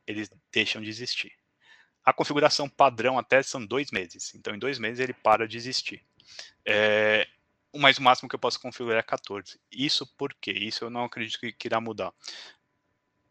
eles 0.07 0.29
deixam 0.51 0.81
de 0.81 0.89
existir. 0.89 1.31
A 2.03 2.11
configuração 2.11 2.67
padrão 2.67 3.17
até 3.17 3.41
são 3.41 3.65
dois 3.65 3.91
meses. 3.91 4.33
Então, 4.35 4.53
em 4.53 4.59
dois 4.59 4.77
meses 4.77 4.99
ele 4.99 5.13
para 5.13 5.47
de 5.47 5.55
existir. 5.55 6.03
É, 6.65 7.25
mas 7.73 7.97
o 7.97 8.01
máximo 8.01 8.27
que 8.27 8.35
eu 8.35 8.39
posso 8.39 8.59
configurar 8.59 8.99
é 8.99 9.03
14. 9.03 9.57
Isso 9.71 10.05
por 10.17 10.33
quê? 10.33 10.51
Isso 10.51 10.83
eu 10.83 10.89
não 10.89 11.05
acredito 11.05 11.39
que, 11.39 11.53
que 11.53 11.67
irá 11.67 11.79
mudar 11.79 12.13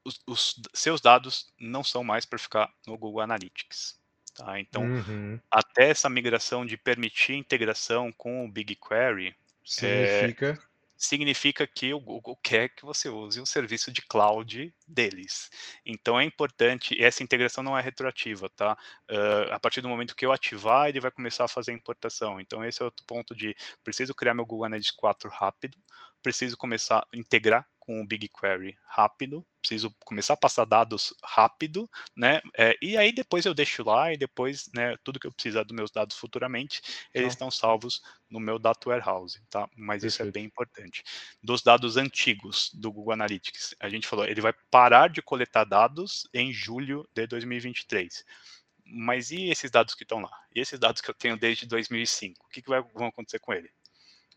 os, 0.04 0.20
os, 0.26 0.60
seus 0.74 1.00
dados 1.00 1.52
não 1.58 1.82
são 1.84 2.02
mais 2.02 2.24
para 2.24 2.38
ficar 2.38 2.72
no 2.86 2.96
Google 2.96 3.20
Analytics. 3.20 4.00
Tá? 4.34 4.58
Então, 4.58 4.82
uhum. 4.84 5.38
até 5.50 5.90
essa 5.90 6.08
migração 6.08 6.64
de 6.64 6.76
permitir 6.76 7.34
integração 7.34 8.10
com 8.12 8.44
o 8.44 8.50
BigQuery 8.50 9.34
significa, 9.64 10.50
é, 10.50 10.58
significa 10.96 11.66
que 11.66 11.92
o 11.92 12.00
Google 12.00 12.38
quer 12.42 12.70
que 12.70 12.84
você 12.84 13.08
use 13.08 13.40
o 13.40 13.46
serviço 13.46 13.92
de 13.92 14.00
cloud 14.02 14.72
deles. 14.86 15.50
Então, 15.84 16.18
é 16.18 16.24
importante, 16.24 17.00
essa 17.02 17.22
integração 17.22 17.62
não 17.62 17.76
é 17.76 17.82
retroativa, 17.82 18.48
tá? 18.48 18.76
Uh, 19.10 19.52
a 19.52 19.60
partir 19.60 19.82
do 19.82 19.88
momento 19.88 20.16
que 20.16 20.24
eu 20.24 20.32
ativar, 20.32 20.88
ele 20.88 21.00
vai 21.00 21.10
começar 21.10 21.44
a 21.44 21.48
fazer 21.48 21.72
a 21.72 21.74
importação. 21.74 22.40
Então, 22.40 22.64
esse 22.64 22.80
é 22.80 22.84
outro 22.84 23.04
ponto 23.04 23.34
de, 23.34 23.54
preciso 23.84 24.14
criar 24.14 24.32
meu 24.32 24.46
Google 24.46 24.66
Analytics 24.66 24.96
4 24.96 25.28
rápido, 25.28 25.76
preciso 26.22 26.56
começar 26.56 27.00
a 27.00 27.16
integrar 27.16 27.66
com 27.84 28.00
o 28.00 28.06
BigQuery 28.06 28.78
rápido, 28.86 29.44
preciso 29.60 29.92
começar 30.04 30.34
a 30.34 30.36
passar 30.36 30.64
dados 30.64 31.12
rápido, 31.20 31.90
né? 32.14 32.40
É, 32.56 32.78
e 32.80 32.96
aí 32.96 33.10
depois 33.10 33.44
eu 33.44 33.52
deixo 33.52 33.82
lá 33.82 34.12
e 34.12 34.16
depois, 34.16 34.70
né, 34.72 34.96
tudo 35.02 35.18
que 35.18 35.26
eu 35.26 35.32
precisar 35.32 35.64
dos 35.64 35.74
meus 35.74 35.90
dados 35.90 36.16
futuramente, 36.16 36.80
eles 37.12 37.32
estão 37.32 37.50
salvos 37.50 38.00
no 38.30 38.38
meu 38.38 38.56
Data 38.56 38.88
Warehouse, 38.88 39.42
tá? 39.50 39.68
Mas 39.76 40.02
Perfeito. 40.02 40.12
isso 40.12 40.22
é 40.22 40.30
bem 40.30 40.44
importante. 40.44 41.02
Dos 41.42 41.60
dados 41.60 41.96
antigos 41.96 42.70
do 42.72 42.92
Google 42.92 43.14
Analytics, 43.14 43.74
a 43.80 43.88
gente 43.88 44.06
falou, 44.06 44.26
ele 44.26 44.40
vai 44.40 44.52
parar 44.70 45.08
de 45.08 45.20
coletar 45.20 45.64
dados 45.64 46.28
em 46.32 46.52
julho 46.52 47.08
de 47.12 47.26
2023 47.26 48.24
mas 48.84 49.30
e 49.30 49.48
esses 49.48 49.70
dados 49.70 49.94
que 49.94 50.02
estão 50.02 50.20
lá? 50.20 50.30
E 50.54 50.60
esses 50.60 50.78
dados 50.78 51.00
que 51.00 51.08
eu 51.08 51.14
tenho 51.14 51.36
desde 51.36 51.66
2005? 51.66 52.44
O 52.44 52.48
que, 52.48 52.60
que 52.60 52.68
vai, 52.68 52.82
vão 52.92 53.06
acontecer 53.06 53.38
com 53.38 53.52
ele? 53.52 53.70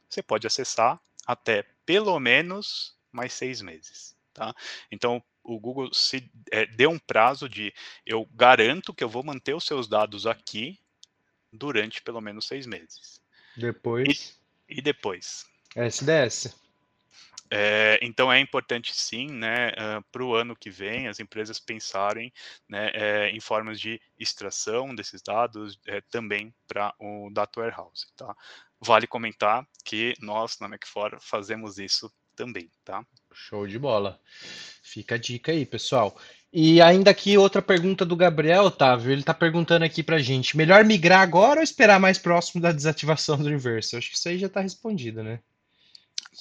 Você 0.07 0.23
pode 0.23 0.47
acessar 0.47 1.01
até 1.25 1.63
pelo 1.85 2.17
menos 2.19 2.94
mais 3.15 3.33
seis 3.33 3.61
meses. 3.61 4.15
Tá? 4.33 4.53
Então, 4.91 5.23
o 5.41 5.59
Google 5.59 5.93
se 5.93 6.29
é, 6.51 6.65
deu 6.65 6.89
um 6.89 6.99
prazo 6.99 7.47
de 7.47 7.73
eu 8.05 8.27
garanto 8.33 8.93
que 8.93 9.03
eu 9.03 9.09
vou 9.09 9.23
manter 9.23 9.55
os 9.55 9.63
seus 9.63 9.87
dados 9.87 10.27
aqui 10.27 10.77
durante 11.53 12.01
pelo 12.01 12.19
menos 12.19 12.45
seis 12.45 12.65
meses. 12.65 13.21
Depois. 13.55 14.37
E, 14.67 14.79
e 14.79 14.81
depois. 14.81 15.45
SDS. 15.75 16.53
É, 17.49 17.99
então 18.01 18.33
é 18.33 18.39
importante 18.39 18.93
sim, 18.93 19.29
né, 19.29 19.69
uh, 19.69 20.03
para 20.11 20.23
o 20.23 20.35
ano 20.35 20.55
que 20.55 20.69
vem 20.69 21.07
as 21.07 21.19
empresas 21.19 21.59
pensarem 21.59 22.33
né, 22.67 22.89
é, 22.93 23.29
em 23.29 23.39
formas 23.39 23.79
de 23.79 24.01
extração 24.17 24.95
desses 24.95 25.21
dados 25.21 25.79
é, 25.85 26.01
também 26.01 26.53
para 26.67 26.93
o 26.99 27.29
Data 27.31 27.59
Warehouse. 27.59 28.07
Tá? 28.17 28.35
Vale 28.81 29.05
comentar 29.05 29.65
que 29.83 30.15
nós 30.19 30.59
na 30.59 30.67
Macfor 30.67 31.17
fazemos 31.21 31.77
isso 31.77 32.11
também, 32.35 32.69
tá? 32.83 33.05
Show 33.33 33.67
de 33.67 33.79
bola. 33.79 34.19
Fica 34.83 35.15
a 35.15 35.17
dica 35.17 35.51
aí, 35.51 35.65
pessoal. 35.65 36.17
E 36.53 36.81
ainda 36.81 37.11
aqui 37.11 37.37
outra 37.37 37.61
pergunta 37.61 38.05
do 38.05 38.15
Gabriel 38.15 38.63
Otávio. 38.63 39.11
Ele 39.11 39.21
está 39.21 39.33
perguntando 39.33 39.83
aqui 39.83 40.01
para 40.01 40.19
gente: 40.19 40.55
melhor 40.55 40.85
migrar 40.85 41.21
agora 41.21 41.59
ou 41.59 41.63
esperar 41.63 41.99
mais 41.99 42.17
próximo 42.17 42.61
da 42.61 42.71
desativação 42.71 43.37
do 43.37 43.45
Universal? 43.45 43.97
Acho 43.97 44.09
que 44.09 44.15
isso 44.15 44.29
aí 44.29 44.37
já 44.37 44.47
está 44.47 44.61
respondido, 44.61 45.21
né? 45.21 45.39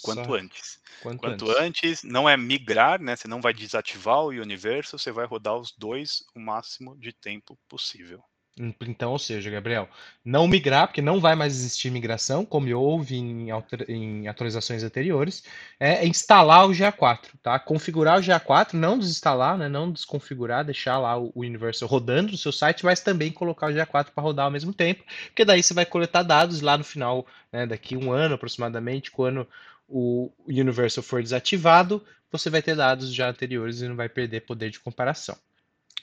Quanto 0.02 0.26
Só... 0.26 0.34
antes. 0.34 0.78
Quanto, 1.02 1.20
Quanto 1.20 1.50
antes. 1.50 1.90
antes. 1.90 2.02
não 2.04 2.28
é 2.28 2.36
migrar, 2.36 3.00
né? 3.00 3.16
Você 3.16 3.26
não 3.26 3.40
vai 3.40 3.52
desativar 3.52 4.20
o 4.20 4.28
Universal, 4.28 4.98
você 4.98 5.10
vai 5.10 5.26
rodar 5.26 5.56
os 5.56 5.72
dois 5.76 6.24
o 6.34 6.40
máximo 6.40 6.96
de 6.96 7.12
tempo 7.12 7.58
possível. 7.68 8.22
Então, 8.56 9.10
ou 9.10 9.18
seja, 9.18 9.50
Gabriel, 9.50 9.88
não 10.24 10.46
migrar, 10.46 10.86
porque 10.86 11.02
não 11.02 11.20
vai 11.20 11.34
mais 11.34 11.54
existir 11.54 11.90
migração, 11.90 12.44
como 12.44 12.72
houve 12.76 13.16
em, 13.16 13.48
em 13.88 14.28
atualizações 14.28 14.84
anteriores, 14.84 15.42
é 15.80 16.06
instalar 16.06 16.64
o 16.64 16.70
GA4, 16.70 17.30
tá? 17.42 17.58
Configurar 17.58 18.18
o 18.18 18.22
GA4, 18.22 18.74
não 18.74 18.96
desinstalar, 18.96 19.58
né? 19.58 19.68
não 19.68 19.90
desconfigurar, 19.90 20.64
deixar 20.64 20.98
lá 20.98 21.18
o, 21.18 21.32
Universal 21.34 21.88
rodando 21.88 22.30
no 22.30 22.38
seu 22.38 22.52
site, 22.52 22.84
mas 22.84 23.00
também 23.00 23.32
colocar 23.32 23.66
o 23.66 23.74
GA4 23.74 24.10
para 24.14 24.22
rodar 24.22 24.44
ao 24.44 24.52
mesmo 24.52 24.72
tempo, 24.72 25.02
porque 25.26 25.44
daí 25.44 25.60
você 25.60 25.74
vai 25.74 25.84
coletar 25.84 26.22
dados 26.22 26.60
lá 26.60 26.78
no 26.78 26.84
final, 26.84 27.26
né, 27.52 27.66
daqui 27.66 27.96
um 27.96 28.12
ano 28.12 28.36
aproximadamente, 28.36 29.10
quando 29.10 29.48
o 29.88 30.30
Universal 30.46 31.02
for 31.02 31.20
desativado, 31.20 32.04
você 32.30 32.48
vai 32.50 32.62
ter 32.62 32.76
dados 32.76 33.12
já 33.12 33.28
anteriores 33.28 33.80
e 33.80 33.88
não 33.88 33.96
vai 33.96 34.08
perder 34.08 34.42
poder 34.42 34.70
de 34.70 34.78
comparação. 34.78 35.36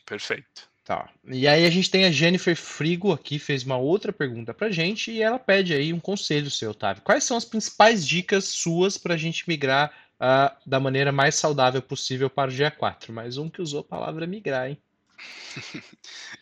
Perfeito. 0.05 0.70
Tá. 0.91 1.09
E 1.23 1.47
aí 1.47 1.65
a 1.65 1.69
gente 1.69 1.89
tem 1.89 2.03
a 2.03 2.11
Jennifer 2.11 2.53
Frigo 2.53 3.13
aqui, 3.13 3.39
fez 3.39 3.63
uma 3.63 3.77
outra 3.77 4.11
pergunta 4.11 4.53
pra 4.53 4.69
gente 4.69 5.09
e 5.09 5.21
ela 5.21 5.39
pede 5.39 5.73
aí 5.73 5.93
um 5.93 6.01
conselho 6.01 6.51
seu, 6.51 6.71
Otávio. 6.71 7.01
Quais 7.01 7.23
são 7.23 7.37
as 7.37 7.45
principais 7.45 8.05
dicas 8.05 8.43
suas 8.43 8.97
para 8.97 9.13
a 9.13 9.17
gente 9.17 9.47
migrar 9.47 9.89
uh, 10.19 10.53
da 10.69 10.81
maneira 10.81 11.09
mais 11.09 11.35
saudável 11.35 11.81
possível 11.81 12.29
para 12.29 12.51
o 12.51 12.53
GA4? 12.53 13.09
Mais 13.13 13.37
um 13.37 13.49
que 13.49 13.61
usou 13.61 13.79
a 13.79 13.83
palavra 13.85 14.27
migrar, 14.27 14.67
hein? 14.69 14.77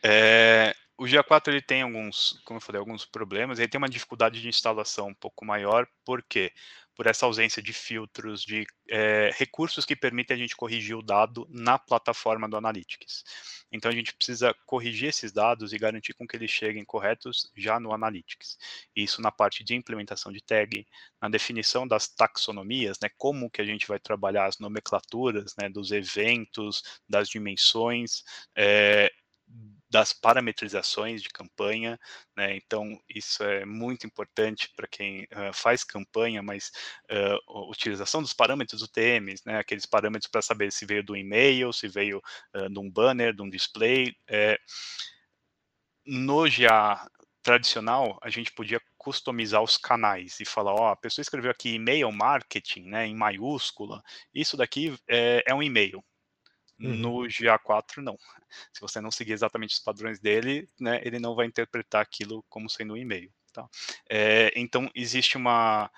É, 0.01 0.75
o 0.97 1.03
GA4 1.03 1.49
ele 1.49 1.61
tem 1.61 1.83
alguns, 1.83 2.41
como 2.43 2.57
eu 2.57 2.61
falei, 2.61 2.79
alguns 2.79 3.05
problemas. 3.05 3.59
Ele 3.59 3.67
tem 3.67 3.77
uma 3.77 3.87
dificuldade 3.87 4.41
de 4.41 4.47
instalação 4.47 5.09
um 5.09 5.13
pouco 5.13 5.45
maior, 5.45 5.85
por 6.03 6.23
quê? 6.23 6.51
Por 6.99 7.07
essa 7.07 7.25
ausência 7.25 7.63
de 7.63 7.71
filtros, 7.71 8.43
de 8.43 8.67
é, 8.89 9.31
recursos 9.37 9.85
que 9.85 9.95
permitem 9.95 10.35
a 10.35 10.37
gente 10.37 10.53
corrigir 10.53 10.97
o 10.97 11.01
dado 11.01 11.47
na 11.49 11.79
plataforma 11.79 12.49
do 12.49 12.57
Analytics. 12.57 13.23
Então 13.71 13.89
a 13.89 13.95
gente 13.95 14.13
precisa 14.13 14.53
corrigir 14.65 15.07
esses 15.07 15.31
dados 15.31 15.71
e 15.71 15.77
garantir 15.77 16.13
com 16.13 16.27
que 16.27 16.35
eles 16.35 16.51
cheguem 16.51 16.83
corretos 16.83 17.49
já 17.55 17.79
no 17.79 17.93
Analytics. 17.93 18.57
Isso 18.93 19.21
na 19.21 19.31
parte 19.31 19.63
de 19.63 19.75
implementação 19.75 20.29
de 20.29 20.41
tag, 20.41 20.85
na 21.21 21.29
definição 21.29 21.87
das 21.87 22.09
taxonomias, 22.09 22.97
né, 23.01 23.07
como 23.17 23.49
que 23.49 23.61
a 23.61 23.65
gente 23.65 23.87
vai 23.87 23.97
trabalhar 23.97 24.47
as 24.47 24.59
nomenclaturas, 24.59 25.55
né, 25.57 25.69
dos 25.69 25.93
eventos, 25.93 26.83
das 27.07 27.29
dimensões, 27.29 28.25
é, 28.57 29.09
das 29.89 30.13
parametrizações 30.13 31.21
de 31.21 31.29
campanha, 31.29 31.99
né? 32.35 32.55
Então 32.55 32.99
isso 33.09 33.43
é 33.43 33.65
muito 33.65 34.05
importante 34.05 34.71
para 34.75 34.87
quem 34.87 35.23
uh, 35.23 35.53
faz 35.53 35.83
campanha, 35.83 36.43
mas 36.43 36.71
uh, 37.11 37.69
utilização 37.69 38.21
dos 38.21 38.33
parâmetros 38.33 38.81
UTMs, 38.83 39.41
né? 39.45 39.57
Aqueles 39.57 39.85
parâmetros 39.85 40.29
para 40.29 40.41
saber 40.41 40.71
se 40.71 40.85
veio 40.85 41.03
do 41.03 41.15
e-mail, 41.15 41.73
se 41.73 41.87
veio 41.87 42.21
uh, 42.55 42.69
de 42.69 42.79
um 42.79 42.89
banner, 42.89 43.33
de 43.33 43.41
um 43.41 43.49
display. 43.49 44.15
É... 44.27 44.59
No 46.05 46.45
GA 46.49 47.07
tradicional, 47.41 48.19
a 48.21 48.29
gente 48.29 48.51
podia 48.51 48.81
customizar 48.97 49.63
os 49.63 49.77
canais 49.77 50.39
e 50.39 50.45
falar, 50.45 50.73
ó, 50.73 50.91
a 50.91 50.95
pessoa 50.95 51.23
escreveu 51.23 51.51
aqui 51.51 51.75
e-mail 51.75 52.11
marketing, 52.11 52.83
né, 52.89 53.07
em 53.07 53.15
maiúscula, 53.15 54.03
isso 54.33 54.57
daqui 54.57 54.95
é, 55.07 55.43
é 55.47 55.55
um 55.55 55.63
e-mail, 55.63 56.03
Uhum. 56.79 56.95
No 56.95 57.11
GA4, 57.27 57.97
não. 57.97 58.17
Se 58.71 58.79
você 58.79 59.01
não 59.01 59.11
seguir 59.11 59.33
exatamente 59.33 59.75
os 59.75 59.79
padrões 59.79 60.19
dele, 60.19 60.67
né, 60.79 61.01
ele 61.03 61.19
não 61.19 61.35
vai 61.35 61.45
interpretar 61.45 62.01
aquilo 62.01 62.43
como 62.49 62.69
sendo 62.69 62.93
um 62.93 62.97
e-mail. 62.97 63.31
Tá? 63.51 63.67
É, 64.09 64.51
então, 64.55 64.89
existe 64.95 65.37
uma. 65.37 65.91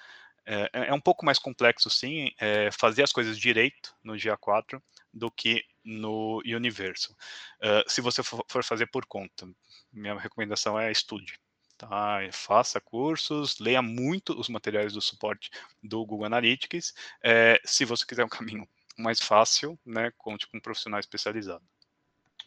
É, 0.46 0.70
é, 0.74 0.88
é, 0.88 0.94
um 0.94 1.00
pouco 1.00 1.24
mais 1.24 1.38
complexo, 1.38 1.90
sim, 1.90 2.32
é, 2.40 2.72
fazer 2.72 3.04
as 3.04 3.12
coisas 3.12 3.38
direito 3.38 3.96
no 4.04 4.14
GA4 4.14 4.82
do 5.14 5.30
que 5.30 5.64
no 5.84 6.42
Universo. 6.46 7.16
Uh, 7.60 7.90
se 7.90 8.02
você 8.02 8.24
for 8.24 8.64
fazer 8.64 8.88
por 8.88 9.06
conta, 9.06 9.48
minha 9.92 10.18
recomendação 10.18 10.80
é 10.80 10.92
estude. 10.92 11.40
Tá? 11.78 12.20
Faça 12.32 12.80
cursos, 12.80 13.58
leia 13.60 13.82
muito 13.82 14.40
os 14.40 14.48
materiais 14.48 14.94
do 14.94 15.02
suporte 15.02 15.50
do 15.82 16.06
Google 16.06 16.26
Analytics. 16.26 16.94
É, 17.24 17.60
se 17.66 17.86
você 17.86 18.06
quiser 18.06 18.24
um 18.24 18.30
caminho 18.30 18.68
mais 18.98 19.20
fácil, 19.20 19.78
né, 19.86 20.12
com 20.18 20.38
tipo, 20.38 20.56
um 20.58 20.60
profissional 20.60 21.00
especializado. 21.00 21.64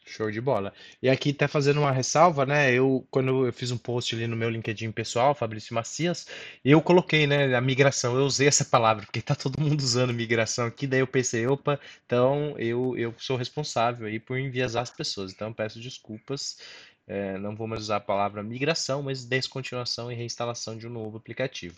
Show 0.07 0.31
de 0.31 0.41
bola. 0.41 0.73
E 1.03 1.09
aqui 1.09 1.33
tá 1.33 1.49
fazendo 1.49 1.81
uma 1.81 1.91
ressalva, 1.91 2.45
né? 2.45 2.71
Eu, 2.71 3.07
quando 3.11 3.47
eu 3.47 3.53
fiz 3.53 3.71
um 3.71 3.79
post 3.79 4.15
ali 4.15 4.27
no 4.27 4.37
meu 4.37 4.51
LinkedIn 4.51 4.93
pessoal, 4.93 5.35
Fabrício 5.35 5.75
Macias, 5.75 6.27
eu 6.63 6.81
coloquei, 6.83 7.27
né, 7.27 7.55
a 7.55 7.61
migração. 7.61 8.15
Eu 8.15 8.27
usei 8.27 8.47
essa 8.47 8.67
palavra, 8.67 9.07
porque 9.07 9.23
tá 9.23 9.35
todo 9.35 9.61
mundo 9.61 9.81
usando 9.81 10.13
migração 10.13 10.67
aqui, 10.67 10.87
daí 10.87 11.01
eu 11.01 11.07
pensei, 11.07 11.47
opa, 11.47 11.81
então 12.05 12.55
eu, 12.59 12.95
eu 12.99 13.15
sou 13.17 13.37
responsável 13.37 14.07
aí 14.07 14.21
por 14.21 14.39
enviesar 14.39 14.83
as 14.83 14.91
pessoas. 14.91 15.33
Então 15.33 15.53
peço 15.55 15.81
desculpas. 15.81 16.59
É, 17.07 17.39
não 17.39 17.55
vou 17.55 17.67
mais 17.67 17.83
usar 17.83 17.97
a 17.97 18.01
palavra 18.01 18.43
migração, 18.43 19.03
mas 19.03 19.25
descontinuação 19.25 20.13
e 20.13 20.15
reinstalação 20.15 20.77
de 20.77 20.87
um 20.87 20.91
novo 20.91 21.17
aplicativo. 21.17 21.77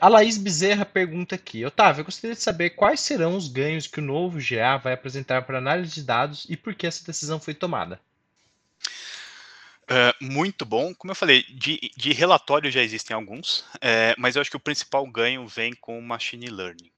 A 0.00 0.08
Laís 0.08 0.36
Bezerra 0.36 0.84
pergunta 0.84 1.34
aqui: 1.34 1.64
Otávio, 1.64 2.00
eu 2.00 2.04
gostaria 2.04 2.34
de 2.34 2.42
saber 2.42 2.70
quais 2.70 3.00
serão 3.00 3.36
os 3.36 3.48
ganhos 3.48 3.86
que 3.86 4.00
o 4.00 4.02
novo 4.02 4.38
GA 4.38 4.76
vai 4.76 4.92
apresentar 4.92 5.42
para 5.42 5.58
análise 5.58 5.94
de 5.94 6.02
dados 6.02 6.46
e 6.48 6.56
por 6.56 6.74
que 6.74 6.86
essa 6.86 7.04
decisão 7.04 7.40
foi 7.40 7.54
tomada. 7.54 8.00
Uh, 9.82 10.24
muito 10.24 10.64
bom. 10.64 10.94
Como 10.94 11.10
eu 11.10 11.16
falei, 11.16 11.42
de, 11.50 11.90
de 11.96 12.12
relatório 12.12 12.70
já 12.70 12.82
existem 12.82 13.14
alguns, 13.14 13.64
é, 13.80 14.14
mas 14.16 14.36
eu 14.36 14.40
acho 14.40 14.50
que 14.50 14.56
o 14.56 14.60
principal 14.60 15.04
ganho 15.06 15.46
vem 15.46 15.74
com 15.74 15.98
o 15.98 16.02
machine 16.02 16.48
learning. 16.48 16.91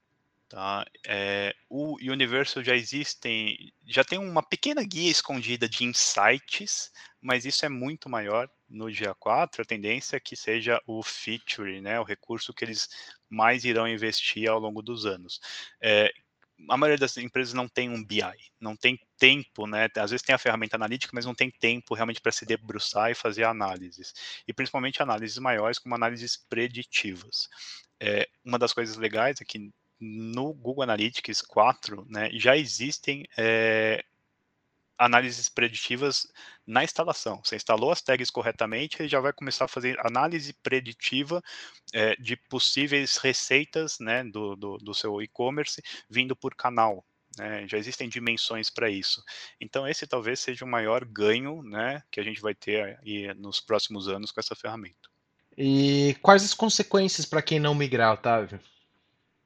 Tá? 0.54 0.86
É, 1.04 1.52
o 1.68 1.96
Universal 1.96 2.62
já 2.62 2.76
existem, 2.76 3.72
já 3.88 4.04
tem 4.04 4.20
uma 4.20 4.40
pequena 4.40 4.84
guia 4.84 5.10
escondida 5.10 5.68
de 5.68 5.82
insights, 5.82 6.92
mas 7.20 7.44
isso 7.44 7.66
é 7.66 7.68
muito 7.68 8.08
maior 8.08 8.48
no 8.68 8.84
GA4. 8.84 9.62
A 9.62 9.64
tendência 9.64 10.16
é 10.16 10.20
que 10.20 10.36
seja 10.36 10.80
o 10.86 11.02
feature, 11.02 11.80
né, 11.80 11.98
o 11.98 12.04
recurso 12.04 12.54
que 12.54 12.64
eles 12.64 12.88
mais 13.28 13.64
irão 13.64 13.88
investir 13.88 14.48
ao 14.48 14.60
longo 14.60 14.80
dos 14.80 15.06
anos. 15.06 15.40
É, 15.82 16.12
a 16.70 16.76
maioria 16.76 16.98
das 17.00 17.16
empresas 17.16 17.52
não 17.52 17.66
tem 17.66 17.90
um 17.90 18.04
BI, 18.04 18.22
não 18.60 18.76
tem 18.76 18.96
tempo, 19.18 19.66
né? 19.66 19.88
Às 19.96 20.12
vezes 20.12 20.24
tem 20.24 20.36
a 20.36 20.38
ferramenta 20.38 20.76
analítica, 20.76 21.10
mas 21.12 21.26
não 21.26 21.34
tem 21.34 21.50
tempo 21.50 21.96
realmente 21.96 22.20
para 22.20 22.30
se 22.30 22.46
debruçar 22.46 23.10
e 23.10 23.14
fazer 23.16 23.42
análises. 23.42 24.14
E 24.46 24.52
principalmente 24.52 25.02
análises 25.02 25.38
maiores, 25.38 25.80
como 25.80 25.96
análises 25.96 26.36
preditivas. 26.36 27.48
É, 27.98 28.28
uma 28.44 28.56
das 28.56 28.72
coisas 28.72 28.96
legais 28.96 29.40
é 29.40 29.44
que 29.44 29.72
no 30.04 30.52
Google 30.52 30.82
Analytics 30.82 31.40
4, 31.42 32.06
né, 32.08 32.30
já 32.34 32.56
existem 32.56 33.26
é, 33.36 34.04
análises 34.98 35.48
preditivas 35.48 36.26
na 36.66 36.84
instalação. 36.84 37.40
Você 37.42 37.56
instalou 37.56 37.90
as 37.90 38.02
tags 38.02 38.30
corretamente, 38.30 39.00
ele 39.00 39.08
já 39.08 39.20
vai 39.20 39.32
começar 39.32 39.64
a 39.64 39.68
fazer 39.68 39.98
análise 40.04 40.52
preditiva 40.52 41.42
é, 41.92 42.14
de 42.16 42.36
possíveis 42.36 43.16
receitas 43.16 43.98
né, 43.98 44.22
do, 44.24 44.54
do, 44.54 44.78
do 44.78 44.94
seu 44.94 45.20
e-commerce 45.22 45.82
vindo 46.08 46.36
por 46.36 46.54
canal. 46.54 47.04
Né, 47.36 47.66
já 47.66 47.76
existem 47.76 48.08
dimensões 48.08 48.70
para 48.70 48.88
isso. 48.88 49.22
Então, 49.60 49.88
esse 49.88 50.06
talvez 50.06 50.38
seja 50.38 50.64
o 50.64 50.68
maior 50.68 51.04
ganho 51.04 51.62
né, 51.64 52.00
que 52.10 52.20
a 52.20 52.22
gente 52.22 52.40
vai 52.40 52.54
ter 52.54 52.98
aí 53.02 53.34
nos 53.34 53.60
próximos 53.60 54.08
anos 54.08 54.30
com 54.30 54.38
essa 54.38 54.54
ferramenta. 54.54 55.08
E 55.56 56.16
quais 56.22 56.44
as 56.44 56.54
consequências 56.54 57.26
para 57.26 57.42
quem 57.42 57.58
não 57.58 57.74
migrar, 57.74 58.12
Otávio? 58.12 58.60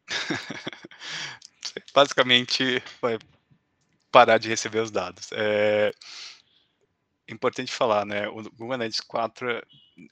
Basicamente, 1.94 2.82
vai 3.00 3.18
parar 4.10 4.38
de 4.38 4.48
receber 4.48 4.80
os 4.80 4.90
dados. 4.90 5.30
É 5.32 5.92
importante 7.28 7.70
falar, 7.70 8.06
né? 8.06 8.26
O 8.28 8.42
Google 8.42 8.72
Analytics 8.72 9.06
4 9.06 9.62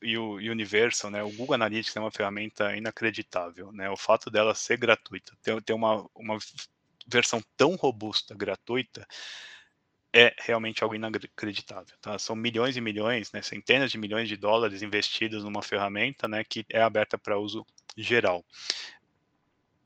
e 0.03 0.19
o 0.19 0.35
Universal, 0.35 1.11
né? 1.11 1.23
O 1.23 1.31
Google 1.31 1.55
Analytics 1.55 1.97
é 1.97 2.01
uma 2.01 2.11
ferramenta 2.11 2.77
inacreditável, 2.77 3.73
né? 3.73 3.89
O 3.91 3.97
fato 3.97 4.31
dela 4.31 4.55
ser 4.55 4.77
gratuita, 4.77 5.33
ter, 5.43 5.73
uma, 5.73 6.07
uma 6.15 6.39
versão 7.07 7.43
tão 7.57 7.75
robusta, 7.75 8.35
gratuita, 8.35 9.07
é 10.13 10.35
realmente 10.39 10.83
algo 10.83 10.95
inacreditável. 10.95 11.97
Tá? 12.01 12.19
São 12.19 12.35
milhões 12.35 12.77
e 12.77 12.81
milhões, 12.81 13.31
né, 13.33 13.43
centenas 13.43 13.91
de 13.91 13.99
milhões 13.99 14.29
de 14.29 14.37
dólares 14.37 14.83
investidos 14.83 15.45
numa 15.45 15.63
ferramenta 15.63 16.27
né, 16.27 16.43
que 16.43 16.65
é 16.71 16.81
aberta 16.81 17.19
para 17.19 17.39
uso 17.39 17.67
geral 17.97 18.45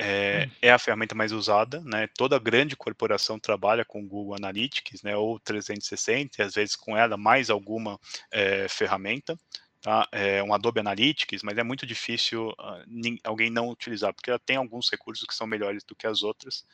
é, 0.00 0.46
hum. 0.46 0.50
é, 0.62 0.70
a 0.70 0.78
ferramenta 0.78 1.14
mais 1.14 1.30
usada, 1.30 1.80
né? 1.80 2.08
Toda 2.16 2.38
grande 2.38 2.74
corporação 2.74 3.38
trabalha 3.38 3.84
com 3.84 4.06
Google 4.06 4.34
Analytics, 4.34 5.02
né? 5.02 5.14
Ou 5.14 5.38
360, 5.38 6.40
e 6.40 6.44
às 6.44 6.54
vezes 6.54 6.74
com 6.74 6.96
ela 6.96 7.18
mais 7.18 7.50
alguma 7.50 8.00
é, 8.32 8.66
ferramenta, 8.66 9.38
tá? 9.82 10.08
É 10.10 10.42
um 10.42 10.54
Adobe 10.54 10.80
Analytics, 10.80 11.42
mas 11.42 11.58
é 11.58 11.62
muito 11.62 11.84
difícil 11.84 12.48
uh, 12.48 13.18
alguém 13.22 13.50
não 13.50 13.68
utilizar, 13.68 14.14
porque 14.14 14.30
ela 14.30 14.38
tem 14.38 14.56
alguns 14.56 14.90
recursos 14.90 15.26
que 15.26 15.34
são 15.34 15.46
melhores 15.46 15.84
do 15.84 15.94
que 15.94 16.06
as 16.06 16.22
outras 16.22 16.64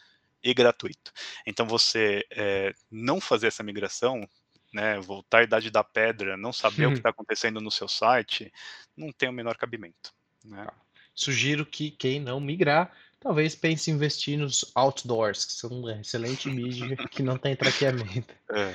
e 0.42 0.54
gratuito. 0.54 1.12
Então 1.44 1.66
você 1.66 2.24
é, 2.30 2.72
não 2.88 3.20
fazer 3.20 3.48
essa 3.48 3.64
migração, 3.64 4.28
né? 4.72 5.00
Voltar 5.00 5.38
à 5.38 5.42
idade 5.42 5.68
da 5.68 5.82
pedra, 5.82 6.36
não 6.36 6.52
saber 6.52 6.86
o 6.86 6.92
que 6.92 6.98
está 6.98 7.10
acontecendo 7.10 7.60
no 7.60 7.72
seu 7.72 7.88
site, 7.88 8.52
não 8.96 9.10
tem 9.10 9.28
o 9.28 9.32
menor 9.32 9.56
cabimento. 9.56 10.14
Né? 10.44 10.64
Tá. 10.64 10.74
Sugiro 11.16 11.64
que 11.64 11.90
quem 11.90 12.20
não 12.20 12.38
migrar 12.38 12.92
Talvez 13.26 13.56
pense 13.56 13.90
em 13.90 13.94
investir 13.94 14.38
nos 14.38 14.70
outdoors, 14.72 15.44
que 15.44 15.52
são 15.52 15.68
uma 15.70 16.00
excelente 16.00 16.48
mídia 16.48 16.96
que 17.10 17.24
não 17.24 17.36
tem 17.36 17.56
traqueamento. 17.56 18.32
É. 18.52 18.72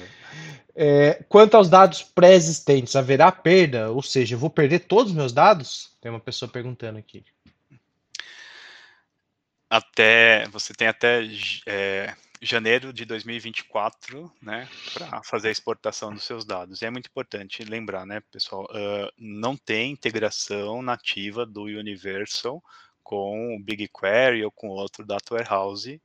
É, 0.75 1.23
quanto 1.29 1.55
aos 1.55 1.69
dados 1.69 2.03
pré-existentes, 2.03 2.97
haverá 2.97 3.31
perda? 3.31 3.89
Ou 3.91 4.01
seja, 4.01 4.35
eu 4.35 4.39
vou 4.39 4.49
perder 4.49 4.79
todos 4.79 5.13
os 5.13 5.17
meus 5.17 5.31
dados? 5.31 5.95
Tem 6.01 6.11
uma 6.11 6.19
pessoa 6.19 6.51
perguntando 6.51 6.99
aqui. 6.99 7.23
Até 9.69 10.45
você 10.49 10.73
tem 10.73 10.89
até 10.89 11.25
é, 11.65 12.13
janeiro 12.41 12.91
de 12.91 13.05
2024, 13.05 14.29
né, 14.41 14.67
para 14.93 15.23
fazer 15.23 15.47
a 15.47 15.51
exportação 15.51 16.13
dos 16.13 16.25
seus 16.25 16.43
dados. 16.43 16.81
E 16.81 16.85
é 16.85 16.89
muito 16.89 17.07
importante 17.07 17.63
lembrar, 17.63 18.05
né, 18.05 18.19
pessoal, 18.29 18.65
uh, 18.65 19.09
não 19.17 19.55
tem 19.55 19.93
integração 19.93 20.81
nativa 20.81 21.45
do 21.45 21.63
Universal 21.63 22.61
com 23.11 23.57
o 23.57 23.59
BigQuery 23.59 24.45
ou 24.45 24.49
com 24.49 24.69
outro 24.69 25.05
data 25.05 25.33
warehouse, 25.33 26.01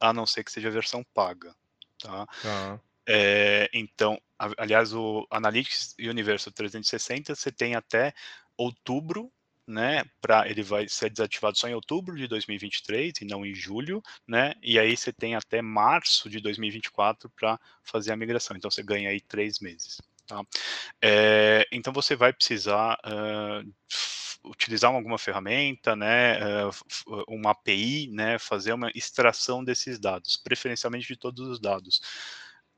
a 0.00 0.10
não 0.10 0.24
ser 0.24 0.42
que 0.42 0.50
seja 0.50 0.68
a 0.68 0.70
versão 0.70 1.04
paga. 1.12 1.54
Tá? 1.98 2.26
Uhum. 2.42 2.80
É, 3.06 3.68
então, 3.74 4.18
aliás, 4.56 4.94
o 4.94 5.26
Analytics 5.30 5.94
Universal 5.98 6.54
360 6.54 7.34
você 7.34 7.52
tem 7.52 7.74
até 7.74 8.14
outubro 8.56 9.30
né? 9.68 10.04
Para 10.20 10.48
ele 10.48 10.62
vai 10.62 10.88
ser 10.88 11.10
desativado 11.10 11.58
só 11.58 11.68
em 11.68 11.74
outubro 11.74 12.16
de 12.16 12.28
2023 12.28 13.14
e 13.20 13.24
não 13.24 13.44
em 13.44 13.52
julho, 13.52 14.00
né? 14.24 14.54
E 14.62 14.78
aí 14.78 14.96
você 14.96 15.12
tem 15.12 15.34
até 15.34 15.60
março 15.60 16.30
de 16.30 16.38
2024 16.38 17.28
para 17.30 17.58
fazer 17.82 18.12
a 18.12 18.16
migração. 18.16 18.56
Então 18.56 18.70
você 18.70 18.84
ganha 18.84 19.10
aí 19.10 19.20
três 19.20 19.58
meses. 19.58 20.00
Tá? 20.24 20.40
É, 21.02 21.66
então 21.72 21.92
você 21.92 22.14
vai 22.14 22.32
precisar 22.32 22.96
uh, 23.04 23.74
utilizar 24.46 24.92
alguma 24.92 25.18
ferramenta, 25.18 25.96
né, 25.96 26.38
uh, 26.66 27.24
uma 27.28 27.50
API, 27.50 28.08
né, 28.12 28.38
fazer 28.38 28.72
uma 28.72 28.90
extração 28.94 29.64
desses 29.64 29.98
dados, 29.98 30.36
preferencialmente 30.36 31.06
de 31.06 31.16
todos 31.16 31.46
os 31.48 31.60
dados. 31.60 32.00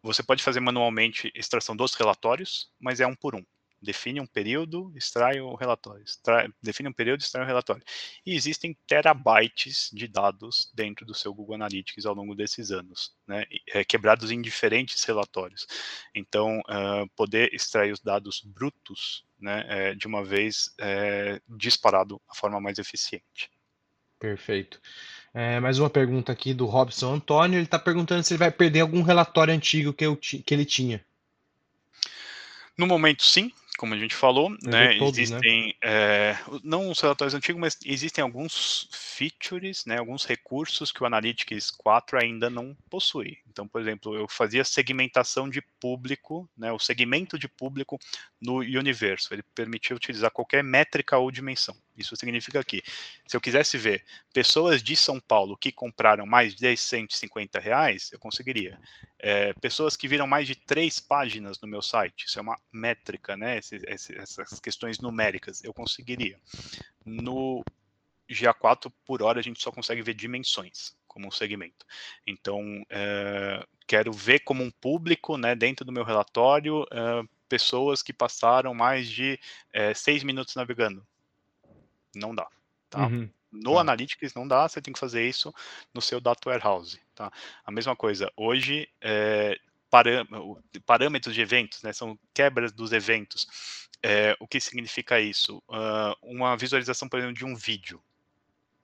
Você 0.02 0.22
pode 0.22 0.42
fazer 0.42 0.60
manualmente 0.60 1.30
extração 1.34 1.76
dos 1.76 1.94
relatórios, 1.94 2.70
mas 2.80 3.00
é 3.00 3.06
um 3.06 3.14
por 3.14 3.34
um 3.34 3.44
define 3.80 4.20
um 4.20 4.26
período, 4.26 4.92
extrai 4.96 5.40
o 5.40 5.54
relatório, 5.54 6.02
extrai, 6.02 6.48
define 6.62 6.88
um 6.88 6.92
período, 6.92 7.20
extrai 7.20 7.44
o 7.44 7.46
relatório. 7.46 7.82
E 8.26 8.34
existem 8.34 8.76
terabytes 8.86 9.90
de 9.92 10.08
dados 10.08 10.70
dentro 10.74 11.06
do 11.06 11.14
seu 11.14 11.32
Google 11.32 11.54
Analytics 11.54 12.04
ao 12.04 12.14
longo 12.14 12.34
desses 12.34 12.70
anos, 12.70 13.14
né, 13.26 13.44
é, 13.68 13.84
quebrados 13.84 14.30
em 14.30 14.40
diferentes 14.40 15.02
relatórios. 15.04 15.66
Então, 16.14 16.60
uh, 16.60 17.08
poder 17.14 17.54
extrair 17.54 17.92
os 17.92 18.00
dados 18.00 18.42
brutos 18.44 19.24
né, 19.40 19.64
é, 19.68 19.94
de 19.94 20.06
uma 20.06 20.24
vez 20.24 20.74
é, 20.78 21.40
disparado 21.48 22.20
a 22.28 22.34
forma 22.34 22.60
mais 22.60 22.78
eficiente. 22.78 23.50
Perfeito. 24.18 24.80
É, 25.32 25.60
mais 25.60 25.78
uma 25.78 25.88
pergunta 25.88 26.32
aqui 26.32 26.52
do 26.52 26.66
Robson 26.66 27.14
Antônio. 27.14 27.56
Ele 27.58 27.64
está 27.64 27.78
perguntando 27.78 28.24
se 28.24 28.34
ele 28.34 28.38
vai 28.38 28.50
perder 28.50 28.80
algum 28.80 29.02
relatório 29.02 29.54
antigo 29.54 29.92
que, 29.92 30.04
eu, 30.04 30.16
que 30.16 30.44
ele 30.48 30.64
tinha. 30.64 31.04
No 32.76 32.86
momento, 32.86 33.24
sim 33.24 33.52
como 33.78 33.94
a 33.94 33.96
gente 33.96 34.14
falou, 34.14 34.50
né, 34.62 34.98
todos, 34.98 35.16
né? 35.16 35.22
existem 35.22 35.66
né? 35.68 35.72
É, 35.80 36.36
não 36.64 36.90
os 36.90 36.98
relatórios 36.98 37.32
antigos, 37.32 37.60
mas 37.60 37.78
existem 37.84 38.20
alguns 38.20 38.88
features, 38.92 39.86
né, 39.86 39.98
alguns 39.98 40.24
recursos 40.24 40.90
que 40.90 41.00
o 41.00 41.06
Analytics 41.06 41.70
4 41.70 42.18
ainda 42.20 42.50
não 42.50 42.76
possui. 42.90 43.38
Então, 43.48 43.68
por 43.68 43.80
exemplo, 43.80 44.16
eu 44.16 44.26
fazia 44.28 44.64
segmentação 44.64 45.48
de 45.48 45.62
público, 45.80 46.50
né, 46.56 46.72
o 46.72 46.78
segmento 46.78 47.38
de 47.38 47.48
público 47.48 47.98
no 48.40 48.56
universo. 48.56 49.32
Ele 49.32 49.44
permitia 49.54 49.94
utilizar 49.94 50.32
qualquer 50.32 50.64
métrica 50.64 51.16
ou 51.16 51.30
dimensão. 51.30 51.76
Isso 51.96 52.16
significa 52.16 52.62
que, 52.64 52.82
se 53.26 53.36
eu 53.36 53.40
quisesse 53.40 53.78
ver 53.78 54.04
pessoas 54.32 54.82
de 54.82 54.96
São 54.96 55.20
Paulo 55.20 55.56
que 55.56 55.72
compraram 55.72 56.26
mais 56.26 56.54
de 56.54 56.76
150 56.76 57.58
reais, 57.58 58.10
eu 58.12 58.18
conseguiria. 58.18 58.78
É, 59.18 59.52
pessoas 59.54 59.96
que 59.96 60.06
viram 60.06 60.26
mais 60.26 60.46
de 60.46 60.54
três 60.54 61.00
páginas 61.00 61.60
no 61.60 61.68
meu 61.68 61.82
site, 61.82 62.26
isso 62.26 62.38
é 62.38 62.42
uma 62.42 62.58
métrica, 62.72 63.36
né? 63.36 63.58
Esse, 63.58 63.76
esse, 63.86 64.16
essas 64.16 64.60
questões 64.60 65.00
numéricas, 65.00 65.62
eu 65.64 65.74
conseguiria. 65.74 66.38
No 67.04 67.64
GA4 68.28 68.92
por 69.04 69.22
hora 69.22 69.40
a 69.40 69.42
gente 69.42 69.60
só 69.60 69.72
consegue 69.72 70.02
ver 70.02 70.14
dimensões 70.14 70.96
como 71.06 71.26
um 71.26 71.30
segmento. 71.30 71.84
Então, 72.26 72.62
é, 72.88 73.66
quero 73.86 74.12
ver 74.12 74.40
como 74.40 74.62
um 74.62 74.70
público, 74.70 75.36
né, 75.36 75.54
dentro 75.54 75.84
do 75.84 75.92
meu 75.92 76.04
relatório, 76.04 76.86
é, 76.92 77.22
pessoas 77.48 78.02
que 78.02 78.12
passaram 78.12 78.72
mais 78.72 79.08
de 79.08 79.40
é, 79.72 79.92
seis 79.94 80.22
minutos 80.22 80.54
navegando 80.54 81.04
não 82.14 82.34
dá. 82.34 82.46
Tá? 82.90 83.06
Uhum. 83.06 83.28
No 83.50 83.74
tá. 83.74 83.80
Analytics 83.80 84.34
não 84.34 84.46
dá, 84.46 84.68
você 84.68 84.80
tem 84.80 84.92
que 84.92 85.00
fazer 85.00 85.26
isso 85.26 85.52
no 85.92 86.00
seu 86.00 86.20
Data 86.20 86.48
Warehouse. 86.48 87.00
Tá? 87.18 87.32
A 87.64 87.72
mesma 87.72 87.96
coisa, 87.96 88.30
hoje, 88.36 88.88
é, 89.00 89.58
parâmetros 90.86 91.34
de 91.34 91.40
eventos, 91.40 91.82
né, 91.82 91.92
são 91.92 92.16
quebras 92.32 92.70
dos 92.70 92.92
eventos. 92.92 93.88
É, 94.00 94.36
o 94.38 94.46
que 94.46 94.60
significa 94.60 95.18
isso? 95.18 95.58
Uh, 95.68 96.14
uma 96.22 96.56
visualização, 96.56 97.08
por 97.08 97.18
exemplo, 97.18 97.34
de 97.34 97.44
um 97.44 97.56
vídeo. 97.56 98.00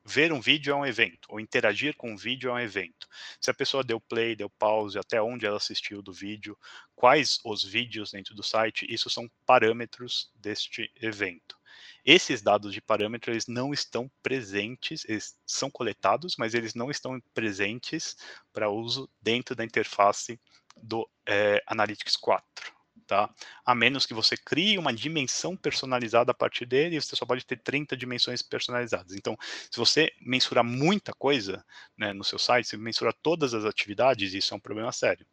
Ver 0.04 0.32
um 0.32 0.40
vídeo 0.40 0.72
é 0.72 0.74
um 0.74 0.84
evento, 0.84 1.28
ou 1.28 1.38
interagir 1.38 1.94
com 1.96 2.10
um 2.10 2.16
vídeo 2.16 2.50
é 2.50 2.54
um 2.54 2.58
evento. 2.58 3.06
Se 3.40 3.52
a 3.52 3.54
pessoa 3.54 3.84
deu 3.84 4.00
play, 4.00 4.34
deu 4.34 4.50
pause, 4.50 4.98
até 4.98 5.22
onde 5.22 5.46
ela 5.46 5.56
assistiu 5.56 6.02
do 6.02 6.12
vídeo, 6.12 6.58
quais 6.96 7.38
os 7.44 7.62
vídeos 7.62 8.10
dentro 8.10 8.34
do 8.34 8.42
site, 8.42 8.84
isso 8.92 9.08
são 9.08 9.30
parâmetros 9.46 10.32
deste 10.34 10.92
evento. 11.00 11.56
Esses 12.04 12.42
dados 12.42 12.72
de 12.72 12.80
parâmetro 12.80 13.32
eles 13.32 13.46
não 13.46 13.72
estão 13.72 14.10
presentes, 14.22 15.04
eles 15.08 15.34
são 15.46 15.70
coletados, 15.70 16.36
mas 16.36 16.54
eles 16.54 16.74
não 16.74 16.90
estão 16.90 17.20
presentes 17.32 18.16
para 18.52 18.70
uso 18.70 19.08
dentro 19.22 19.54
da 19.54 19.64
interface 19.64 20.38
do 20.76 21.08
é, 21.26 21.62
Analytics 21.66 22.16
4. 22.16 22.74
Tá? 23.06 23.28
A 23.66 23.74
menos 23.74 24.06
que 24.06 24.14
você 24.14 24.34
crie 24.36 24.78
uma 24.78 24.92
dimensão 24.92 25.56
personalizada 25.56 26.30
a 26.30 26.34
partir 26.34 26.64
dele, 26.64 27.00
você 27.00 27.14
só 27.14 27.26
pode 27.26 27.44
ter 27.44 27.58
30 27.58 27.96
dimensões 27.96 28.40
personalizadas. 28.40 29.14
Então, 29.14 29.36
se 29.70 29.78
você 29.78 30.10
mensurar 30.20 30.64
muita 30.64 31.12
coisa 31.12 31.64
né, 31.98 32.14
no 32.14 32.24
seu 32.24 32.38
site, 32.38 32.68
se 32.68 32.76
mensurar 32.78 33.12
todas 33.22 33.52
as 33.52 33.64
atividades, 33.64 34.32
isso 34.32 34.54
é 34.54 34.56
um 34.56 34.60
problema 34.60 34.90
sério. 34.90 35.26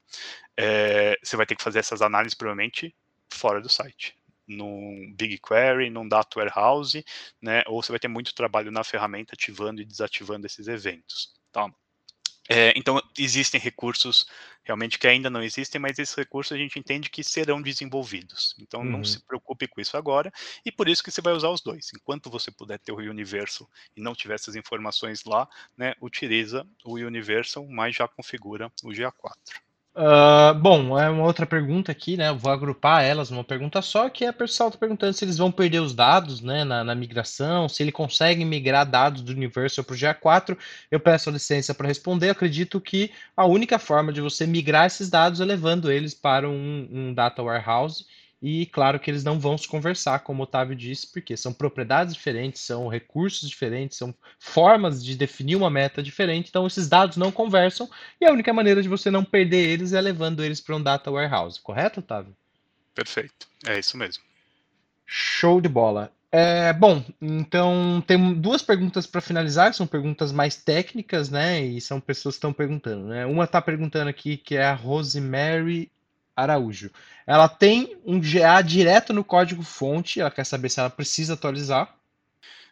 É, 0.57 1.17
você 1.23 1.37
vai 1.37 1.45
ter 1.45 1.55
que 1.55 1.63
fazer 1.63 1.79
essas 1.79 2.01
análises 2.01 2.33
provavelmente 2.33 2.93
fora 3.29 3.61
do 3.61 3.69
site 3.69 4.20
num 4.47 5.13
BigQuery, 5.15 5.89
num 5.89 6.07
Data 6.07 6.39
Warehouse, 6.39 7.03
né, 7.41 7.63
ou 7.67 7.81
você 7.81 7.91
vai 7.91 7.99
ter 7.99 8.07
muito 8.07 8.33
trabalho 8.33 8.71
na 8.71 8.83
ferramenta 8.83 9.33
ativando 9.33 9.81
e 9.81 9.85
desativando 9.85 10.45
esses 10.45 10.67
eventos. 10.67 11.33
Tá? 11.51 11.71
É, 12.49 12.73
então, 12.75 13.01
existem 13.17 13.61
recursos 13.61 14.25
realmente 14.63 14.99
que 14.99 15.07
ainda 15.07 15.29
não 15.29 15.41
existem, 15.41 15.79
mas 15.79 15.97
esses 15.97 16.13
recursos 16.13 16.51
a 16.51 16.57
gente 16.57 16.77
entende 16.77 17.09
que 17.09 17.23
serão 17.23 17.61
desenvolvidos. 17.61 18.55
Então, 18.59 18.81
uhum. 18.81 18.91
não 18.91 19.03
se 19.05 19.19
preocupe 19.21 19.67
com 19.67 19.79
isso 19.79 19.95
agora, 19.95 20.31
e 20.65 20.71
por 20.71 20.89
isso 20.89 21.03
que 21.03 21.11
você 21.11 21.21
vai 21.21 21.33
usar 21.33 21.49
os 21.49 21.61
dois. 21.61 21.89
Enquanto 21.95 22.29
você 22.29 22.51
puder 22.51 22.77
ter 22.79 22.91
o 22.91 22.97
Universal 22.97 23.69
e 23.95 24.01
não 24.01 24.13
tiver 24.13 24.35
essas 24.35 24.55
informações 24.55 25.23
lá, 25.23 25.47
né, 25.77 25.93
utiliza 26.01 26.67
o 26.83 26.95
Universal, 26.95 27.65
mas 27.67 27.95
já 27.95 28.07
configura 28.07 28.71
o 28.83 28.89
GA4. 28.89 29.37
Uh, 29.93 30.53
bom, 30.57 30.97
é 30.97 31.09
uma 31.09 31.25
outra 31.25 31.45
pergunta 31.45 31.91
aqui, 31.91 32.15
né? 32.15 32.29
Eu 32.29 32.37
vou 32.37 32.49
agrupar 32.49 33.03
elas 33.03 33.29
numa 33.29 33.43
pergunta 33.43 33.81
só, 33.81 34.09
que 34.09 34.23
é 34.23 34.29
a 34.29 34.33
pessoal 34.33 34.69
está 34.69 34.79
perguntando 34.79 35.11
se 35.11 35.25
eles 35.25 35.37
vão 35.37 35.51
perder 35.51 35.81
os 35.81 35.93
dados 35.93 36.39
né, 36.39 36.63
na, 36.63 36.81
na 36.81 36.95
migração, 36.95 37.67
se 37.67 37.83
ele 37.83 37.91
consegue 37.91 38.45
migrar 38.45 38.89
dados 38.89 39.21
do 39.21 39.33
Universal 39.33 39.83
para 39.83 39.93
o 39.93 39.97
GA4. 39.97 40.57
Eu 40.89 40.99
peço 40.99 41.29
licença 41.29 41.73
para 41.75 41.89
responder. 41.89 42.27
Eu 42.27 42.31
acredito 42.31 42.79
que 42.79 43.11
a 43.35 43.45
única 43.45 43.77
forma 43.77 44.13
de 44.13 44.21
você 44.21 44.47
migrar 44.47 44.85
esses 44.85 45.09
dados 45.09 45.41
é 45.41 45.45
levando 45.45 45.91
eles 45.91 46.13
para 46.13 46.47
um, 46.49 46.87
um 46.89 47.13
data 47.13 47.43
warehouse 47.43 48.05
e 48.41 48.65
claro 48.65 48.99
que 48.99 49.11
eles 49.11 49.23
não 49.23 49.39
vão 49.39 49.57
se 49.57 49.67
conversar, 49.67 50.19
como 50.19 50.41
o 50.41 50.43
Otávio 50.43 50.75
disse, 50.75 51.11
porque 51.11 51.37
são 51.37 51.53
propriedades 51.53 52.13
diferentes, 52.15 52.61
são 52.61 52.87
recursos 52.87 53.47
diferentes, 53.47 53.97
são 53.97 54.15
formas 54.39 55.03
de 55.03 55.15
definir 55.15 55.55
uma 55.55 55.69
meta 55.69 56.01
diferente, 56.01 56.49
então 56.49 56.65
esses 56.65 56.89
dados 56.89 57.17
não 57.17 57.31
conversam, 57.31 57.89
e 58.19 58.25
a 58.25 58.31
única 58.31 58.51
maneira 58.51 58.81
de 58.81 58.89
você 58.89 59.11
não 59.11 59.23
perder 59.23 59.69
eles 59.69 59.93
é 59.93 60.01
levando 60.01 60.43
eles 60.43 60.59
para 60.59 60.75
um 60.75 60.81
data 60.81 61.11
warehouse, 61.11 61.61
correto, 61.61 61.99
Otávio? 61.99 62.35
Perfeito, 62.95 63.47
é 63.67 63.77
isso 63.77 63.95
mesmo. 63.95 64.23
Show 65.05 65.61
de 65.61 65.69
bola. 65.69 66.11
É, 66.31 66.71
bom, 66.71 67.03
então 67.21 68.01
tem 68.07 68.33
duas 68.35 68.61
perguntas 68.61 69.05
para 69.05 69.19
finalizar, 69.19 69.69
que 69.69 69.75
são 69.75 69.85
perguntas 69.85 70.31
mais 70.31 70.55
técnicas, 70.55 71.29
né? 71.29 71.61
E 71.61 71.81
são 71.81 71.99
pessoas 71.99 72.35
que 72.35 72.37
estão 72.37 72.53
perguntando, 72.53 73.07
né? 73.07 73.25
Uma 73.25 73.43
está 73.43 73.61
perguntando 73.61 74.09
aqui 74.09 74.37
que 74.37 74.55
é 74.55 74.63
a 74.63 74.73
Rosemary 74.73 75.91
Araújo. 76.41 76.91
Ela 77.25 77.47
tem 77.47 77.97
um 78.05 78.19
GA 78.19 78.61
direto 78.61 79.13
no 79.13 79.23
código 79.23 79.63
fonte, 79.63 80.19
ela 80.19 80.31
quer 80.31 80.45
saber 80.45 80.69
se 80.69 80.79
ela 80.79 80.89
precisa 80.89 81.33
atualizar. 81.33 81.95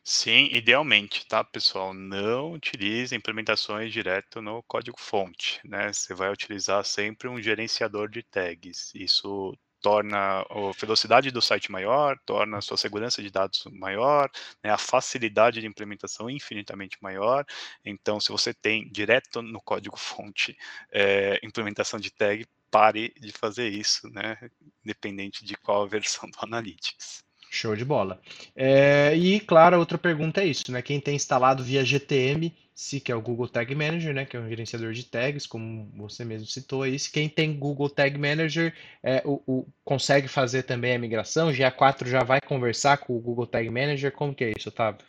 Sim, 0.03 0.49
idealmente, 0.51 1.25
tá, 1.27 1.43
pessoal? 1.43 1.93
Não 1.93 2.53
utilize 2.53 3.15
implementações 3.15 3.91
direto 3.93 4.41
no 4.41 4.63
código 4.63 4.97
fonte, 4.99 5.59
né? 5.63 5.93
Você 5.93 6.13
vai 6.13 6.31
utilizar 6.31 6.83
sempre 6.83 7.27
um 7.27 7.41
gerenciador 7.41 8.09
de 8.09 8.23
tags. 8.23 8.91
Isso 8.95 9.55
torna 9.81 10.41
a 10.41 10.71
velocidade 10.79 11.31
do 11.31 11.41
site 11.41 11.71
maior, 11.71 12.17
torna 12.25 12.57
a 12.57 12.61
sua 12.61 12.77
segurança 12.77 13.21
de 13.21 13.29
dados 13.29 13.63
maior, 13.71 14.29
né, 14.63 14.71
a 14.71 14.77
facilidade 14.77 15.61
de 15.61 15.67
implementação 15.67 16.29
infinitamente 16.29 16.97
maior. 17.01 17.45
Então, 17.85 18.19
se 18.19 18.29
você 18.31 18.53
tem 18.53 18.89
direto 18.91 19.41
no 19.41 19.61
código-fonte 19.61 20.57
é, 20.91 21.39
implementação 21.43 21.99
de 21.99 22.11
tag, 22.11 22.45
pare 22.69 23.13
de 23.19 23.31
fazer 23.31 23.69
isso, 23.69 24.09
né, 24.09 24.37
independente 24.83 25.43
de 25.45 25.55
qual 25.55 25.83
a 25.83 25.87
versão 25.87 26.29
do 26.29 26.37
Analytics. 26.41 27.23
Show 27.51 27.75
de 27.75 27.83
bola. 27.83 28.21
É, 28.55 29.15
e, 29.15 29.39
claro, 29.39 29.79
outra 29.79 29.97
pergunta 29.97 30.41
é 30.41 30.45
isso, 30.45 30.71
né? 30.71 30.83
Quem 30.83 30.99
tem 30.99 31.15
instalado 31.15 31.63
via 31.63 31.83
GTM, 31.83 32.55
se 32.75 32.99
que 32.99 33.11
é 33.11 33.15
o 33.15 33.21
Google 33.21 33.47
Tag 33.47 33.73
Manager, 33.73 34.13
né? 34.13 34.23
Que 34.23 34.37
é 34.37 34.39
um 34.39 34.47
gerenciador 34.47 34.93
de 34.93 35.03
tags, 35.03 35.47
como 35.47 35.91
você 35.95 36.23
mesmo 36.23 36.45
citou 36.45 36.83
aí. 36.83 36.99
Se 36.99 37.11
quem 37.11 37.27
tem 37.27 37.57
Google 37.57 37.89
Tag 37.89 38.15
Manager 38.19 38.71
é, 39.01 39.23
o, 39.25 39.41
o, 39.47 39.67
consegue 39.83 40.27
fazer 40.27 40.63
também 40.63 40.95
a 40.95 40.99
migração, 40.99 41.51
GA4 41.51 42.07
já 42.07 42.23
vai 42.23 42.39
conversar 42.39 42.97
com 42.97 43.17
o 43.17 43.19
Google 43.19 43.47
Tag 43.47 43.67
Manager, 43.67 44.11
como 44.11 44.35
que 44.35 44.43
é 44.43 44.53
isso, 44.55 44.69
Otávio? 44.69 45.03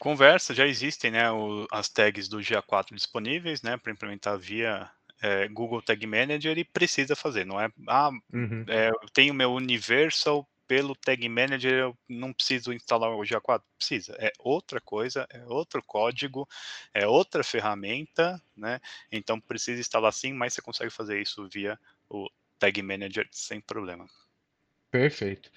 Conversa, 0.00 0.52
já 0.52 0.66
existem, 0.66 1.12
né? 1.12 1.30
O, 1.30 1.64
as 1.70 1.88
tags 1.88 2.28
do 2.28 2.38
GA4 2.38 2.92
disponíveis, 2.92 3.62
né? 3.62 3.76
Para 3.76 3.92
implementar 3.92 4.36
via 4.36 4.90
é, 5.22 5.48
Google 5.48 5.82
Tag 5.82 6.06
Manager 6.06 6.58
e 6.58 6.64
precisa 6.64 7.16
fazer, 7.16 7.44
não 7.44 7.60
é? 7.60 7.68
Ah, 7.88 8.10
uhum. 8.32 8.64
é, 8.68 8.90
eu 8.90 9.08
tenho 9.12 9.34
meu 9.34 9.52
Universal 9.52 10.48
pelo 10.66 10.94
Tag 10.94 11.28
Manager 11.28 11.72
eu 11.72 11.98
não 12.08 12.32
preciso 12.32 12.72
instalar 12.72 13.10
o 13.10 13.20
GA4? 13.20 13.62
Precisa. 13.76 14.16
É 14.18 14.32
outra 14.38 14.80
coisa, 14.80 15.26
é 15.30 15.44
outro 15.46 15.82
código, 15.82 16.48
é 16.92 17.06
outra 17.06 17.44
ferramenta, 17.44 18.40
né? 18.56 18.80
Então 19.12 19.40
precisa 19.40 19.80
instalar 19.80 20.12
sim, 20.12 20.32
mas 20.32 20.54
você 20.54 20.62
consegue 20.62 20.90
fazer 20.90 21.20
isso 21.20 21.46
via 21.48 21.78
o 22.08 22.28
Tag 22.58 22.80
Manager 22.82 23.28
sem 23.30 23.60
problema. 23.60 24.08
Perfeito. 24.94 25.50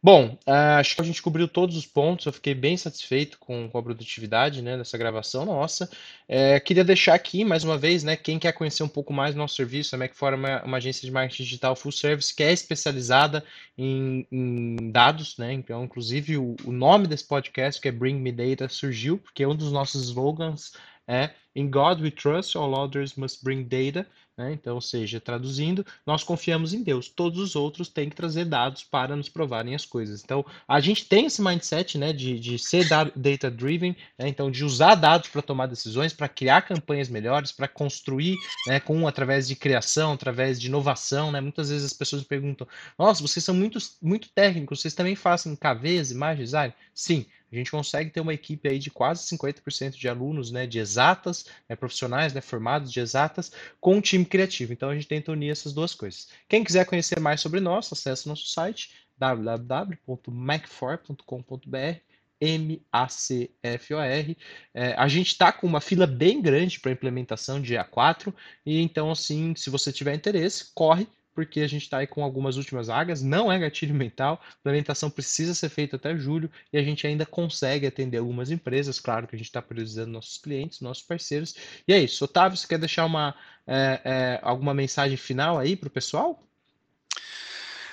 Bom, 0.00 0.38
uh, 0.46 0.78
acho 0.78 0.94
que 0.94 1.00
a 1.00 1.04
gente 1.04 1.20
cobriu 1.20 1.48
todos 1.48 1.76
os 1.76 1.84
pontos. 1.84 2.26
Eu 2.26 2.32
fiquei 2.32 2.54
bem 2.54 2.76
satisfeito 2.76 3.40
com, 3.40 3.68
com 3.68 3.76
a 3.76 3.82
produtividade 3.82 4.62
né, 4.62 4.76
dessa 4.76 4.96
gravação 4.96 5.44
nossa. 5.44 5.90
É, 6.28 6.60
queria 6.60 6.84
deixar 6.84 7.14
aqui, 7.14 7.44
mais 7.44 7.64
uma 7.64 7.76
vez, 7.76 8.04
né, 8.04 8.14
quem 8.14 8.38
quer 8.38 8.52
conhecer 8.52 8.84
um 8.84 8.88
pouco 8.88 9.12
mais 9.12 9.34
do 9.34 9.38
nosso 9.38 9.56
serviço, 9.56 9.96
a 9.96 9.98
Macfora 9.98 10.36
é 10.36 10.38
uma, 10.38 10.62
uma 10.62 10.76
agência 10.76 11.04
de 11.04 11.10
marketing 11.10 11.42
digital 11.42 11.74
full 11.74 11.90
service 11.90 12.32
que 12.32 12.44
é 12.44 12.52
especializada 12.52 13.44
em, 13.76 14.24
em 14.30 14.92
dados. 14.92 15.36
Né, 15.38 15.52
então, 15.52 15.82
inclusive, 15.82 16.36
o, 16.36 16.54
o 16.64 16.70
nome 16.70 17.08
desse 17.08 17.26
podcast, 17.26 17.80
que 17.80 17.88
é 17.88 17.92
Bring 17.92 18.20
Me 18.20 18.30
Data, 18.30 18.68
surgiu 18.68 19.18
porque 19.18 19.44
um 19.44 19.56
dos 19.56 19.72
nossos 19.72 20.04
slogans 20.04 20.74
é 21.08 21.30
In 21.56 21.70
God 21.70 22.00
we 22.00 22.10
trust, 22.10 22.56
all 22.56 22.74
others 22.74 23.14
must 23.16 23.42
bring 23.44 23.64
data. 23.64 24.06
Né? 24.36 24.52
Então, 24.52 24.74
ou 24.74 24.80
seja, 24.80 25.20
traduzindo, 25.20 25.86
nós 26.04 26.24
confiamos 26.24 26.74
em 26.74 26.82
Deus. 26.82 27.08
Todos 27.08 27.38
os 27.38 27.54
outros 27.54 27.88
têm 27.88 28.10
que 28.10 28.16
trazer 28.16 28.44
dados 28.44 28.82
para 28.82 29.14
nos 29.14 29.28
provarem 29.28 29.74
as 29.74 29.86
coisas. 29.86 30.22
Então, 30.24 30.44
a 30.66 30.80
gente 30.80 31.06
tem 31.06 31.26
esse 31.26 31.40
mindset 31.40 31.96
né, 31.96 32.12
de, 32.12 32.38
de 32.40 32.58
ser 32.58 32.88
data-driven, 32.88 33.96
né? 34.18 34.28
então 34.28 34.50
de 34.50 34.64
usar 34.64 34.96
dados 34.96 35.28
para 35.28 35.40
tomar 35.40 35.66
decisões, 35.66 36.12
para 36.12 36.28
criar 36.28 36.62
campanhas 36.62 37.08
melhores, 37.08 37.52
para 37.52 37.68
construir 37.68 38.36
né, 38.66 38.80
com 38.80 39.06
através 39.06 39.46
de 39.46 39.54
criação, 39.54 40.12
através 40.12 40.60
de 40.60 40.66
inovação. 40.66 41.30
Né? 41.30 41.40
Muitas 41.40 41.70
vezes 41.70 41.86
as 41.86 41.92
pessoas 41.92 42.24
perguntam: 42.24 42.66
Nossa, 42.98 43.22
vocês 43.22 43.44
são 43.44 43.54
muito, 43.54 43.78
muito 44.02 44.28
técnicos, 44.30 44.80
vocês 44.80 44.94
também 44.94 45.14
fazem 45.14 45.54
KVs, 45.54 46.10
imagem 46.10 46.44
design? 46.44 46.74
Sim, 46.92 47.26
a 47.54 47.58
gente 47.58 47.70
consegue 47.70 48.10
ter 48.10 48.20
uma 48.20 48.34
equipe 48.34 48.68
aí 48.68 48.78
de 48.78 48.90
quase 48.90 49.24
50% 49.36 49.96
de 49.96 50.08
alunos, 50.08 50.50
né, 50.50 50.66
de 50.66 50.78
exatas, 50.78 51.46
né, 51.68 51.76
profissionais, 51.76 52.32
né, 52.32 52.40
formados 52.40 52.90
de 52.92 53.00
exatas, 53.00 53.52
com 53.80 53.96
um 53.96 54.00
time 54.00 54.24
criativo. 54.24 54.72
Então 54.72 54.90
a 54.90 54.94
gente 54.94 55.06
tenta 55.06 55.32
unir 55.32 55.50
essas 55.50 55.72
duas 55.72 55.94
coisas. 55.94 56.28
Quem 56.48 56.64
quiser 56.64 56.84
conhecer 56.86 57.20
mais 57.20 57.40
sobre 57.40 57.60
nós, 57.60 57.92
acesse 57.92 58.28
nosso 58.28 58.46
site 58.46 58.92
www.macfor.com.br 59.16 62.14
M-A-C-F-O-R. 62.40 64.36
É, 64.74 64.92
a 64.94 65.08
gente 65.08 65.28
está 65.28 65.52
com 65.52 65.66
uma 65.66 65.80
fila 65.80 66.06
bem 66.06 66.42
grande 66.42 66.80
para 66.80 66.92
implementação 66.92 67.60
de 67.60 67.74
A4, 67.74 68.34
e 68.66 68.80
então, 68.80 69.10
assim, 69.10 69.54
se 69.56 69.70
você 69.70 69.92
tiver 69.92 70.14
interesse, 70.14 70.72
corre, 70.74 71.06
porque 71.34 71.60
a 71.60 71.66
gente 71.66 71.82
está 71.82 71.98
aí 71.98 72.06
com 72.06 72.22
algumas 72.22 72.56
últimas 72.56 72.86
vagas, 72.86 73.22
não 73.22 73.50
é 73.50 73.58
gatilho 73.58 73.94
mental, 73.94 74.40
a 74.42 74.54
implementação 74.60 75.10
precisa 75.10 75.54
ser 75.54 75.68
feita 75.68 75.96
até 75.96 76.16
julho 76.16 76.50
e 76.72 76.78
a 76.78 76.82
gente 76.82 77.06
ainda 77.06 77.26
consegue 77.26 77.86
atender 77.86 78.18
algumas 78.18 78.50
empresas, 78.50 79.00
claro 79.00 79.26
que 79.26 79.34
a 79.34 79.38
gente 79.38 79.48
está 79.48 79.60
priorizando 79.60 80.12
nossos 80.12 80.38
clientes, 80.38 80.80
nossos 80.80 81.02
parceiros. 81.02 81.54
E 81.86 81.92
é 81.92 81.98
isso, 81.98 82.24
Otávio, 82.24 82.56
você 82.56 82.66
quer 82.66 82.78
deixar 82.78 83.04
uma, 83.04 83.34
é, 83.66 84.00
é, 84.04 84.40
alguma 84.42 84.72
mensagem 84.72 85.16
final 85.16 85.58
aí 85.58 85.76
para 85.76 85.88
o 85.88 85.90
pessoal? 85.90 86.40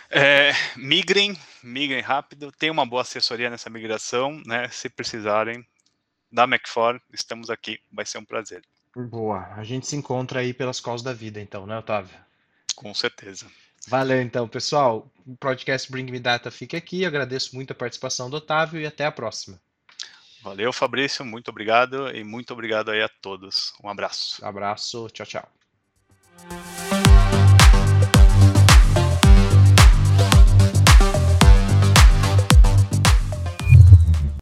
É, 0.09 0.51
migrem, 0.75 1.37
migrem 1.63 2.01
rápido, 2.01 2.51
tem 2.51 2.69
uma 2.69 2.85
boa 2.85 3.01
assessoria 3.01 3.49
nessa 3.49 3.69
migração, 3.69 4.41
né? 4.45 4.67
Se 4.69 4.89
precisarem, 4.89 5.65
da 6.31 6.47
Macfor, 6.47 7.01
estamos 7.13 7.49
aqui, 7.49 7.79
vai 7.91 8.05
ser 8.05 8.17
um 8.17 8.25
prazer. 8.25 8.63
Boa, 8.95 9.53
a 9.55 9.63
gente 9.63 9.87
se 9.87 9.95
encontra 9.95 10.39
aí 10.39 10.53
pelas 10.53 10.79
calls 10.79 11.01
da 11.01 11.13
vida, 11.13 11.39
então, 11.39 11.65
né, 11.65 11.77
Otávio? 11.77 12.17
Com 12.75 12.93
certeza. 12.93 13.47
Valeu, 13.87 14.21
então, 14.21 14.47
pessoal. 14.47 15.11
O 15.25 15.35
podcast 15.35 15.91
Bring 15.91 16.05
Me 16.05 16.19
Data 16.19 16.51
fica 16.51 16.77
aqui. 16.77 17.01
Eu 17.01 17.07
agradeço 17.07 17.55
muito 17.55 17.71
a 17.71 17.75
participação 17.75 18.29
do 18.29 18.37
Otávio 18.37 18.79
e 18.79 18.85
até 18.85 19.05
a 19.05 19.11
próxima. 19.11 19.59
Valeu, 20.43 20.73
Fabrício. 20.73 21.23
Muito 21.23 21.49
obrigado 21.49 22.09
e 22.09 22.23
muito 22.23 22.51
obrigado 22.53 22.89
aí 22.91 23.01
a 23.01 23.09
todos. 23.09 23.73
Um 23.83 23.89
abraço. 23.89 24.43
Abraço. 24.43 25.07
Tchau, 25.09 25.25
tchau. 25.25 27.00